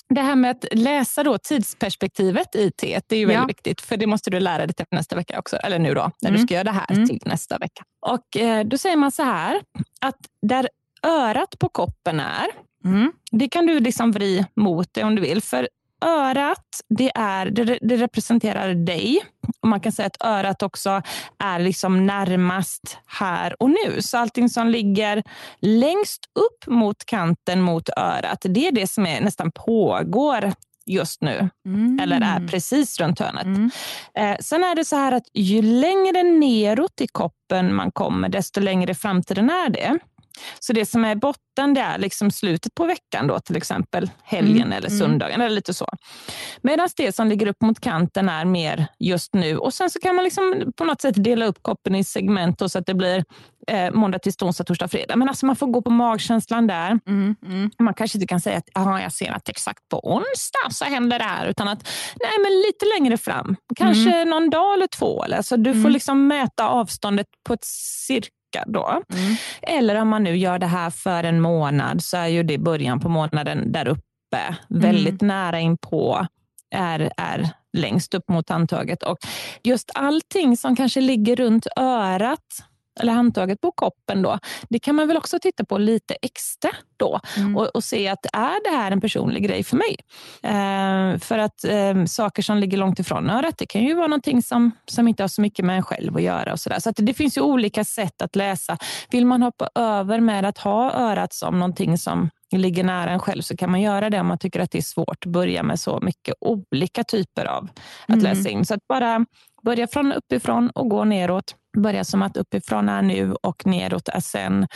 det 0.09 0.21
här 0.21 0.37
med 0.37 0.51
att 0.51 0.65
läsa 0.73 1.23
då 1.23 1.39
tidsperspektivet 1.39 2.55
i 2.55 2.71
T, 2.71 3.01
det 3.07 3.15
är 3.17 3.21
ju 3.21 3.27
väldigt 3.27 3.43
Ja. 3.43 3.47
viktigt. 3.47 3.81
För 3.81 3.97
det 3.97 4.07
måste 4.07 4.31
du 4.31 4.41
lära 4.41 4.67
dig 4.67 4.75
till 4.75 4.87
nästa 4.91 5.17
vecka 5.17 5.39
också. 5.39 5.57
Eller 5.57 5.79
nu 5.79 5.95
då, 5.95 6.11
när 6.23 6.31
du 6.31 6.37
Mm. 6.37 6.47
ska 6.47 6.55
göra 6.55 6.65
det 6.65 6.71
här 6.71 6.91
Mm. 6.91 7.09
till 7.09 7.21
nästa 7.25 7.59
vecka. 7.59 7.83
Och 8.07 8.37
eh, 8.37 8.65
Då 8.65 8.79
säger 8.79 8.97
man 8.97 9.13
så 9.13 9.23
här, 9.23 9.61
att 10.01 10.17
där 10.43 10.69
örat 11.03 11.59
på 11.59 11.69
koppen 11.69 12.21
är, 12.21 12.47
Mm. 12.85 13.13
det 13.33 13.49
kan 13.49 13.67
du 13.67 13.81
liksom 13.81 14.13
vri 14.13 14.47
mot 14.57 14.95
dig 14.95 15.05
om 15.05 15.15
du 15.15 15.23
vill. 15.23 15.43
För 15.43 15.69
örat, 16.07 16.81
det, 16.89 17.13
är, 17.15 17.51
det, 17.51 17.79
det 17.83 17.97
representerar 17.97 18.75
dig. 18.75 19.25
Och 19.61 19.69
Man 19.69 19.81
kan 19.81 19.93
säga 19.93 20.07
att 20.07 20.27
örat 20.27 20.63
också 20.63 21.03
är 21.39 21.59
liksom 21.59 22.07
närmast 22.07 22.99
här 23.07 23.63
och 23.63 23.71
nu. 23.71 24.03
Så 24.03 24.19
allting 24.19 24.49
som 24.49 24.69
ligger 24.69 25.23
längst 25.61 26.25
upp 26.35 26.67
mot 26.67 27.05
kanten 27.05 27.61
mot 27.61 27.89
örat, 27.97 28.39
det 28.49 28.69
är 28.69 28.73
det 28.73 28.87
som 28.87 29.07
är, 29.07 29.21
nästan 29.21 29.53
pågår 29.53 30.53
just 30.87 31.23
nu. 31.23 31.49
Mm. 31.67 32.01
Eller 32.03 32.21
är 32.21 32.49
precis 32.49 33.01
runt 33.01 33.21
hörnet. 33.21 33.45
Mm. 33.45 33.71
Eh, 34.15 34.37
sen 34.41 34.65
är 34.65 34.75
det 34.75 34.85
så 34.85 34.97
här 34.97 35.13
att 35.13 35.29
ju 35.35 35.63
längre 35.63 36.23
neråt 36.23 37.01
i 37.01 37.07
koppen 37.07 37.75
man 37.75 37.93
kommer, 37.93 38.29
desto 38.29 38.61
längre 38.61 38.91
i 38.91 38.95
framtiden 38.95 39.51
är 39.51 39.71
det. 39.71 39.99
Så 40.61 40.73
det 40.73 40.87
som 40.87 41.05
är 41.05 41.15
botten, 41.15 41.75
det 41.75 41.81
är 41.81 41.99
liksom 41.99 42.31
slutet 42.31 42.75
på 42.75 42.85
veckan, 42.85 43.27
då, 43.27 43.41
till 43.41 43.57
exempel 43.57 44.11
helgen 44.25 44.57
Mm, 44.57 44.73
eller 44.73 44.89
mm. 44.89 44.99
söndagen. 45.01 45.41
eller 45.41 45.55
lite 45.55 45.75
så. 45.75 45.87
Medan 46.63 46.89
det 46.97 47.15
som 47.17 47.29
ligger 47.29 47.47
upp 47.47 47.63
mot 47.63 47.81
kanten 47.81 48.29
är 48.29 48.45
mer 48.45 48.87
just 48.99 49.35
nu. 49.35 49.57
Och 49.59 49.75
Sen 49.75 49.91
så 49.91 49.99
kan 50.01 50.15
man 50.15 50.25
liksom 50.25 50.73
på 50.77 50.85
något 50.85 51.01
sätt 51.01 51.25
dela 51.25 51.47
upp 51.47 51.59
koppen 51.63 51.95
i 51.95 52.05
segment 52.05 52.71
så 52.71 52.79
att 52.79 52.87
det 52.87 52.95
blir 52.95 53.25
eh, 53.69 53.91
måndag, 53.93 54.19
tisdag, 54.19 54.47
onsdag, 54.47 54.65
torsdag, 54.65 54.89
fredag. 54.89 55.17
Men 55.17 55.29
alltså 55.29 55.47
man 55.47 55.57
får 55.57 55.67
gå 55.67 55.83
på 55.83 55.91
magkänslan 55.91 56.67
där. 56.67 56.99
Mm. 57.07 57.37
Mm. 57.47 57.71
Man 57.79 57.95
kanske 57.95 58.19
inte 58.19 58.27
kan 58.27 58.41
säga 58.41 58.57
att 58.59 58.69
"Jaha, 58.75 59.03
jag 59.03 59.13
ser 59.13 59.33
att 59.33 59.49
exakt 59.49 59.89
på 59.89 60.01
onsdag 60.15 60.71
så 60.71 60.85
händer 60.85 61.19
det 61.19 61.25
här. 61.25 61.47
Utan 61.47 61.69
att 61.69 61.83
nej, 62.23 62.33
men 62.43 62.53
lite 62.61 62.87
längre 62.99 63.17
fram. 63.19 63.57
Kanske 63.77 64.25
någon 64.25 64.51
dag 64.51 64.75
eller 64.75 64.87
två. 64.87 65.25
Eller, 65.25 65.43
så 65.43 65.57
du 65.57 65.73
får 65.73 65.79
Mm. 65.79 65.93
liksom 65.93 66.27
mäta 66.27 66.69
avståndet 66.69 67.27
på 67.47 67.53
ett 67.53 67.65
cirka. 68.57 68.65
Då. 68.67 69.03
Mm. 69.19 69.37
Eller 69.63 69.95
om 70.01 70.09
man 70.09 70.25
nu 70.25 70.37
gör 70.37 70.59
det 70.59 70.67
här 70.67 70.91
för 70.91 71.25
en 71.25 71.41
månad 71.41 72.03
så 72.03 72.17
är 72.17 72.27
ju 72.27 72.43
det 72.43 72.59
början 72.59 73.01
på 73.01 73.09
månaden 73.09 73.73
där 73.73 73.89
uppe. 73.89 74.57
Väldigt 74.69 75.21
nära 75.21 75.61
in 75.61 75.79
på 75.79 76.27
är, 76.75 77.13
är 77.17 77.51
längst 77.77 78.15
upp 78.15 78.29
mot 78.29 78.49
handtaget. 78.49 79.03
Och 79.03 79.19
just 79.63 79.91
allting 79.95 80.57
som 80.57 80.77
kanske 80.77 81.01
ligger 81.01 81.37
runt 81.37 81.67
örat 81.77 82.41
eller 83.01 83.13
handtaget 83.13 83.61
på 83.61 83.73
koppen 83.73 84.23
då, 84.23 84.39
det 84.69 84.79
kan 84.79 84.95
man 84.95 85.09
väl 85.09 85.17
också 85.17 85.39
titta 85.39 85.65
på 85.65 85.79
lite 85.79 86.15
extra 86.23 86.71
då 86.97 87.21
Mm. 87.37 87.57
och, 87.57 87.67
och 87.67 87.85
se 87.85 88.09
att 88.09 88.27
är 88.33 88.71
det 88.71 88.77
här 88.77 88.91
en 88.91 89.01
personlig 89.01 89.43
grej 89.45 89.65
för 89.65 89.77
mig? 89.77 89.97
Eh, 90.43 91.19
för 91.19 91.39
att 91.39 91.65
eh, 91.65 92.05
saker 92.07 92.43
som 92.43 92.59
ligger 92.59 92.79
långt 92.79 92.99
ifrån 92.99 93.31
örat, 93.31 93.55
det 93.59 93.67
kan 93.67 93.83
ju 93.85 93.95
vara 93.95 94.07
någonting 94.07 94.43
som, 94.43 94.71
som 94.87 95.09
inte 95.09 95.23
har 95.23 95.29
så 95.29 95.41
mycket 95.41 95.65
med 95.65 95.77
en 95.77 95.83
själv 95.83 96.17
att 96.17 96.23
göra. 96.23 96.53
Och 96.53 96.61
så 96.61 96.69
där. 96.71 96.79
så 96.81 96.91
att 96.91 96.97
det 96.99 97.15
finns 97.15 97.37
ju 97.37 97.41
olika 97.41 97.85
sätt 97.85 98.23
att 98.23 98.37
läsa. 98.37 98.79
Vill 99.11 99.27
man 99.27 99.43
hoppa 99.43 99.69
över 99.75 100.21
med 100.21 100.45
att 100.45 100.59
ha 100.59 100.93
örat 100.93 101.33
som 101.35 101.59
någonting 101.59 101.99
som 101.99 102.31
ligger 102.53 102.85
nära 102.85 103.11
en 103.11 103.19
själv 103.19 103.43
så 103.43 103.57
kan 103.57 103.71
man 103.71 103.81
göra 103.81 104.11
det 104.11 104.21
om 104.21 104.27
man 104.27 104.39
tycker 104.39 104.61
att 104.61 104.71
det 104.71 104.79
är 104.79 104.83
svårt 104.83 105.27
att 105.27 105.33
börja 105.33 105.63
med 105.63 105.81
så 105.81 106.01
mycket 106.03 106.35
olika 106.41 107.05
typer 107.05 107.45
av 107.45 107.69
att 108.09 108.09
Mm. 108.09 108.25
läsa 108.25 108.49
in. 108.49 108.65
Så 108.65 108.75
att 108.75 108.87
bara 108.89 109.27
börja 109.63 109.87
från 109.87 110.13
uppifrån 110.13 110.71
och 110.71 110.89
gå 110.91 111.05
neråt. 111.05 111.55
Börja 111.77 112.05
som 112.05 112.23
att 112.23 112.37
uppifrån 112.37 112.89
är 112.89 113.03
nu 113.03 113.35
och 113.35 113.67
neråt 113.67 114.09
är 114.09 114.21
sen. 114.21 114.67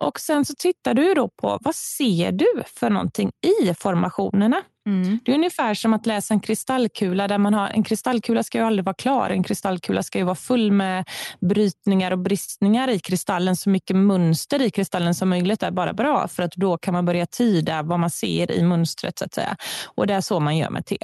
Och 0.00 0.20
sen 0.20 0.44
så 0.44 0.54
tittar 0.58 0.94
du 0.94 1.14
då 1.14 1.28
på 1.28 1.58
vad 1.60 1.74
ser 1.74 2.32
du 2.32 2.62
för 2.66 2.90
någonting 2.90 3.30
i 3.62 3.74
formationerna. 3.74 4.62
Mm. 4.88 5.18
Det 5.24 5.32
är 5.32 5.36
ungefär 5.36 5.74
som 5.74 5.94
att 5.94 6.06
läsa 6.06 6.34
en 6.34 6.40
kristallkula. 6.40 7.28
där 7.28 7.38
man 7.38 7.54
har, 7.54 7.68
En 7.68 7.84
kristallkula 7.84 8.42
ska 8.42 8.58
ju 8.58 8.64
aldrig 8.64 8.84
vara 8.84 8.94
klar. 8.94 9.30
En 9.30 9.42
kristallkula 9.42 10.02
ska 10.02 10.18
ju 10.18 10.24
vara 10.24 10.34
full 10.34 10.72
med 10.72 11.04
brytningar 11.40 12.10
och 12.10 12.18
bristningar 12.18 12.88
i 12.88 12.98
kristallen. 12.98 13.56
Så 13.56 13.70
mycket 13.70 13.96
mönster 13.96 14.62
i 14.62 14.70
kristallen 14.70 15.14
som 15.14 15.28
möjligt 15.28 15.62
är 15.62 15.70
bara 15.70 15.92
bra. 15.92 16.28
För 16.28 16.42
att 16.42 16.52
då 16.56 16.78
kan 16.78 16.94
man 16.94 17.04
börja 17.04 17.26
tyda 17.26 17.82
vad 17.82 18.00
man 18.00 18.10
ser 18.10 18.52
i 18.52 18.62
mönstret. 18.62 19.18
så 19.18 19.24
att 19.24 19.34
säga. 19.34 19.56
Och 19.86 20.06
Det 20.06 20.14
är 20.14 20.20
så 20.20 20.40
man 20.40 20.56
gör 20.56 20.70
med 20.70 20.86
te. 20.86 20.98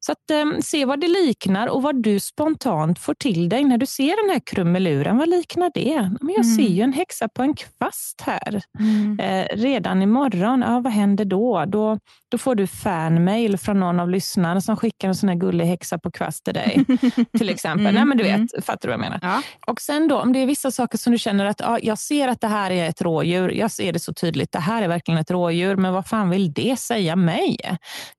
Så 0.00 0.12
att, 0.12 0.30
eh, 0.30 0.60
se 0.62 0.84
vad 0.84 1.00
det 1.00 1.08
liknar 1.08 1.66
och 1.66 1.82
vad 1.82 2.02
du 2.02 2.20
spontant 2.20 2.98
får 2.98 3.14
till 3.14 3.48
dig 3.48 3.64
när 3.64 3.78
du 3.78 3.86
ser 3.86 4.22
den 4.22 4.32
här 4.32 4.40
krumeluren. 4.46 5.18
Vad 5.18 5.28
liknar 5.28 5.70
det? 5.74 6.10
Men 6.20 6.34
jag 6.34 6.46
ser 6.46 6.68
ju 6.68 6.82
en 6.82 6.92
häxa 6.92 7.28
på 7.28 7.42
en 7.42 7.54
kvast 7.54 8.20
här 8.20 8.35
Mm. 8.78 9.20
eh, 9.20 9.46
redan 9.56 10.02
imorgon. 10.02 10.60
Ja, 10.66 10.80
vad 10.80 10.92
händer 10.92 11.24
då? 11.24 11.64
då? 11.68 11.98
Då 12.30 12.38
får 12.38 12.54
du 12.54 12.66
fanmail 12.66 13.58
från 13.58 13.80
någon 13.80 14.00
av 14.00 14.10
lyssnarna 14.10 14.60
som 14.60 14.76
skickar 14.76 15.08
en 15.08 15.14
sån 15.14 15.28
här 15.28 15.36
gullig 15.36 15.64
häxa 15.64 15.98
på 15.98 16.10
kvast 16.10 16.44
till 16.44 16.54
dig. 16.54 16.84
till 17.38 17.48
exempel. 17.48 17.80
Mm, 17.86 17.94
Nej, 17.94 18.04
men 18.04 18.18
du 18.18 18.24
vet, 18.24 18.34
mm. 18.34 18.48
fattar 18.62 18.88
du 18.88 18.88
vad 18.88 18.92
jag 18.94 19.00
menar? 19.00 19.18
Ja. 19.22 19.42
Och 19.66 19.80
sen 19.80 20.08
då, 20.08 20.20
om 20.20 20.32
det 20.32 20.38
är 20.38 20.46
vissa 20.46 20.70
saker 20.70 20.98
som 20.98 21.12
du 21.12 21.18
känner 21.18 21.44
att 21.44 21.60
ja, 21.60 21.78
jag 21.82 21.98
ser 21.98 22.28
att 22.28 22.40
det 22.40 22.48
här 22.48 22.70
är 22.70 22.88
ett 22.88 23.02
rådjur. 23.02 23.48
Jag 23.50 23.70
ser 23.70 23.92
det 23.92 23.98
så 23.98 24.14
tydligt. 24.14 24.52
Det 24.52 24.58
här 24.58 24.82
är 24.82 24.88
verkligen 24.88 25.20
ett 25.20 25.30
rådjur. 25.30 25.76
Men 25.76 25.92
vad 25.94 26.06
fan 26.06 26.30
vill 26.30 26.52
det 26.52 26.78
säga 26.78 27.16
mig? 27.16 27.56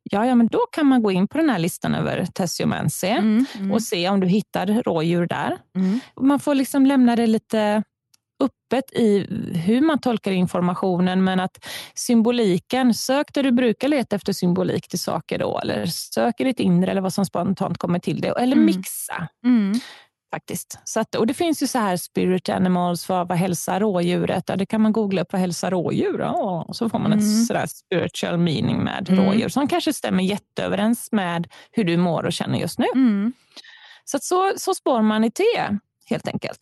Ja, 0.04 0.26
ja 0.26 0.36
men 0.36 0.48
då 0.48 0.60
kan 0.72 0.86
man 0.88 1.04
gå 1.04 1.12
in 1.12 1.28
på 1.28 1.38
den 1.38 1.50
här 1.50 1.60
listan 1.60 1.96
över 1.96 2.26
Tessiomense 2.34 3.08
Mm. 3.08 3.46
Mm. 3.56 3.72
och 3.72 3.82
se 3.84 4.10
om 4.10 4.20
du 4.20 4.28
hittar 4.28 4.68
rådjur 4.68 5.28
där. 5.28 5.58
Mm. 5.76 6.00
Man 6.22 6.40
får 6.40 6.56
liksom 6.56 6.86
lämna 6.86 7.16
det 7.16 7.28
lite 7.28 7.84
öppet 8.39 8.91
i 8.93 9.28
hur 9.65 9.82
man 9.82 10.00
tolkar 10.00 10.32
informationen 10.32 11.23
men 11.23 11.39
att 11.39 11.65
symboliken, 11.95 12.93
sök 12.93 13.34
där 13.34 13.43
du 13.43 13.52
brukar 13.52 13.88
leta 13.88 14.15
efter 14.15 14.34
symbolik 14.34 14.88
till 14.88 15.00
saker 15.00 15.39
då 15.39 15.60
eller 15.60 15.86
sök 15.86 16.39
i 16.39 16.43
ditt 16.43 16.60
inre 16.60 16.91
eller 16.91 17.02
vad 17.02 17.13
som 17.13 17.26
spontant 17.26 17.78
kommer 17.78 18.00
till 18.00 18.21
dig 18.21 18.34
eller 18.39 18.56
Mm. 18.56 18.65
mixa 18.65 19.28
Mm. 19.45 19.73
faktiskt. 20.34 20.80
Så 20.84 21.00
att, 21.00 21.15
och 21.15 21.28
det 21.28 21.34
finns 21.34 21.63
ju 21.63 21.67
så 21.67 21.80
här 21.80 21.97
spirit 21.97 22.50
animals, 22.50 23.10
vad, 23.10 23.28
vad 23.28 23.38
hälsar 23.38 23.80
rådjuret? 23.80 24.43
Ja, 24.47 24.56
det 24.56 24.65
kan 24.65 24.82
man 24.82 24.91
googla 24.91 25.21
upp, 25.21 25.32
vad 25.32 25.41
hälsar 25.41 25.71
rådjur? 25.71 26.19
Ja, 26.19 26.65
och 26.67 26.76
så 26.76 26.89
får 26.89 27.00
man 27.00 27.13
Mm. 27.13 27.19
ett 27.19 27.45
sådär 27.47 27.65
spiritual 27.67 28.38
meaning 28.38 28.84
med 28.84 29.10
Mm. 29.10 29.26
rådjur 29.26 29.50
som 29.50 29.67
kanske 29.67 29.93
stämmer 29.93 30.23
jätteöverens 30.23 31.12
med 31.12 31.47
hur 31.71 31.84
du 31.84 31.97
mår 31.97 32.23
och 32.26 32.34
känner 32.34 32.60
just 32.60 32.80
nu. 32.80 32.86
Mm. 32.95 33.34
Så, 34.06 34.17
så, 34.21 34.54
så 34.58 34.76
spår 34.76 35.02
man 35.02 35.23
i 35.23 35.32
te, 35.32 35.43
helt 36.10 36.28
enkelt. 36.28 36.60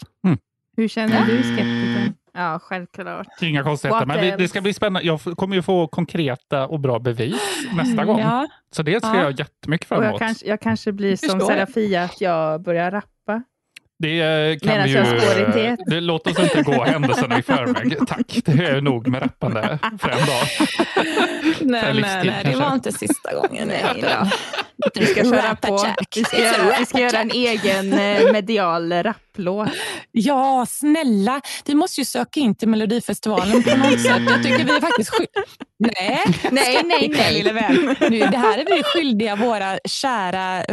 Hur 0.77 0.88
känner 0.88 1.25
du 1.25 1.43
skeptikern? 1.43 2.13
Ja, 2.33 2.59
självklart. 2.63 3.27
Inga 3.41 3.63
konstigheter, 3.63 4.05
men 4.05 4.38
det 4.38 4.47
ska 4.47 4.61
bli 4.61 4.73
spännande. 4.73 5.07
Jag 5.07 5.19
kommer 5.21 5.55
ju 5.55 5.61
få 5.61 5.88
konkreta 5.88 6.67
och 6.67 6.79
bra 6.79 6.99
bevis 6.99 7.41
nästa 7.75 8.05
gång. 8.05 8.19
Ja, 8.19 8.47
Så 8.75 8.83
det 8.83 9.03
ska 9.03 9.15
Ja. 9.15 9.21
jag 9.23 9.39
jättemycket 9.39 9.88
fram 9.88 9.97
Och 9.99 10.05
emot. 10.05 10.21
jag, 10.21 10.28
kanske, 10.28 10.45
jag 10.47 10.61
kanske 10.61 10.91
blir 10.91 11.15
som. 11.15 11.39
Serafia, 11.39 12.03
att 12.03 12.21
jag 12.21 12.61
börjar 12.61 12.91
rappa. 12.91 13.43
Det 13.99 14.21
eh, 14.21 14.57
kan 14.59 14.67
Medan 14.71 14.84
vi 14.84 15.59
ju... 15.69 15.76
Det, 15.86 15.99
låt 16.01 16.28
oss 16.28 16.39
inte 16.39 16.61
gå 16.61 16.84
händelserna 16.84 17.39
i 17.39 17.41
förväg. 17.41 17.97
Tack, 18.07 18.38
det 18.45 18.65
är 18.65 18.82
nog 18.82 19.07
med 19.07 19.21
rappande 19.21 19.80
för 19.99 20.09
en 20.09 20.17
dag. 20.17 20.47
nej, 21.61 21.82
nej, 21.82 21.93
livstid 21.93 22.32
nej, 22.32 22.43
det 22.53 22.55
var 22.55 22.73
inte 22.73 22.91
sista 22.91 23.34
gången. 23.36 23.67
Nej 23.67 23.86
Nej. 24.01 24.32
Vi 24.95 25.05
ska 25.05 25.23
köra 25.23 25.51
Rap 25.51 25.61
på. 25.61 25.86
Vi 26.15 26.23
ska 26.23 26.38
rap 26.38 26.80
vi 26.80 26.86
ska 26.86 26.99
göra 26.99 27.19
en 27.19 27.32
egen 27.32 27.93
eh, 27.93 28.32
medial 28.32 28.89
rapplåt. 29.36 29.69
Ja, 30.11 30.65
snälla. 30.69 31.41
Vi 31.65 31.75
måste 31.75 32.01
ju 32.01 32.05
söka 32.05 32.39
in 32.39 32.55
till 32.55 32.67
Melodifestivalen 32.67 33.63
på 33.63 33.77
något 33.77 33.99
sätt. 34.01 34.21
Jag 34.29 34.43
tycker 34.43 34.65
vi 34.65 34.71
är 34.75 34.81
faktiskt 34.81 35.09
skyldiga... 35.09 35.43
Nej, 35.79 36.19
Nej, 36.51 36.81
nej, 36.86 37.09
nej. 37.09 37.33
lille 37.33 37.53
vän. 37.53 37.95
Nu, 38.09 38.19
det 38.19 38.38
här 38.38 38.57
är 38.57 38.65
vi 38.77 38.83
skyldiga 38.83 39.36
våra 39.36 39.79
kära 39.86 40.63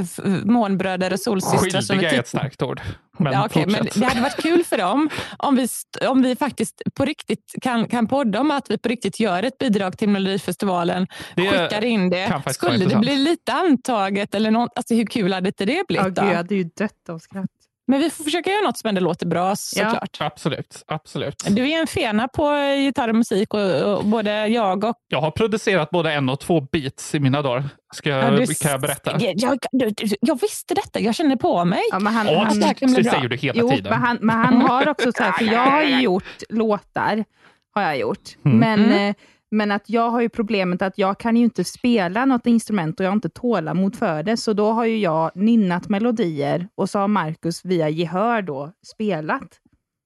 månbröder 0.44 1.12
och 1.12 1.20
solsystrar. 1.20 1.82
Skyldiga 1.82 2.10
är 2.10 2.18
ett 2.18 2.26
tittar- 2.26 2.38
starkt 2.38 2.62
ord. 2.62 2.80
Men 3.18 3.32
ja, 3.32 3.46
okej, 3.46 3.66
men 3.66 3.88
det 3.94 4.04
hade 4.04 4.20
varit 4.20 4.42
kul 4.42 4.64
för 4.64 4.78
dem 4.78 5.10
om 5.38 5.56
vi, 5.56 5.68
om 6.08 6.22
vi 6.22 6.36
faktiskt 6.36 6.82
på 6.94 7.04
riktigt 7.04 7.54
kan, 7.62 7.88
kan 7.88 8.06
podda 8.06 8.40
om 8.40 8.50
att 8.50 8.70
vi 8.70 8.78
på 8.78 8.88
riktigt 8.88 9.20
gör 9.20 9.42
ett 9.42 9.58
bidrag 9.58 9.98
till 9.98 10.08
Melodifestivalen. 10.08 11.06
Det 11.36 11.42
skickar 11.50 11.84
in 11.84 12.10
det. 12.10 12.42
Skulle 12.54 12.84
det 12.84 12.96
bli 12.96 13.16
lite 13.16 13.52
antaget 13.52 14.34
eller 14.34 14.50
något, 14.50 14.70
alltså 14.76 14.94
hur 14.94 15.06
kul 15.06 15.32
hade 15.32 15.48
inte 15.48 15.64
det 15.64 15.86
blivit? 15.88 16.04
Ja, 16.06 16.10
då? 16.10 16.22
gud, 16.22 16.30
jag 16.30 16.36
hade 16.36 16.54
ju 16.54 16.64
dött 16.64 17.08
av 17.08 17.18
skratt. 17.18 17.46
Men 17.87 18.01
vi 18.01 18.11
får 18.11 18.24
försöka 18.24 18.51
göra 18.51 18.61
något 18.66 18.78
som 18.78 18.89
ändå 18.89 19.01
låter 19.01 19.26
bra 19.26 19.57
såklart. 19.57 20.16
Absolut, 20.20 20.83
absolut. 20.87 21.45
Du 21.49 21.70
är 21.70 21.80
en 21.80 21.87
fena 21.87 22.28
på 22.28 22.55
gitarr 22.78 23.09
och 23.09 23.14
musik 23.14 23.55
och, 23.55 23.83
och 23.83 24.05
både 24.05 24.47
jag 24.47 24.85
och... 24.85 24.95
Jag 25.09 25.20
har 25.20 25.30
producerat 25.30 25.91
både 25.91 26.12
en 26.12 26.28
och 26.28 26.41
två 26.41 26.61
beats 26.61 27.14
i 27.14 27.20
mina 27.20 27.43
dagar, 27.43 27.64
ska 27.95 28.11
Ja, 28.11 28.16
jag, 28.16 28.39
du- 28.49 28.55
kan 28.55 28.70
jag 28.70 28.80
berätta. 28.80 29.16
Jag, 29.20 29.59
jag, 29.72 29.95
jag 30.20 30.41
visste 30.41 30.74
detta, 30.74 31.01
jag 31.01 31.14
kände 31.14 31.37
på 31.37 31.64
mig. 31.64 31.80
Ja, 31.91 31.99
men 31.99 32.12
han, 32.14 32.28
Åh, 32.28 32.45
han, 32.45 32.61
det 32.61 32.74
det 32.80 32.89
säger 33.05 33.28
du 33.28 33.37
hela 33.37 33.61
jo, 33.61 33.70
tiden. 33.70 33.91
men 33.91 34.01
han, 34.03 34.18
men 34.20 34.37
han 34.37 34.55
har 34.62 34.89
också 34.89 35.12
så 35.12 35.22
här, 35.22 35.33
för 35.33 35.45
jag 35.45 35.66
har 35.70 35.83
ju 35.83 36.01
gjort 36.03 36.24
låtar, 36.49 37.24
har 37.74 37.83
jag 37.83 37.99
gjort. 37.99 38.37
Mm. 38.45 38.59
Men, 38.59 38.85
Mm. 38.93 39.14
Men 39.53 39.70
att 39.72 39.90
jag 39.90 40.11
har 40.11 40.20
ju 40.20 40.28
problemet 40.28 40.82
att 40.82 40.98
jag 40.98 41.18
kan 41.18 41.36
ju 41.36 41.44
inte 41.44 41.64
spela 41.64 42.24
något 42.24 42.46
instrument 42.46 43.00
och 43.00 43.07
jag 43.07 43.11
har 43.11 43.16
inte 43.16 43.28
tålamod 43.28 43.96
för 43.96 44.22
det, 44.22 44.36
så 44.36 44.53
då 44.53 44.72
har 44.72 44.84
ju 44.84 44.98
jag 44.98 45.30
nynnat 45.34 45.88
melodier 45.88 46.68
och 46.74 46.90
så 46.90 46.98
har 46.98 47.09
Marcus 47.09 47.64
via 47.64 47.88
gehör 47.88 48.42
då 48.42 48.72
spelat 48.86 49.61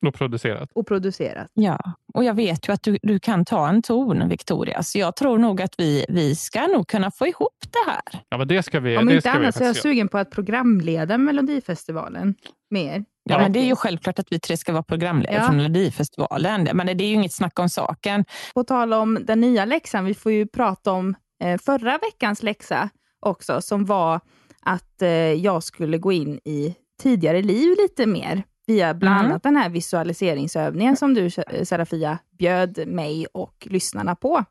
Och 0.07 0.15
producerat. 0.15 0.71
och 0.75 0.87
producerat. 0.87 1.51
Ja, 1.55 1.79
och 2.15 2.25
jag 2.25 2.35
vet 2.35 2.69
ju 2.69 2.73
att 2.73 2.83
du, 2.83 2.99
du 3.03 3.19
kan 3.19 3.45
ta 3.45 3.69
en 3.69 3.83
ton, 3.83 4.29
Victoria. 4.29 4.83
Så 4.83 4.99
jag 4.99 5.17
tror 5.17 5.39
nog 5.39 5.63
att 5.63 5.75
vi, 5.79 6.05
vi 6.09 6.35
ska 6.35 6.67
nog 6.67 6.89
kunna 6.89 7.11
få 7.11 7.27
ihop 7.27 7.57
det 7.61 7.91
här. 7.91 8.25
Ja, 8.29 8.39
men 8.39 8.49
det 8.49 8.63
ska 8.63 8.81
vi, 8.81 8.97
Om 8.97 9.07
det 9.07 9.15
inte 9.15 9.31
annat 9.31 9.55
så 9.55 9.63
är 9.63 9.67
jag 9.67 9.77
sugen 9.77 10.09
på 10.09 10.19
att 10.19 10.31
programleda 10.31 11.19
Melodifestivalen 11.19 12.35
mer. 12.71 13.05
Ja, 13.29 13.35
Ja. 13.35 13.39
men 13.43 13.53
det 13.53 13.59
är 13.59 13.65
ju 13.65 13.77
självklart 13.77 14.19
att 14.19 14.27
vi 14.31 14.41
tre 14.41 14.57
ska 14.57 14.73
vara 14.73 14.83
programledare 14.83 15.37
Ja. 15.37 15.47
för 15.47 15.53
Melodifestivalen. 15.55 16.69
Men 16.75 16.87
det 16.87 17.05
är 17.05 17.09
ju 17.09 17.15
inget 17.15 17.33
snack 17.33 17.59
om 17.59 17.69
saken. 17.69 18.25
På 18.55 18.65
tal 18.65 18.93
om 18.93 19.19
den 19.27 19.41
nya 19.41 19.65
läxan, 19.65 20.05
vi 20.05 20.15
får 20.15 20.33
ju 20.33 20.47
prata 20.47 20.93
om 20.93 21.15
eh, 21.45 21.59
förra 21.65 21.99
veckans 21.99 22.43
läxa 22.43 22.89
också, 23.21 23.61
som 23.61 23.85
var 23.85 24.21
att 24.63 25.03
eh, 25.03 25.09
jag 25.33 25.63
skulle 25.63 25.99
gå 25.99 26.13
in 26.13 26.41
i 26.45 26.75
tidigare 27.03 27.43
liv 27.43 27.75
lite 27.79 28.07
mer, 28.07 28.43
via 28.67 28.95
bland 28.95 29.17
Mm. 29.21 29.31
annat 29.31 29.43
den 29.43 29.57
här 29.57 29.69
visualiseringsövningen 29.69 30.97
som 30.97 31.15
du, 31.15 31.27
eh, 31.27 31.65
Serafia, 31.65 32.19
bjöd 32.39 32.87
mig 32.89 33.27
och 33.33 33.67
lyssnarna 33.71 34.15
på. 34.17 34.45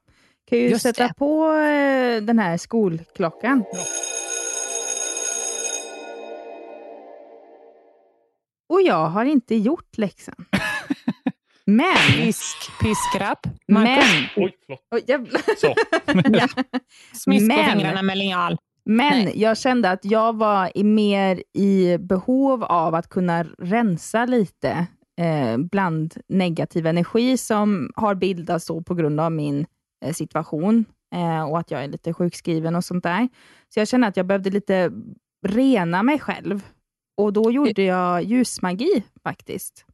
Kan 0.49 0.59
ju 0.59 0.69
Just 0.69 0.81
sätta 0.83 1.07
det. 1.07 1.13
på 1.17 1.47
eh, 1.51 2.21
den 2.23 2.39
här 2.39 2.57
skolklockan. 2.57 3.63
Och 8.69 8.81
jag 8.81 9.07
har 9.09 9.25
inte 9.25 9.55
gjort 9.55 9.97
läxan. 9.97 10.35
Men, 11.65 11.95
Pisk, 12.11 12.57
piskrapp. 12.81 13.47
men, 13.67 13.87
Oj, 13.97 14.29
förlåt. 14.33 14.79
Oj, 14.91 15.03
jävlar. 15.07 15.41
Så. 15.57 15.75
smisk 17.13 17.49
på 17.49 17.55
men- 17.57 17.71
fingrarna 17.71 18.01
med 18.01 18.17
linjal. 18.17 18.57
Men 18.85 19.23
Nej. 19.25 19.41
jag 19.41 19.57
kände 19.57 19.91
att 19.91 20.05
jag 20.05 20.35
var 20.37 20.71
i 20.77 20.83
mer 20.83 21.43
i 21.53 21.97
behov 21.97 22.63
av 22.63 22.95
att 22.95 23.09
kunna 23.09 23.43
rensa 23.43 24.25
lite 24.25 24.87
eh, 25.21 25.57
bland 25.57 26.15
negativ 26.27 26.85
energi 26.87 27.37
som 27.37 27.91
har 27.95 28.15
bildats 28.15 28.67
på 28.67 28.93
grund 28.93 29.19
av 29.19 29.31
min 29.31 29.65
eh, 30.05 30.13
situation 30.13 30.85
eh, 31.15 31.43
och 31.43 31.59
att 31.59 31.71
jag 31.71 31.83
är 31.83 31.87
lite 31.87 32.13
sjukskriven 32.13 32.75
och 32.75 32.83
sånt 32.83 33.03
där. 33.03 33.29
Så 33.73 33.79
jag 33.79 33.87
kände 33.87 34.07
att 34.07 34.17
jag 34.17 34.25
behövde 34.25 34.49
lite 34.49 34.91
rena 35.47 36.03
mig 36.03 36.19
själv. 36.19 36.61
Och 37.15 37.33
då 37.33 37.51
gjorde 37.51 37.83
jag 37.83 38.23
ljusmagi 38.23 39.03
faktiskt. 39.23 39.85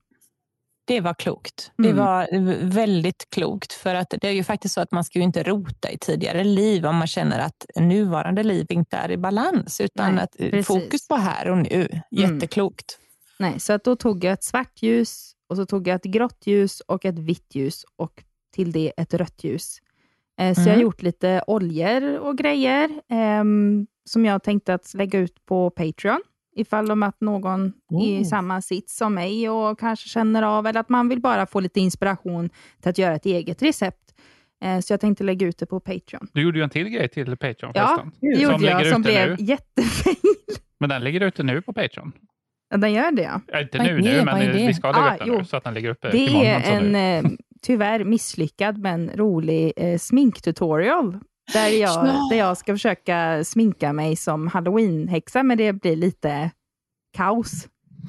Det 0.85 1.01
var 1.01 1.13
klokt. 1.13 1.71
Det 1.77 1.89
Mm. 1.89 1.97
var 2.05 2.27
väldigt 2.65 3.29
klokt. 3.29 3.73
För 3.73 3.95
att 3.95 4.13
det 4.21 4.27
är 4.27 4.31
ju 4.31 4.43
faktiskt 4.43 4.73
så 4.73 4.81
att 4.81 4.91
man 4.91 5.03
ska 5.03 5.19
ju 5.19 5.25
inte 5.25 5.43
rota 5.43 5.91
i 5.91 5.97
tidigare 5.97 6.43
liv 6.43 6.85
om 6.85 6.95
man 6.95 7.07
känner 7.07 7.39
att 7.39 7.65
nuvarande 7.75 8.43
liv 8.43 8.65
inte 8.69 8.97
är 8.97 9.11
i 9.11 9.17
balans. 9.17 9.81
Utan 9.81 10.15
Nej, 10.15 10.23
att 10.23 10.39
eh, 10.39 10.49
precis. 10.49 10.67
fokus 10.67 11.07
på 11.07 11.15
här 11.15 11.49
och 11.49 11.57
nu. 11.57 12.01
Jätteklokt. 12.11 12.97
Nej, 13.39 13.59
så 13.59 13.73
att 13.73 13.83
då 13.83 13.95
tog 13.95 14.23
jag 14.23 14.33
ett 14.33 14.43
svart 14.43 14.81
ljus 14.81 15.31
och 15.49 15.55
så 15.57 15.65
tog 15.65 15.87
jag 15.87 15.95
ett 15.95 16.03
grått 16.03 16.47
ljus 16.47 16.79
och 16.79 17.05
ett 17.05 17.19
vitt 17.19 17.55
ljus 17.55 17.85
och 17.95 18.23
till 18.51 18.71
det 18.71 18.93
ett 18.97 19.13
rött 19.13 19.43
ljus. 19.43 19.77
Eh, 20.39 20.53
så 20.53 20.61
jag 20.61 20.65
har 20.65 20.71
Mm. 20.73 20.81
gjort 20.81 21.01
lite 21.01 21.43
oljor 21.47 22.17
och 22.19 22.37
grejer 22.37 23.01
ehm, 23.09 23.87
som 24.05 24.25
jag 24.25 24.43
tänkte 24.43 24.73
att 24.73 24.93
lägga 24.93 25.19
ut 25.19 25.45
på 25.45 25.69
Patreon 25.69 26.21
ifall 26.55 26.91
om 26.91 27.03
att 27.03 27.21
någon 27.21 27.73
i 28.03 28.19
Oh. 28.19 28.23
samma 28.23 28.61
sits 28.61 28.97
som 28.97 29.13
mig 29.13 29.49
och 29.49 29.79
kanske 29.79 30.09
känner 30.09 30.43
av 30.43 30.67
eller 30.67 30.79
att 30.79 30.89
man 30.89 31.09
vill 31.09 31.21
bara 31.21 31.45
få 31.45 31.59
lite 31.59 31.79
inspiration 31.79 32.49
till 32.81 32.89
att 32.89 32.97
göra 32.97 33.15
ett 33.15 33.25
eget 33.25 33.61
recept. 33.61 33.97
Eh, 34.63 34.79
så 34.79 34.93
jag 34.93 35.01
tänkte 35.01 35.23
lägga 35.23 35.47
ut 35.47 35.57
det 35.57 35.65
på 35.65 35.79
Patreon. 35.79 36.27
Du 36.33 36.41
gjorde 36.41 36.57
ju 36.59 36.63
en 36.63 36.69
till 36.69 36.89
grej 36.89 37.09
till 37.09 37.37
Patreon 37.37 37.71
Ja, 37.75 37.87
förresten. 37.87 38.11
det 38.21 38.41
gjorde 38.41 38.65
jag 38.65 38.87
som 38.87 39.01
blev 39.01 39.29
nu. 39.29 39.35
jättefin. 39.45 40.15
Men 40.79 40.89
den 40.89 41.03
ligger 41.03 41.21
ute 41.21 41.43
nu 41.43 41.61
på 41.61 41.73
Patreon. 41.73 42.11
Ja, 42.69 42.77
Den 42.77 42.93
gör 42.93 43.11
det 43.11 43.21
ja. 43.21 43.41
Äh, 43.53 43.61
inte 43.61 43.77
Vad 43.77 43.87
är 43.87 43.93
nu, 43.93 43.99
det? 44.01 44.17
nu 44.17 44.25
men 44.25 44.37
är 44.41 44.53
det? 44.53 44.67
vi 44.67 44.73
ska 44.73 44.87
lägga 44.91 45.03
Ah, 45.03 45.13
upp 45.13 45.19
den 45.19 45.27
jo. 45.27 45.37
nu 45.37 45.45
så 45.45 45.57
att 45.57 45.63
den 45.63 45.73
ligger 45.73 45.89
uppe 45.89 46.09
Det 46.11 46.47
är 46.47 46.71
en 46.77 46.91
nu. 46.91 46.97
eh, 46.99 47.23
tyvärr 47.61 48.03
misslyckad 48.03 48.77
men 48.77 49.09
rolig 49.15 49.73
eh, 49.77 49.97
sminktutorial. 49.97 51.19
Där 51.53 51.67
jag, 51.67 52.07
Ja. 52.07 52.27
där 52.31 52.37
jag 52.37 52.57
ska 52.57 52.73
försöka 52.73 53.43
sminka 53.43 53.93
mig 53.93 54.15
som 54.15 54.47
halloween-häxa, 54.47 55.43
men 55.43 55.57
det 55.57 55.73
blir 55.73 55.95
lite 55.95 56.51
kaos. 57.17 57.67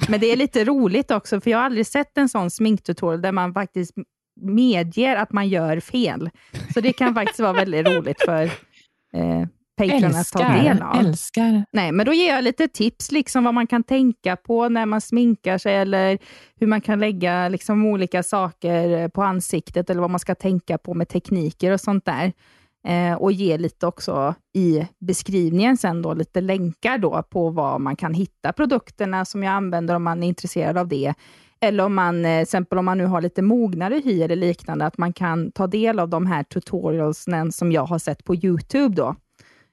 Men 0.09 0.21
det 0.21 0.27
är 0.27 0.37
lite 0.37 0.65
roligt 0.75 1.11
också, 1.11 1.41
för 1.41 1.51
jag 1.51 1.59
har 1.59 1.65
aldrig 1.65 1.87
sett 1.87 2.19
en 2.19 2.29
sån 2.29 2.51
sminktutorial 2.51 3.23
där 3.23 3.33
man 3.33 3.55
faktiskt 3.55 3.95
medger 4.41 5.17
att 5.17 5.33
man 5.33 5.49
gör 5.49 5.81
fel. 5.81 6.31
Så 6.75 6.81
det 6.81 6.93
kan 6.93 7.15
faktiskt 7.15 7.41
vara 7.41 7.53
väldigt 7.53 7.87
roligt 7.89 8.23
för 8.25 8.43
eh, 9.15 9.47
Patreon 9.77 10.15
att 10.15 10.29
ta 10.33 10.53
del 10.53 10.83
av. 10.83 10.97
älskar. 11.01 11.65
Nej, 11.73 11.93
men 11.93 12.07
då 12.07 12.13
ger 12.13 12.35
jag 12.35 12.45
lite 12.45 12.69
tips, 12.69 13.13
liksom 13.13 13.45
vad 13.45 13.55
man 13.55 13.67
kan 13.67 13.83
tänka 13.83 14.37
på 14.37 14.69
när 14.69 14.87
man 14.87 15.01
sminkar 15.01 15.59
sig, 15.59 15.75
eller 15.77 16.19
hur 16.61 16.67
man 16.67 16.81
kan 16.81 17.01
lägga 17.01 17.49
liksom, 17.49 17.87
olika 17.87 18.23
saker 18.23 19.09
på 19.09 19.23
ansiktet, 19.23 19.91
eller 19.91 20.01
vad 20.01 20.11
man 20.11 20.21
ska 20.21 20.35
tänka 20.35 20.79
på 20.79 20.95
med 20.95 21.09
tekniker 21.09 21.73
och 21.73 21.81
sånt 21.81 22.05
där. 22.05 22.33
Eh, 22.85 23.15
och 23.15 23.33
ge 23.33 23.59
lite 23.59 23.87
också 23.87 24.35
i 24.55 24.87
beskrivningen 24.99 25.77
sen 25.77 26.03
då, 26.03 26.15
lite 26.15 26.41
länkar 26.41 26.99
då 26.99 27.23
på 27.31 27.51
var 27.51 27.79
man 27.79 27.97
kan 27.97 28.15
hitta 28.15 28.53
produkterna 28.53 29.25
som 29.25 29.43
jag 29.43 29.53
använder 29.53 29.95
om 29.95 30.03
man 30.03 30.23
är 30.23 30.29
intresserad 30.29 30.79
av 30.79 30.89
det. 30.89 31.15
Eller 31.61 31.85
om 31.85 31.95
man, 31.95 32.25
eh, 32.25 32.37
till 32.37 32.43
exempel 32.43 32.79
om 32.79 32.85
man 32.85 32.99
nu 32.99 33.07
har 33.07 33.21
lite 33.21 33.43
mognare 33.43 34.03
hy 34.05 34.23
eller 34.23 34.37
liknande, 34.37 34.87
att 34.87 34.99
man 34.99 35.13
kan 35.13 35.53
ta 35.53 35.67
del 35.67 35.99
av 35.99 36.09
de 36.09 36.27
här 36.27 36.43
tutorialsen 36.43 37.53
som 37.53 37.73
jag 37.73 37.85
har 37.85 37.99
sett 37.99 38.25
på 38.25 38.35
YouTube 38.35 38.95
då. 38.95 39.15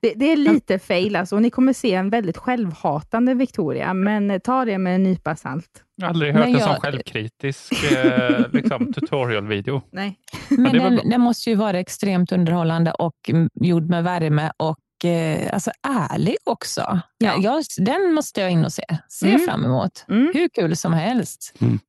Det, 0.02 0.14
det 0.16 0.32
är 0.32 0.38
lite 0.38 0.80
fail 0.80 1.16
alltså, 1.16 1.36
och 1.36 1.42
ni 1.42 1.50
kommer 1.50 1.74
se 1.74 1.94
en 1.94 2.10
väldigt 2.10 2.38
självhatande 2.38 3.34
Victoria, 3.34 3.94
men 3.94 4.32
eh, 4.32 4.40
ta 4.40 4.66
det 4.66 4.78
med 4.78 4.96
en 4.96 5.04
nypa 5.04 5.36
salt. 5.36 5.84
Jag 5.96 6.06
har 6.06 6.10
aldrig 6.10 6.34
hört 6.34 6.46
Men 6.46 6.56
en 6.56 6.62
sån 6.62 6.70
jag- 6.72 6.82
självkritisk 6.82 7.74
eh, 7.92 8.46
liksom, 8.54 8.94
tutorial-video. 8.94 9.82
Nej. 9.92 10.16
Men 10.50 10.64
var 10.64 10.90
den, 10.90 11.10
den 11.10 11.22
måste 11.22 11.50
ju 11.50 11.56
vara 11.56 11.80
extremt 11.80 12.32
underhållande 12.32 12.92
och 12.92 13.16
gjord 13.62 13.90
med 13.90 14.04
värme 14.04 14.52
och 14.58 15.06
eh, 15.10 15.54
alltså 15.54 15.72
ärlig 15.88 16.36
också. 16.44 17.00
Ja. 17.18 17.34
Jag, 17.40 17.64
den 17.78 18.14
måste 18.14 18.42
jag 18.42 18.52
in 18.52 18.66
och 18.66 18.74
se. 18.74 18.84
Se 19.10 19.28
Mm. 19.30 19.42
fram 19.48 19.66
emot. 19.66 20.06
Mm. 20.10 20.32
Hur 20.34 20.48
kul 20.50 20.76
som 20.76 20.94
helst. 20.94 21.54
Mm. 21.62 21.80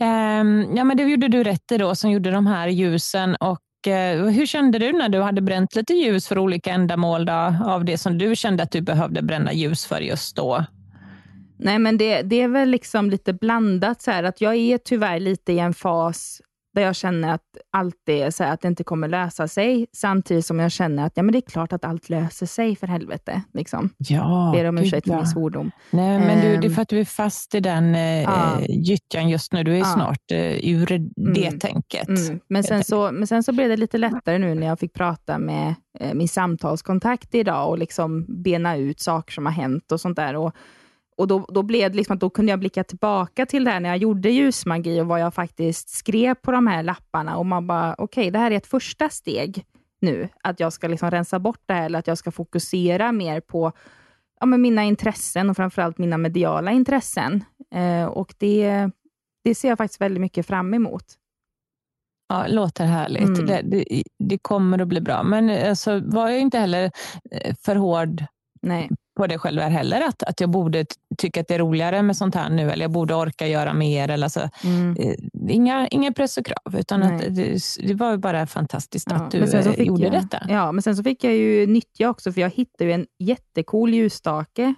Ehm, 0.00 0.76
ja, 0.76 0.84
men 0.84 0.96
det 0.96 1.02
gjorde 1.02 1.28
du 1.28 1.44
rätt 1.44 1.72
i 1.72 1.78
då, 1.78 1.94
som 1.94 2.10
gjorde 2.10 2.30
de 2.30 2.46
här 2.46 2.68
ljusen. 2.68 3.34
Och, 3.36 3.58
Eh, 3.86 4.24
hur 4.24 4.46
kände 4.46 4.78
du 4.78 4.92
när 4.92 5.08
du 5.08 5.20
hade 5.20 5.40
bränt 5.40 5.74
lite 5.74 5.94
ljus 5.94 6.28
för 6.28 6.38
olika 6.38 6.72
ändamål 6.72 7.26
då, 7.26 7.56
av 7.64 7.84
det 7.84 7.98
som 7.98 8.18
du 8.18 8.36
kände 8.36 8.62
att 8.62 8.70
du 8.70 8.80
behövde 8.80 9.22
bränna 9.22 9.52
ljus 9.52 9.86
för 9.86 10.00
just 10.00 10.36
då? 10.36 10.64
Nej, 11.56 11.78
men 11.78 11.98
det, 11.98 12.22
det 12.22 12.42
är 12.42 12.48
väl 12.48 12.70
liksom 12.70 13.10
lite 13.10 13.32
blandat. 13.32 14.02
Så 14.02 14.10
här, 14.10 14.24
att 14.24 14.40
Jag 14.40 14.54
är 14.54 14.78
tyvärr 14.78 15.20
lite 15.20 15.52
i 15.52 15.58
en 15.58 15.74
fas 15.74 16.40
där 16.74 16.82
jag 16.82 16.96
känner 16.96 17.34
att 17.34 17.42
allt 17.72 18.08
är 18.08 18.30
så 18.30 18.44
här, 18.44 18.52
att 18.54 18.60
det 18.60 18.68
inte 18.68 18.84
kommer 18.84 19.08
lösa 19.08 19.48
sig, 19.48 19.86
samtidigt 19.92 20.46
som 20.46 20.58
jag 20.58 20.72
känner 20.72 21.06
att 21.06 21.12
ja, 21.16 21.22
men 21.22 21.32
det 21.32 21.38
är 21.38 21.50
klart 21.50 21.72
att 21.72 21.84
allt 21.84 22.08
löser 22.08 22.46
sig, 22.46 22.76
för 22.76 22.86
helvete. 22.86 23.42
Liksom. 23.52 23.90
Ja, 23.98 24.50
Ber 24.56 24.64
om 24.64 24.78
ursäkt 24.78 25.06
för 25.06 25.16
min 25.16 25.26
svordom. 25.26 25.70
Nej, 25.90 26.18
men 26.18 26.40
du, 26.40 26.48
det 26.48 26.56
är 26.56 26.64
Ehm. 26.68 26.74
för 26.74 26.82
att 26.82 26.88
du 26.88 27.00
är 27.00 27.04
fast 27.04 27.54
i 27.54 27.60
den 27.60 27.94
eh, 27.94 28.22
Ja. 28.22 28.60
gyttjan 28.68 29.28
just 29.28 29.52
nu. 29.52 29.62
Du 29.64 29.72
är 29.74 29.78
Ja. 29.78 29.84
snart 29.84 30.30
eh, 30.32 30.68
ur 30.70 30.86
det 30.86 31.44
Mm. 31.46 31.58
tänket. 31.58 32.08
Mm. 32.08 32.40
Men, 32.48 32.64
sen 32.64 32.84
så, 32.84 33.12
men 33.12 33.26
sen 33.26 33.42
så 33.42 33.52
blev 33.52 33.68
det 33.68 33.76
lite 33.76 33.98
lättare 33.98 34.38
nu 34.38 34.54
när 34.54 34.66
jag 34.66 34.78
fick 34.78 34.92
prata 34.92 35.38
med 35.38 35.74
eh, 36.00 36.14
min 36.14 36.28
samtalskontakt 36.28 37.34
idag 37.34 37.68
och 37.68 37.78
liksom 37.78 38.26
bena 38.42 38.76
ut 38.76 39.00
saker 39.00 39.32
som 39.32 39.46
har 39.46 39.52
hänt 39.52 39.92
och 39.92 40.00
sånt 40.00 40.16
där. 40.16 40.36
Och, 40.36 40.52
och 41.16 41.28
då, 41.28 41.46
då 41.48 41.62
blev 41.62 41.90
det 41.90 41.96
liksom 41.96 42.14
att 42.14 42.20
då 42.20 42.30
kunde 42.30 42.52
jag 42.52 42.58
blicka 42.58 42.84
tillbaka 42.84 43.46
till 43.46 43.64
det 43.64 43.70
här 43.70 43.80
när 43.80 43.88
jag 43.88 43.98
gjorde 43.98 44.30
ljusmagi 44.30 45.00
och 45.00 45.06
vad 45.06 45.20
jag 45.20 45.34
faktiskt 45.34 45.88
skrev 45.88 46.34
på 46.34 46.52
de 46.52 46.66
här 46.66 46.82
lapparna. 46.82 47.36
Och 47.36 47.46
man 47.46 47.66
bara, 47.66 47.94
okej, 47.98 48.30
det 48.30 48.38
här 48.38 48.50
är 48.50 48.56
ett 48.56 48.66
första 48.66 49.08
steg 49.08 49.64
nu. 50.00 50.28
Att 50.42 50.60
jag 50.60 50.72
ska 50.72 50.88
liksom 50.88 51.10
rensa 51.10 51.38
bort 51.38 51.60
det 51.66 51.74
här, 51.74 51.86
eller 51.86 51.98
att 51.98 52.06
jag 52.06 52.18
ska 52.18 52.30
fokusera 52.30 53.12
mer 53.12 53.40
på 53.40 53.72
ja, 54.40 54.46
men 54.46 54.62
mina 54.62 54.84
intressen 54.84 55.50
och 55.50 55.56
framförallt 55.56 55.98
mina 55.98 56.18
mediala 56.18 56.72
intressen. 56.72 57.44
Eh, 57.74 58.04
och 58.04 58.34
det, 58.38 58.90
det 59.44 59.54
ser 59.54 59.68
jag 59.68 59.78
faktiskt 59.78 60.00
väldigt 60.00 60.20
mycket 60.20 60.46
fram 60.46 60.74
emot. 60.74 61.04
Ja, 62.28 62.46
låter 62.48 62.84
härligt. 62.84 63.38
Mm. 63.38 63.46
Det, 63.46 63.62
det, 63.62 64.02
det 64.18 64.38
kommer 64.38 64.78
att 64.78 64.88
bli 64.88 65.00
bra. 65.00 65.22
Men 65.22 65.68
alltså, 65.68 66.00
var 66.04 66.28
jag 66.28 66.40
inte 66.40 66.58
heller 66.58 66.90
eh, 67.30 67.54
för 67.60 67.76
hård 67.76 68.24
Nej. 68.62 68.90
På 69.16 69.26
det 69.26 69.38
själv 69.38 69.60
heller. 69.62 70.00
Att, 70.00 70.22
att 70.22 70.40
jag 70.40 70.50
borde 70.50 70.86
tycka 71.18 71.40
att 71.40 71.48
det 71.48 71.54
är 71.54 71.58
roligare 71.58 72.02
med 72.02 72.16
sånt 72.16 72.34
här 72.34 72.50
nu, 72.50 72.70
eller 72.70 72.84
jag 72.84 72.90
borde 72.92 73.14
orka 73.14 73.46
göra 73.46 73.72
mer. 73.74 74.08
Eller 74.10 74.24
alltså, 74.26 74.48
Mm. 74.64 74.96
eh, 74.98 75.14
inga, 75.54 75.88
inga 75.88 76.12
press 76.12 76.36
och 76.36 76.46
krav, 76.46 76.76
utan 76.78 77.00
Nej. 77.00 77.14
att 77.14 77.34
det, 77.34 77.58
det 77.86 77.94
var 77.94 78.16
bara 78.16 78.46
fantastiskt 78.46 79.06
Ja, 79.10 79.16
att 79.16 79.30
du 79.30 79.46
så 79.46 79.56
eh, 79.56 79.82
gjorde 79.82 80.02
jag, 80.02 80.12
detta. 80.12 80.42
Ja, 80.48 80.72
men 80.72 80.82
sen 80.82 80.96
så 80.96 81.02
fick 81.02 81.24
jag 81.24 81.32
ju 81.34 81.66
nyttja 81.66 82.08
också, 82.10 82.32
för 82.32 82.40
jag 82.40 82.50
hittade 82.50 82.92
en 82.92 83.06
jättecool 83.18 83.94
ljusstake 83.94 84.74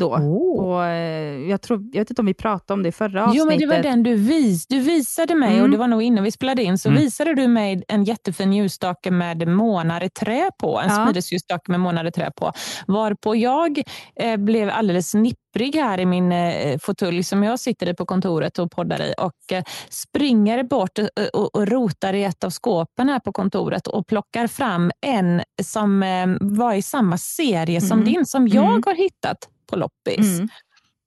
då. 0.00 0.14
Oh. 0.14 0.64
Och, 0.64 0.84
eh, 0.84 1.50
jag, 1.50 1.62
tror, 1.62 1.88
jag 1.92 2.00
vet 2.00 2.10
inte 2.10 2.22
om 2.22 2.26
vi 2.26 2.34
pratade 2.34 2.72
om 2.72 2.82
det 2.82 2.88
i 2.88 2.92
förra 2.92 3.24
avsnittet. 3.24 3.38
Jo, 3.44 3.46
men 3.50 3.58
det 3.58 3.66
var 3.76 3.82
den 3.82 4.02
du, 4.02 4.14
vis, 4.14 4.66
du 4.66 4.78
visade 4.80 5.34
mig, 5.34 5.50
Mm. 5.52 5.62
och 5.62 5.70
det 5.70 5.76
var 5.76 5.88
nog 5.88 6.02
innan 6.02 6.24
vi 6.24 6.30
spelade 6.32 6.62
in, 6.62 6.78
så 6.78 6.88
Mm. 6.88 7.00
visade 7.02 7.34
du 7.34 7.48
mig 7.48 7.82
en 7.88 8.04
jättefin 8.04 8.52
ljusstake 8.52 9.10
med 9.10 9.48
månar 9.48 10.02
i 10.04 10.10
trä 10.10 10.50
på. 10.58 10.80
En 10.80 10.88
Ja. 10.88 11.04
smidesljusstake 11.04 11.70
med 11.70 11.80
månar 11.80 12.04
i 12.04 12.10
trä 12.12 12.30
på. 12.36 12.52
Varpå 12.86 13.36
jag 13.36 13.82
eh, 14.20 14.36
blev 14.36 14.70
alldeles 14.70 15.14
nipprig 15.14 15.74
här 15.76 16.00
i 16.00 16.06
min 16.06 16.32
eh, 16.32 16.78
fåtölj 16.78 17.22
som 17.24 17.42
jag 17.42 17.60
sitter 17.60 17.88
i 17.88 17.94
på 17.94 18.06
kontoret 18.06 18.58
och 18.58 18.70
poddar 18.70 19.02
i 19.02 19.14
och 19.18 19.52
eh, 19.56 19.62
springer 19.90 20.62
bort 20.62 20.98
och, 20.98 21.08
och, 21.40 21.54
och 21.56 21.68
rotar 21.68 22.12
i 22.14 22.24
ett 22.24 22.44
av 22.44 22.50
skåpen 22.50 23.08
här 23.08 23.18
på 23.20 23.32
kontoret 23.32 23.86
och 23.86 24.06
plockar 24.06 24.46
fram 24.46 24.90
en 25.06 25.42
som 25.62 26.02
eh, 26.02 26.26
var 26.40 26.74
i 26.74 26.82
samma 26.82 27.18
serie 27.18 27.80
som 27.80 27.98
Mm. 28.00 28.12
din, 28.12 28.26
som 28.26 28.48
jag 28.48 28.64
Mm. 28.64 28.82
har 28.86 28.94
hittat 28.94 29.36
på 29.66 29.76
loppis. 29.76 30.38
Mm. 30.38 30.48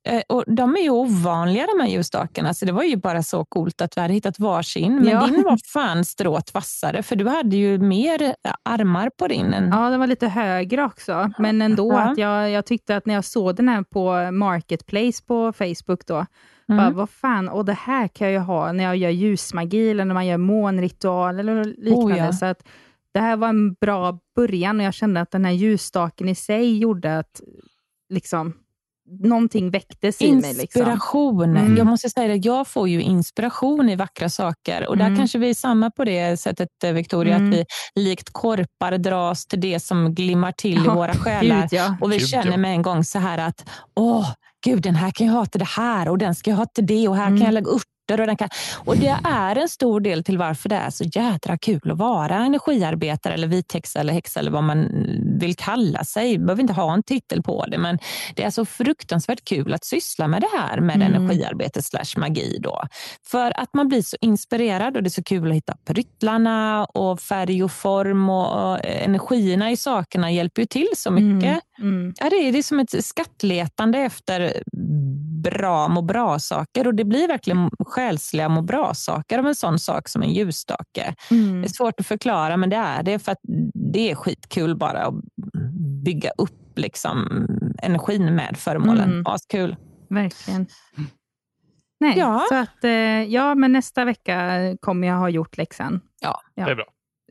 Eh, 0.07 0.21
Och 0.29 0.43
de 0.47 0.75
är 0.75 0.79
ju 0.81 0.89
ovanliga 0.89 1.67
de 1.67 1.79
här 1.83 1.89
ljusstakarna, 1.89 2.53
så 2.53 2.65
det 2.65 2.71
var 2.71 2.83
ju 2.83 2.95
bara 2.95 3.23
så 3.23 3.45
coolt 3.45 3.81
att 3.81 3.97
vi 3.97 4.01
hade 4.01 4.13
hittat 4.13 4.39
varsin. 4.39 4.95
Men 4.95 5.07
Ja. 5.07 5.27
din 5.27 5.43
var 5.43 5.59
fan 5.73 6.05
stråt 6.05 6.53
vassare, 6.53 7.03
för 7.03 7.15
du 7.15 7.27
hade 7.27 7.55
ju 7.57 7.77
mer 7.77 8.21
eh, 8.23 8.33
armar 8.63 9.09
på 9.19 9.27
din. 9.27 9.53
Än... 9.53 9.69
Ja, 9.69 9.89
den 9.89 9.99
var 9.99 10.07
lite 10.07 10.27
högre 10.27 10.83
också, 10.85 11.31
men 11.39 11.61
ändå. 11.61 11.91
Ja. 11.93 11.99
att 12.01 12.17
jag, 12.17 12.49
jag 12.51 12.65
tyckte 12.65 12.95
att 12.95 13.05
när 13.05 13.13
jag 13.13 13.25
såg 13.25 13.55
den 13.55 13.69
här 13.69 13.83
på 13.83 14.31
Marketplace 14.31 15.23
på 15.25 15.53
Facebook, 15.53 16.05
då, 16.05 16.25
Mm. 16.69 16.77
bara, 16.77 16.89
vad 16.89 17.09
fan, 17.09 17.49
och 17.49 17.65
det 17.65 17.73
här 17.73 18.07
kan 18.07 18.27
jag 18.27 18.33
ju 18.33 18.39
ha 18.39 18.71
när 18.71 18.83
jag 18.83 18.97
gör 18.97 19.09
ljusmagi, 19.09 19.89
eller 19.91 20.05
när 20.05 20.13
man 20.13 20.25
gör 20.27 20.37
månritual 20.37 21.39
eller 21.39 21.63
liknande. 21.63 22.13
Oh, 22.13 22.17
ja. 22.17 22.33
Så 22.33 22.45
att 22.45 22.63
det 23.13 23.19
här 23.19 23.35
var 23.37 23.47
en 23.49 23.73
bra 23.73 24.19
början 24.35 24.79
och 24.79 24.85
jag 24.85 24.93
kände 24.93 25.21
att 25.21 25.31
den 25.31 25.45
här 25.45 25.51
ljusstaken 25.51 26.29
i 26.29 26.35
sig 26.35 26.77
gjorde 26.77 27.17
att 27.19 27.41
liksom, 28.09 28.53
någonting 29.23 29.71
väcktes 29.71 30.21
i 30.21 30.31
mig. 30.31 30.53
Liksom. 30.53 30.61
Inspiration. 30.61 31.57
Mm. 31.57 31.77
Jag 31.77 31.87
måste 31.87 32.09
säga 32.09 32.27
det, 32.27 32.35
jag 32.35 32.67
får 32.67 32.89
ju 32.89 33.01
inspiration 33.01 33.89
i 33.89 33.95
vackra 33.95 34.29
saker. 34.29 34.87
Och 34.87 34.97
där 34.97 35.05
Mm. 35.05 35.17
kanske 35.17 35.37
vi 35.37 35.49
är 35.49 35.53
samma 35.53 35.91
på 35.91 36.05
det 36.05 36.37
sättet, 36.39 36.69
eh, 36.83 36.91
Victoria, 36.93 37.35
Mm. 37.35 37.49
att 37.49 37.55
vi 37.95 38.01
likt 38.03 38.29
korpar 38.31 38.97
dras 38.97 39.45
till 39.45 39.61
det 39.61 39.79
som 39.79 40.15
glimmar 40.15 40.51
till 40.51 40.77
i 40.77 40.85
Ja, 40.85 40.93
våra 40.95 41.13
själar. 41.13 41.61
Gud, 41.61 41.69
ja. 41.71 41.95
Och 42.01 42.11
vi 42.11 42.17
Gud, 42.17 42.27
känner 42.29 42.51
ja. 42.51 42.57
med 42.57 42.71
en 42.71 42.81
gång 42.81 43.03
så 43.03 43.19
här 43.19 43.37
att, 43.37 43.69
åh, 43.95 44.31
gud 44.65 44.81
den 44.83 44.95
här 44.95 45.11
kan 45.11 45.27
jag 45.27 45.33
ha 45.33 45.45
till 45.45 45.59
det 45.59 45.67
här 45.67 46.09
och 46.09 46.17
den 46.17 46.35
ska 46.35 46.49
jag 46.49 46.57
ha 46.57 46.65
till 46.65 46.85
det 46.85 47.07
och 47.07 47.15
här 47.15 47.27
Mm. 47.27 47.39
kan 47.39 47.45
jag 47.45 47.53
lägga 47.53 47.67
örter. 47.71 47.85
Och, 48.21 48.27
den 48.27 48.37
kan... 48.37 48.49
och 48.85 48.97
det 48.97 49.15
är 49.23 49.55
en 49.55 49.69
stor 49.69 49.99
del 50.01 50.23
till 50.23 50.37
varför 50.37 50.69
det 50.69 50.75
är 50.75 50.89
så 50.89 51.03
jädra 51.03 51.57
kul 51.57 51.91
att 51.91 51.97
vara 51.97 52.35
energiarbetare 52.35 53.33
eller 53.33 53.47
vithäxa 53.47 53.99
eller 53.99 54.13
häxa 54.13 54.39
eller 54.39 54.51
vad 54.51 54.63
man 54.63 54.79
vill 55.39 55.55
kalla 55.55 56.03
sig. 56.03 56.37
Man 56.37 56.45
behöver 56.45 56.61
inte 56.61 56.73
ha 56.73 56.93
en 56.93 57.03
titel 57.03 57.43
på 57.43 57.65
det, 57.65 57.77
men 57.77 57.99
det 58.35 58.43
är 58.43 58.49
så 58.49 58.65
fruktansvärt 58.65 59.45
kul 59.45 59.73
att 59.73 59.85
syssla 59.85 60.27
med 60.27 60.41
det 60.41 60.57
här 60.57 60.81
med 60.81 60.95
Mm. 60.95 61.13
energiarbete 61.13 61.81
slash 61.81 62.17
magi. 62.17 62.57
Då. 62.59 62.83
För 63.25 63.59
att 63.59 63.73
man 63.73 63.87
blir 63.87 64.01
så 64.01 64.17
inspirerad 64.21 64.97
och 64.97 65.03
det 65.03 65.07
är 65.07 65.11
så 65.11 65.23
kul 65.23 65.49
att 65.49 65.55
hitta 65.55 65.73
pryttlarna 65.85 66.85
och 66.85 67.19
färg 67.19 67.63
och 67.63 67.71
form 67.71 68.29
och, 68.29 68.71
och 68.71 68.85
energierna 68.85 69.71
i 69.71 69.77
sakerna 69.77 70.31
hjälper 70.31 70.61
ju 70.61 70.65
till 70.65 70.87
så 70.95 71.11
mycket. 71.11 71.59
Mm. 71.79 72.13
Ja, 72.19 72.29
det, 72.29 72.35
är, 72.35 72.51
det 72.51 72.57
är 72.57 72.63
som 72.63 72.79
ett 72.79 73.05
skattletande 73.05 73.99
efter 73.99 74.63
bra 75.41 75.87
må 75.87 76.01
bra-saker 76.01 76.87
och 76.87 76.95
det 76.95 77.05
blir 77.05 77.27
verkligen 77.27 77.69
själsliga 77.85 78.49
må 78.49 78.61
bra-saker 78.61 79.39
av 79.39 79.47
en 79.47 79.55
sån 79.55 79.79
sak 79.79 80.07
som 80.07 80.21
en 80.21 80.33
ljusstake. 80.33 81.15
Mm. 81.31 81.61
Det 81.61 81.67
är 81.67 81.69
svårt 81.69 81.99
att 81.99 82.07
förklara, 82.07 82.57
men 82.57 82.69
det 82.69 82.75
är 82.75 83.03
det 83.03 83.19
för 83.19 83.31
att 83.31 83.39
det 83.93 84.11
är 84.11 84.15
skitkul 84.15 84.75
bara 84.75 85.05
att 85.05 85.13
bygga 86.03 86.31
upp 86.37 86.79
liksom, 86.79 87.47
energin 87.83 88.35
med 88.35 88.57
föremålen. 88.57 89.09
Mm. 89.09 89.27
Askul. 89.27 89.75
Verkligen. 90.09 90.67
Nej, 91.99 92.17
Ja. 92.17 92.45
så 92.49 92.55
att, 92.55 92.83
eh, 92.83 92.91
ja, 93.23 93.55
men 93.55 93.71
nästa 93.71 94.05
vecka 94.05 94.59
kommer 94.81 95.07
jag 95.07 95.15
ha 95.15 95.29
gjort 95.29 95.57
läxan. 95.57 96.01
Ja. 96.21 96.41
Ja. 96.55 96.65
Det 96.65 96.71
är 96.71 96.75
bra. 96.75 96.85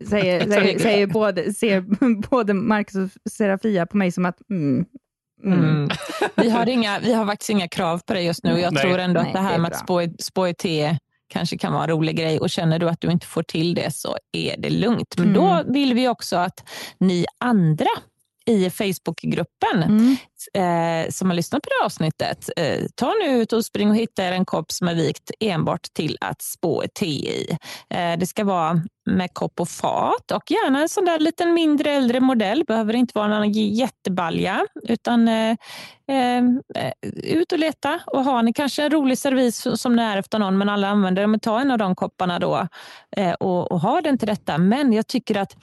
Säger, 0.09 0.41
säger, 0.51 0.79
säger 0.79 1.07
både, 1.07 1.53
ser 1.53 1.81
både 2.31 2.55
Marcus 2.55 2.97
och 2.97 3.33
Serafia 3.33 3.87
på 3.87 3.97
mig 3.97 4.13
som 4.13 4.27
att 4.27 4.51
mm, 4.51 4.85
mm. 5.45 5.59
Mm. 5.65 5.89
Vi, 6.37 6.51
har 6.51 6.69
inga, 6.69 6.99
vi 6.99 7.13
har 7.13 7.27
faktiskt 7.27 7.51
inga 7.51 7.69
krav 7.69 7.99
på 8.07 8.15
det 8.15 8.23
just 8.23 8.45
nu. 8.45 8.61
Jag 8.61 8.73
Nej. 8.73 8.83
tror 8.83 8.99
ändå 8.99 9.21
Nej, 9.21 9.29
att 9.29 9.35
det 9.35 9.39
det 9.39 9.43
här 9.45 9.55
är 9.55 9.59
med 9.59 9.71
bra. 9.71 9.77
att 9.79 9.85
spå, 9.85 10.03
i- 10.03 10.15
spå 10.19 10.49
i 10.49 10.55
te 10.55 10.99
kanske 11.29 11.59
kan 11.59 11.73
vara 11.73 11.83
en 11.85 11.91
rolig 11.91 12.17
grej 12.17 12.41
och 12.41 12.51
känner 12.51 12.79
du 12.79 12.89
att 12.89 13.01
du 13.01 13.11
inte 13.11 13.27
får 13.27 13.43
till 13.43 13.75
det 13.75 13.95
så 13.95 14.17
är 14.33 14.55
det 14.59 14.71
lugnt. 14.71 15.15
Men 15.19 15.29
Mm. 15.29 15.35
då 15.67 15.73
vill 15.73 15.95
vi 15.95 16.09
också 16.09 16.37
att 16.37 16.69
ni 17.01 17.27
andra 17.41 17.87
i 18.49 18.71
Facebookgruppen 18.71 19.83
Mm. 19.83 20.17
eh, 20.55 21.11
som 21.11 21.31
har 21.31 21.35
lyssnat 21.37 21.63
på 21.63 21.69
det 21.69 21.75
här 21.81 21.87
avsnittet, 21.87 22.51
eh, 22.57 22.87
ta 22.95 23.15
nu 23.25 23.43
ut 23.43 23.53
och 23.53 23.65
spring 23.65 23.91
och 23.91 23.97
hitta 23.97 24.25
er 24.25 24.33
en 24.33 24.45
kopp 24.45 24.73
som 24.73 24.89
är 24.89 24.95
vikt 24.95 25.31
enbart 25.41 25.83
till 25.83 26.17
att 26.21 26.43
spå 26.43 26.83
ett 26.83 26.95
te 26.95 27.07
i. 27.07 27.59
Eh, 27.91 28.19
det 28.19 28.27
ska 28.27 28.45
vara 28.45 28.83
med 29.11 29.35
kopp 29.35 29.61
och 29.61 29.69
fat 29.69 30.31
och 30.33 30.51
gärna 30.51 30.81
en 30.83 30.89
sån 30.89 31.05
där 31.05 31.19
liten 31.19 31.55
mindre 31.55 31.91
äldre 31.91 32.21
modell. 32.21 32.65
Behöver 32.67 32.95
inte 32.95 33.13
vara 33.15 33.29
någon 33.29 33.53
jättebalja 33.53 34.67
utan 34.89 35.29
eh, 35.29 35.57
eh, 36.11 36.43
ut 37.25 37.53
och 37.53 37.59
leta 37.59 38.01
och 38.07 38.25
har 38.25 38.43
ni 38.43 38.53
kanske 38.53 38.83
en 38.83 38.91
rolig 38.91 39.19
servis 39.19 39.67
som 39.81 39.97
ni 39.97 40.03
är 40.03 40.17
efter 40.17 40.39
någon 40.39 40.59
men 40.59 40.69
alla 40.69 40.89
använder 40.89 41.23
den, 41.23 41.41
ta 41.41 41.61
en 41.61 41.71
av 41.71 41.79
de 41.79 41.95
kopparna 41.95 42.39
då 42.39 42.69
eh, 43.17 43.33
och, 43.33 43.73
och 43.73 43.81
ha 43.81 44.01
den 44.01 44.19
till 44.19 44.29
detta. 44.29 44.59
Men 44.59 44.93
jag 44.93 45.07
tycker 45.07 45.37
att 45.39 45.57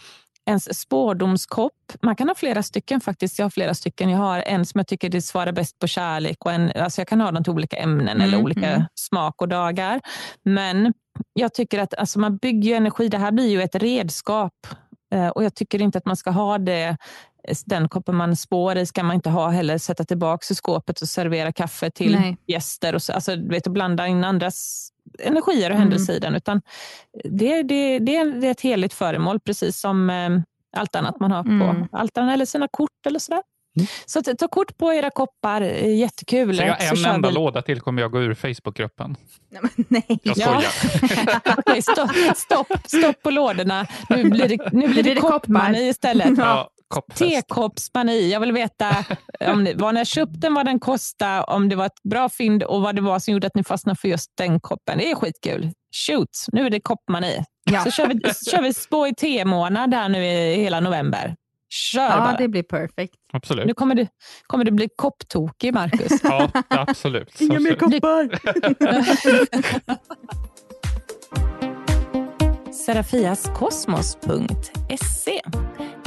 ens 0.45 0.79
spårdomskopp. 0.79 1.73
Man 2.01 2.15
kan 2.15 2.27
ha 2.27 2.35
flera 2.35 2.63
stycken 2.63 3.01
faktiskt. 3.01 3.39
Jag 3.39 3.45
har 3.45 3.49
flera 3.49 3.73
stycken. 3.73 4.09
Jag 4.09 4.17
har 4.17 4.39
en 4.39 4.65
som 4.65 4.79
jag 4.79 4.87
tycker 4.87 5.09
det 5.09 5.21
svarar 5.21 5.51
bäst 5.51 5.79
på 5.79 5.87
kärlek 5.87 6.45
och 6.45 6.51
en, 6.51 6.71
alltså 6.75 7.01
jag 7.01 7.07
kan 7.07 7.21
ha 7.21 7.31
dem 7.31 7.43
till 7.43 7.53
olika 7.53 7.77
ämnen 7.77 8.21
eller 8.21 8.33
Mm, 8.33 8.45
olika 8.45 8.69
mm. 8.69 8.83
smak 8.95 9.41
och 9.41 9.47
dagar. 9.47 10.01
Men 10.43 10.93
jag 11.33 11.53
tycker 11.53 11.79
att 11.79 11.93
alltså 11.93 12.19
man 12.19 12.37
bygger 12.37 12.75
energi. 12.75 13.07
Det 13.07 13.17
här 13.17 13.31
blir 13.31 13.49
ju 13.49 13.61
ett 13.61 13.75
redskap 13.75 14.53
Eh, 15.15 15.27
och 15.27 15.43
jag 15.43 15.55
tycker 15.55 15.81
inte 15.81 15.97
att 15.97 16.05
man 16.05 16.17
ska 16.17 16.31
ha 16.31 16.57
det 16.57 16.97
den 17.65 17.89
koppen 17.89 18.15
man 18.15 18.35
spår 18.35 18.77
i 18.77 18.85
ska 18.85 19.03
man 19.03 19.15
inte 19.15 19.29
ha 19.29 19.49
heller. 19.49 19.77
Sätta 19.77 20.03
tillbaka 20.03 20.45
i 20.51 20.55
skåpet 20.55 21.01
och 21.01 21.09
servera 21.09 21.51
kaffe 21.51 21.91
till 21.91 22.11
Nej. 22.11 22.37
gäster. 22.47 22.95
Och 22.95 23.01
så, 23.01 23.13
alltså, 23.13 23.35
du 23.35 23.47
vet, 23.47 23.67
och 23.67 23.73
blanda 23.73 24.07
in 24.07 24.23
andras 24.23 24.89
energier 25.19 25.69
och 25.69 25.75
Mm. 25.75 25.79
händelser 25.79 26.13
i 26.13 26.19
den. 26.19 26.35
Utan 26.35 26.61
det, 27.23 27.63
det, 27.63 27.99
det, 27.99 28.15
är, 28.15 28.25
det 28.41 28.47
är 28.47 28.51
ett 28.51 28.61
heligt 28.61 28.93
föremål, 28.93 29.39
precis 29.39 29.79
som 29.79 30.09
eh, 30.09 30.29
allt 30.77 30.95
annat 30.95 31.19
man 31.19 31.31
har 31.31 31.39
Mm. 31.43 31.87
på 31.87 31.97
altaret 31.97 32.33
eller 32.33 32.45
sina 32.45 32.67
kort 32.71 33.05
eller 33.07 33.19
sådär. 33.19 33.41
Så 34.05 34.19
att, 34.19 34.37
ta 34.39 34.47
kort 34.47 34.77
på 34.77 34.93
era 34.93 35.09
koppar, 35.09 35.61
eh, 35.61 35.97
jättekul. 35.97 36.57
Så 36.57 36.63
jag 36.63 36.81
Så 36.81 36.89
en 36.89 36.95
kör 36.95 37.09
enda 37.13 37.29
vi- 37.29 37.35
låda 37.35 37.61
till 37.61 37.81
kommer 37.81 38.01
jag 38.01 38.11
gå 38.11 38.21
ur 38.21 38.33
Facebookgruppen. 38.33 39.15
Nej, 39.49 39.61
nej. 39.87 40.19
Jag 40.23 40.37
Ja. 40.37 40.61
skojar. 40.61 41.41
Okej, 41.57 41.81
stopp, 41.81 42.11
stopp, 42.35 42.67
stopp 42.85 43.21
på 43.23 43.29
lådorna. 43.31 43.87
Nu 44.09 44.29
blir 44.29 44.47
det, 44.49 44.71
nu 44.71 44.87
blir 44.87 45.03
det, 45.03 45.13
det 45.13 45.21
koppar. 45.21 45.75
istället. 45.77 46.37
Ja. 46.37 46.69
Tekoppsmani. 47.15 48.31
Jag 48.31 48.39
vill 48.39 48.51
veta 48.51 49.05
om 49.51 49.63
det, 49.63 49.73
vad 49.75 49.93
ni 49.93 49.99
har 49.99 50.05
köpt 50.05 50.41
den, 50.41 50.53
vad 50.53 50.65
den 50.65 50.79
kostade, 50.79 51.43
om 51.43 51.69
det 51.69 51.75
var 51.75 51.85
ett 51.85 52.03
bra 52.09 52.29
fynd 52.29 52.63
och 52.63 52.81
vad 52.81 52.95
det 52.95 53.01
var 53.01 53.19
som 53.19 53.33
gjorde 53.33 53.47
att 53.47 53.55
ni 53.55 53.63
fastnade 53.63 53.99
för 53.99 54.07
just 54.07 54.31
den 54.37 54.59
koppen. 54.59 54.97
Det 54.97 55.11
är 55.11 55.15
skitkul. 55.15 55.71
Shoot, 56.07 56.29
nu 56.51 56.65
är 56.65 56.69
det 56.69 56.79
koppmani. 56.79 57.43
Ja. 57.71 57.83
Så 57.83 57.91
kör 57.91 58.07
vi, 58.07 58.19
kör 58.51 58.61
vi 58.61 58.73
spå 58.73 59.07
i 59.07 59.15
te-månad 59.15 59.93
här 59.93 60.09
nu 60.09 60.25
i 60.25 60.55
hela 60.55 60.79
november. 60.79 61.35
Kör 61.69 62.01
Ja, 62.01 62.09
bara. 62.17 62.37
det 62.37 62.47
blir 62.47 62.63
perfekt. 62.63 63.13
Absolut. 63.33 63.65
Nu 63.65 63.73
kommer 63.73 63.95
du, 63.95 64.07
kommer 64.47 64.65
du 64.65 64.71
bli 64.71 64.89
kopptokig, 64.95 65.73
Marcus. 65.73 66.11
Ja, 66.23 66.49
absolut. 66.69 67.29
absolut. 67.41 67.79
koppar. 67.79 68.29
Serafiaskosmos.se. 72.85 75.41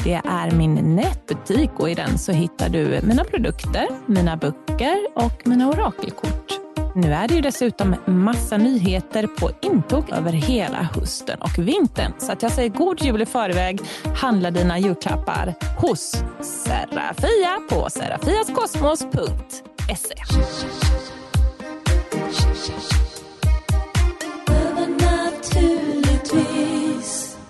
Det 0.05 0.21
är 0.25 0.51
min 0.51 0.97
nätbutik 0.97 1.71
och 1.77 1.91
i 1.91 1.95
den 1.95 2.19
så 2.19 2.33
hittar 2.33 2.69
du 2.69 3.01
mina 3.03 3.25
produkter, 3.25 3.87
mina 4.07 4.37
böcker 4.37 4.97
och 5.15 5.43
mina 5.45 5.69
orakelkort. 5.69 6.59
Nu 6.95 7.13
är 7.13 7.29
det 7.29 7.35
ju 7.35 7.41
dessutom 7.41 7.97
massa 8.07 8.57
nyheter 8.57 9.27
på 9.27 9.51
intåg 9.63 10.05
över 10.13 10.33
hela 10.33 10.83
hösten 10.83 11.43
och 11.43 11.59
vintern. 11.59 12.13
Så 12.19 12.33
att 12.33 12.43
jag 12.43 12.53
säger 12.53 12.69
god 12.69 13.03
jul 13.03 13.23
i 13.23 13.27
förväg. 13.27 13.81
Handla 14.17 14.51
dina 14.51 14.79
julklappar 14.79 15.55
hos 15.77 16.23
Serafia 16.41 17.59
på 17.71 17.91
serafiaskosmos.se. 17.91 20.15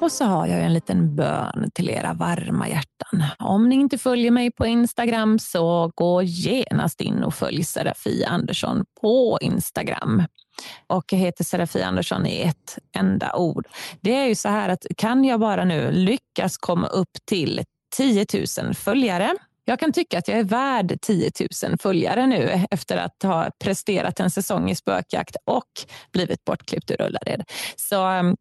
Och 0.08 0.12
så 0.12 0.24
har 0.24 0.46
jag 0.46 0.60
en 0.62 0.72
liten 0.72 1.16
bön 1.16 1.70
till 1.74 1.90
era 1.90 2.12
varma 2.12 2.68
hjärtan. 2.68 3.24
Om 3.38 3.68
ni 3.68 3.74
inte 3.74 3.98
följer 3.98 4.30
mig 4.30 4.50
på 4.50 4.66
Instagram 4.66 5.38
så 5.38 5.92
gå 5.94 6.22
genast 6.22 7.00
in 7.00 7.22
och 7.22 7.34
följ 7.34 7.64
Serafia 7.64 8.28
Andersson 8.28 8.84
på 9.00 9.38
Instagram. 9.40 10.22
Och 10.86 11.04
jag 11.12 11.18
heter 11.18 11.44
Serafia 11.44 11.86
Andersson 11.86 12.26
i 12.26 12.40
ett 12.42 12.78
enda 12.96 13.36
ord. 13.36 13.66
Det 14.00 14.16
är 14.16 14.26
ju 14.26 14.34
så 14.34 14.48
här 14.48 14.68
att 14.68 14.86
kan 14.96 15.24
jag 15.24 15.40
bara 15.40 15.64
nu 15.64 15.92
lyckas 15.92 16.58
komma 16.58 16.86
upp 16.86 17.12
till 17.26 17.64
10 17.96 18.26
000 18.62 18.74
följare 18.74 19.34
jag 19.64 19.80
kan 19.80 19.92
tycka 19.92 20.18
att 20.18 20.28
jag 20.28 20.38
är 20.38 20.44
värd 20.44 21.00
10 21.00 21.30
000 21.64 21.78
följare 21.78 22.26
nu 22.26 22.66
efter 22.70 22.96
att 22.96 23.22
ha 23.22 23.50
presterat 23.64 24.20
en 24.20 24.30
säsong 24.30 24.70
i 24.70 24.74
spökjakt 24.74 25.36
och 25.44 25.68
blivit 26.12 26.44
bortklippt 26.44 26.90
ur 26.90 27.02
Ullared. 27.02 27.44
Så 27.76 28.06
ehm, 28.06 28.36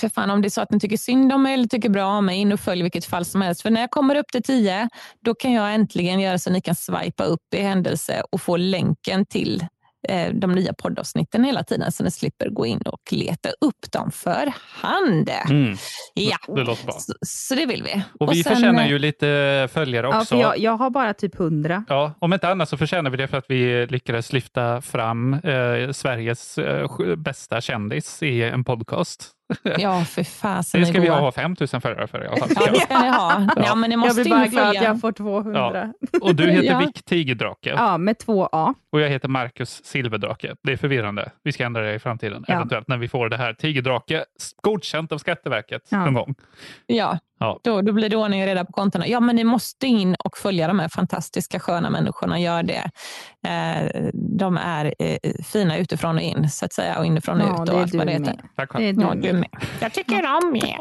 för 0.00 0.08
fan, 0.08 0.30
om 0.30 0.42
det 0.42 0.48
är 0.48 0.50
så 0.50 0.60
att 0.60 0.70
ni 0.70 0.80
tycker 0.80 0.96
synd 0.96 1.32
om 1.32 1.42
mig 1.42 1.54
eller 1.54 1.66
tycker 1.66 1.88
bra 1.88 2.06
om 2.06 2.26
mig, 2.26 2.38
in 2.38 2.52
och 2.52 2.60
följ 2.60 2.82
vilket 2.82 3.04
fall 3.04 3.24
som 3.24 3.42
helst. 3.42 3.62
För 3.62 3.70
när 3.70 3.80
jag 3.80 3.90
kommer 3.90 4.14
upp 4.14 4.28
till 4.32 4.42
10, 4.42 4.88
då 5.24 5.34
kan 5.34 5.52
jag 5.52 5.74
äntligen 5.74 6.20
göra 6.20 6.38
så 6.38 6.50
att 6.50 6.54
ni 6.54 6.60
kan 6.60 6.74
swipa 6.74 7.24
upp 7.24 7.54
i 7.54 7.60
händelse 7.60 8.22
och 8.32 8.40
få 8.40 8.56
länken 8.56 9.26
till 9.26 9.66
eh, 10.08 10.34
de 10.34 10.52
nya 10.52 10.72
poddavsnitten 10.72 11.44
hela 11.44 11.62
tiden 11.64 11.92
så 11.92 12.04
ni 12.04 12.10
slipper 12.10 12.48
gå 12.48 12.66
in 12.66 12.78
och 12.82 13.12
leta 13.12 13.48
upp 13.60 13.92
dem 13.92 14.10
för 14.10 14.52
hand. 14.56 15.30
Mm, 15.50 15.76
Ja, 16.14 16.36
det 16.54 16.64
låter 16.64 16.84
bra. 16.86 16.94
så, 16.98 17.12
så 17.26 17.54
det 17.54 17.66
vill 17.66 17.82
vi. 17.82 18.02
Och 18.20 18.32
vi 18.32 18.42
sen, 18.42 18.54
förtjänar 18.54 18.82
eh, 18.82 18.88
ju 18.90 18.98
lite 18.98 19.68
följare 19.72 20.06
Ja, 20.06 20.16
också. 20.20 20.34
för 20.34 20.42
jag, 20.42 20.58
jag 20.58 20.76
har 20.76 20.90
bara 20.90 21.14
typ 21.14 21.40
100. 21.40 21.84
Ja, 21.88 22.14
om 22.18 22.32
inte 22.32 22.48
annat 22.48 22.68
så 22.68 22.76
förtjänar 22.76 23.10
vi 23.10 23.16
det 23.16 23.28
för 23.28 23.36
att 23.38 23.46
vi 23.48 23.86
lyckades 23.86 24.32
lyfta 24.32 24.80
fram 24.82 25.34
eh, 25.34 25.90
Sveriges 25.92 26.58
eh, 26.58 27.16
bästa 27.16 27.60
kändis 27.60 28.22
i 28.22 28.42
en 28.42 28.64
podcast. 28.64 29.30
Ja, 29.78 30.04
för 30.04 30.22
fasen. 30.24 30.80
Det 30.80 30.86
ska 30.86 30.98
ni 30.98 31.00
vi 31.00 31.08
ha 31.08 31.32
5000 31.32 31.80
följare 31.80 32.06
för 32.06 32.24
i 32.24 32.26
alla 32.26 32.36
fall. 32.36 32.48
Ja, 32.56 32.72
det 32.72 32.80
ska 32.80 32.98
ni 33.02 33.08
ha. 33.08 33.48
Ja, 33.56 33.74
men 33.74 33.90
ni 33.90 33.94
Jag 33.94 34.00
måste 34.00 34.22
blir 34.22 34.32
in 34.32 34.38
bara 34.38 34.46
glad 34.46 34.68
att 34.68 34.82
jag 34.82 35.00
får 35.00 35.12
200. 35.12 35.92
Ja, 36.12 36.18
Och 36.20 36.34
du 36.34 36.50
heter 36.50 36.62
Ja. 36.70 36.78
Vick 36.78 37.04
Tigerdrake 37.04 37.96
med 37.98 38.18
två 38.18 38.48
A. 38.52 38.74
och 38.92 39.00
jag 39.00 39.08
heter 39.08 39.28
Marcus 39.28 39.84
Silverdrake. 39.84 40.54
Det 40.62 40.72
är 40.72 40.76
förvirrande. 40.76 41.30
Vi 41.42 41.52
ska 41.52 41.64
ändra 41.64 41.82
det 41.82 41.94
i 41.94 41.98
framtiden, 41.98 42.44
Ja. 42.48 42.54
eventuellt 42.54 42.88
när 42.88 42.96
vi 42.96 43.08
får 43.08 43.28
det 43.28 43.36
här 43.36 43.52
Tigerdrake 43.52 44.24
godkänt 44.62 45.12
av 45.12 45.18
Skatteverket 45.18 45.82
Ja. 45.88 46.04
någon 46.04 46.14
gång. 46.14 46.34
Ja, 46.86 47.18
Ja. 47.40 47.60
Då, 47.64 47.82
då 47.82 47.92
blir 47.92 48.08
det 48.08 48.16
ordning 48.16 48.40
och 48.40 48.46
reda 48.46 48.64
på 48.64 48.72
kontona. 48.72 49.06
Ja, 49.06 49.20
men 49.20 49.36
ni 49.36 49.44
måste 49.44 49.86
in 49.86 50.14
och 50.24 50.38
följa 50.38 50.66
de 50.68 50.78
här 50.78 50.88
fantastiska 50.88 51.60
sköna 51.60 51.90
människorna. 51.90 52.40
Gör 52.40 52.62
det. 52.62 52.90
Eh, 53.48 54.10
de 54.38 54.56
är 54.56 54.94
eh, 54.98 55.16
fina 55.44 55.78
utifrån 55.78 56.16
och 56.16 56.22
in, 56.22 56.50
så 56.50 56.64
att 56.64 56.72
säga, 56.72 56.98
och 56.98 57.06
inifrån 57.06 57.40
och 57.40 57.48
Ja, 57.48 57.62
ut 57.62 57.66
det 57.66 57.72
och 57.72 57.78
är 57.78 57.82
allt 57.82 57.92
du 57.92 57.98
vad 57.98 58.06
det 58.06 58.12
heter. 58.12 58.40
Tack 58.56 58.72
Det 58.76 58.88
är 58.88 58.92
du 58.92 59.02
Ja, 59.02 59.14
du 59.14 59.32
med. 59.32 59.34
med. 59.34 59.48
Jag 59.80 59.92
tycker 59.92 60.14
om 60.36 60.56
er. 60.56 60.78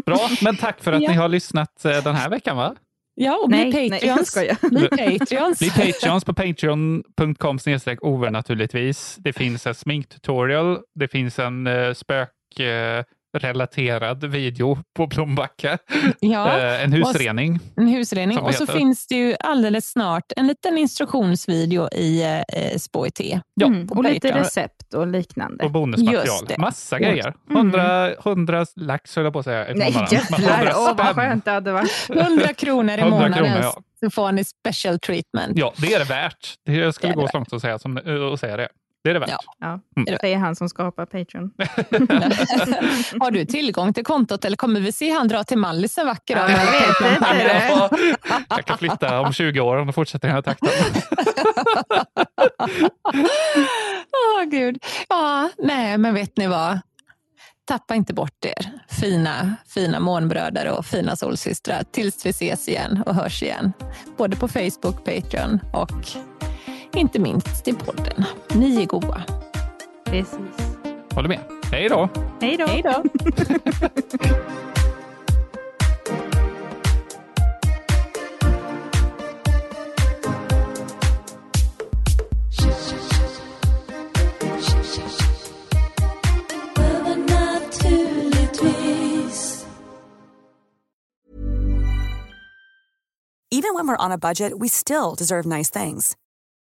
Bra, 0.06 0.28
men 0.42 0.56
tack 0.56 0.80
för 0.82 0.92
att 0.92 1.02
Ja. 1.02 1.10
ni 1.10 1.16
har 1.16 1.28
lyssnat 1.28 1.84
eh, 1.84 2.02
den 2.04 2.14
här 2.14 2.28
veckan. 2.30 2.56
va? 2.56 2.74
Ja, 3.14 3.36
och 3.42 3.48
bli 3.48 3.58
Nej, 3.58 3.72
nej, 3.72 3.90
Patreons. 3.90 4.28
skojar. 4.30 4.56
Bli 4.70 4.88
Patreons. 5.18 5.58
Bli 5.58 5.70
Patreons 5.70 6.24
på 6.24 6.34
patreon.com 6.34 7.58
snedstreck 7.58 8.02
over 8.04 8.30
naturligtvis. 8.30 9.16
Det 9.18 9.32
finns 9.32 9.66
en 9.66 9.74
sminktutorial. 9.74 10.78
Det 10.94 11.08
finns 11.08 11.38
en 11.38 11.66
uh, 11.66 11.94
spök 11.94 12.60
eh, 12.60 13.04
relaterad 13.32 14.24
video 14.24 14.78
på 14.96 15.06
Blombacka. 15.06 15.78
Ja, 16.20 16.58
Eh, 16.58 16.84
en 16.84 16.92
husrening. 16.92 17.60
en 17.76 17.88
husrening. 17.88 18.38
Och 18.38 18.54
så 18.54 18.66
finns 18.66 19.06
det 19.06 19.14
ju 19.14 19.36
alldeles 19.40 19.90
snart 19.90 20.32
en 20.36 20.46
liten 20.46 20.78
instruktionsvideo 20.78 21.88
i 21.92 22.22
eh, 22.22 22.78
Spå 22.78 23.06
i 23.06 23.10
T. 23.10 23.40
Ja, 23.54 23.66
Mm, 23.66 23.88
och 23.90 24.04
lite 24.04 24.40
recept 24.40 24.94
och 24.94 25.06
liknande. 25.06 25.64
Och 25.64 25.70
bonusmaterial. 25.70 26.26
Just. 26.26 26.58
Massa 26.58 26.96
Mm. 26.98 27.08
grejer. 27.10 27.34
100, 27.50 28.10
100 28.24 28.66
lax 28.76 29.16
höll 29.16 29.24
jag 29.24 29.32
på 29.32 29.38
att 29.38 29.44
säga. 29.44 29.66
Nej 29.74 29.92
månaden. 29.92 30.20
Men 30.30 30.40
100 30.40 30.56
jävlar, 30.56 30.72
åh 30.76 30.96
vad 30.96 31.06
skönt 31.14 31.44
det 31.44 31.50
hade 31.50 31.72
varit. 31.72 31.90
100 32.08 32.54
kronor 32.54 32.94
i 32.94 33.00
100 33.00 33.10
månaden 33.10 33.32
kronor, 33.32 33.58
ja. 33.62 33.76
så 34.00 34.10
får 34.10 34.32
ni 34.32 34.44
special 34.44 34.98
treatment. 34.98 35.58
Ja, 35.58 35.72
det 35.76 35.94
är 35.94 35.98
det 35.98 36.04
värt. 36.04 36.54
Det- 36.66 36.72
Jag 36.72 36.94
skulle 36.94 37.12
Det 37.12 37.16
gå 37.16 37.28
så 37.28 37.36
långt 37.36 37.52
att 37.52 37.60
säga, 37.60 37.78
som, 37.78 37.96
att 38.34 38.40
säga 38.40 38.56
det. 38.56 38.68
Det 39.04 39.10
är 39.10 39.14
det 39.14 39.20
värt. 39.20 39.30
Ja. 39.30 39.38
Ja, 39.60 39.80
Mm. 39.96 40.18
det 40.22 40.32
är 40.32 40.38
han 40.38 40.56
som 40.56 40.68
skapar 40.68 41.06
Patreon. 41.06 41.50
Har 43.20 43.30
du 43.30 43.44
tillgång 43.44 43.92
till 43.92 44.04
kontot 44.04 44.44
eller 44.44 44.56
kommer 44.56 44.80
vi 44.80 44.92
se 44.92 45.10
han 45.10 45.28
dra 45.28 45.44
till 45.44 45.58
Mallis 45.58 45.98
en 45.98 46.06
vacker 46.06 46.36
dag? 46.36 46.50
Ja, 46.50 46.58
jag 46.64 46.72
vet 46.72 47.12
inte. 47.12 47.26
Ja, 47.68 47.90
jag 48.56 48.64
kan 48.64 48.78
flytta 48.78 49.20
om 49.20 49.32
20 49.32 49.60
år 49.60 49.76
om 49.76 49.86
det 49.86 49.92
fortsätter 49.92 50.28
i 50.28 50.30
den 50.30 50.34
här 50.34 50.42
takten. 50.42 50.68
Åh 54.36 54.44
gud. 54.50 54.84
Ja, 55.08 55.48
nej, 55.58 55.98
men 55.98 56.14
vet 56.14 56.36
ni 56.36 56.46
vad? 56.46 56.78
Tappa 57.64 57.94
inte 57.94 58.14
bort 58.14 58.44
er, 58.44 58.72
fina, 58.88 59.56
fina 59.74 60.00
månbröder 60.00 60.78
och 60.78 60.86
fina 60.86 61.16
solsystrar, 61.16 61.82
tills 61.92 62.26
vi 62.26 62.30
ses 62.30 62.68
igen 62.68 63.02
och 63.06 63.14
hörs 63.14 63.42
igen. 63.42 63.72
Både 64.16 64.36
på 64.36 64.48
Facebook, 64.48 65.04
Patreon 65.04 65.60
och 65.72 65.90
inte 66.96 67.18
minst 67.18 67.68
i 67.68 67.72
podden. 67.72 68.24
Ni 68.54 68.82
är 68.82 68.86
goa. 68.86 69.22
Precis. 70.04 70.38
Håller 71.14 71.28
med. 71.28 71.40
Hej 71.72 71.88
då! 71.88 72.08
Hej 72.40 72.56
då. 72.56 72.66
Hej 72.66 72.82
då! 72.82 73.02
Even 93.54 93.74
when 93.74 93.86
we're 93.86 94.04
on 94.04 94.12
a 94.12 94.18
budget, 94.18 94.58
we 94.58 94.66
still 94.66 95.14
deserve 95.14 95.46
nice 95.46 95.70
things. 95.70 96.16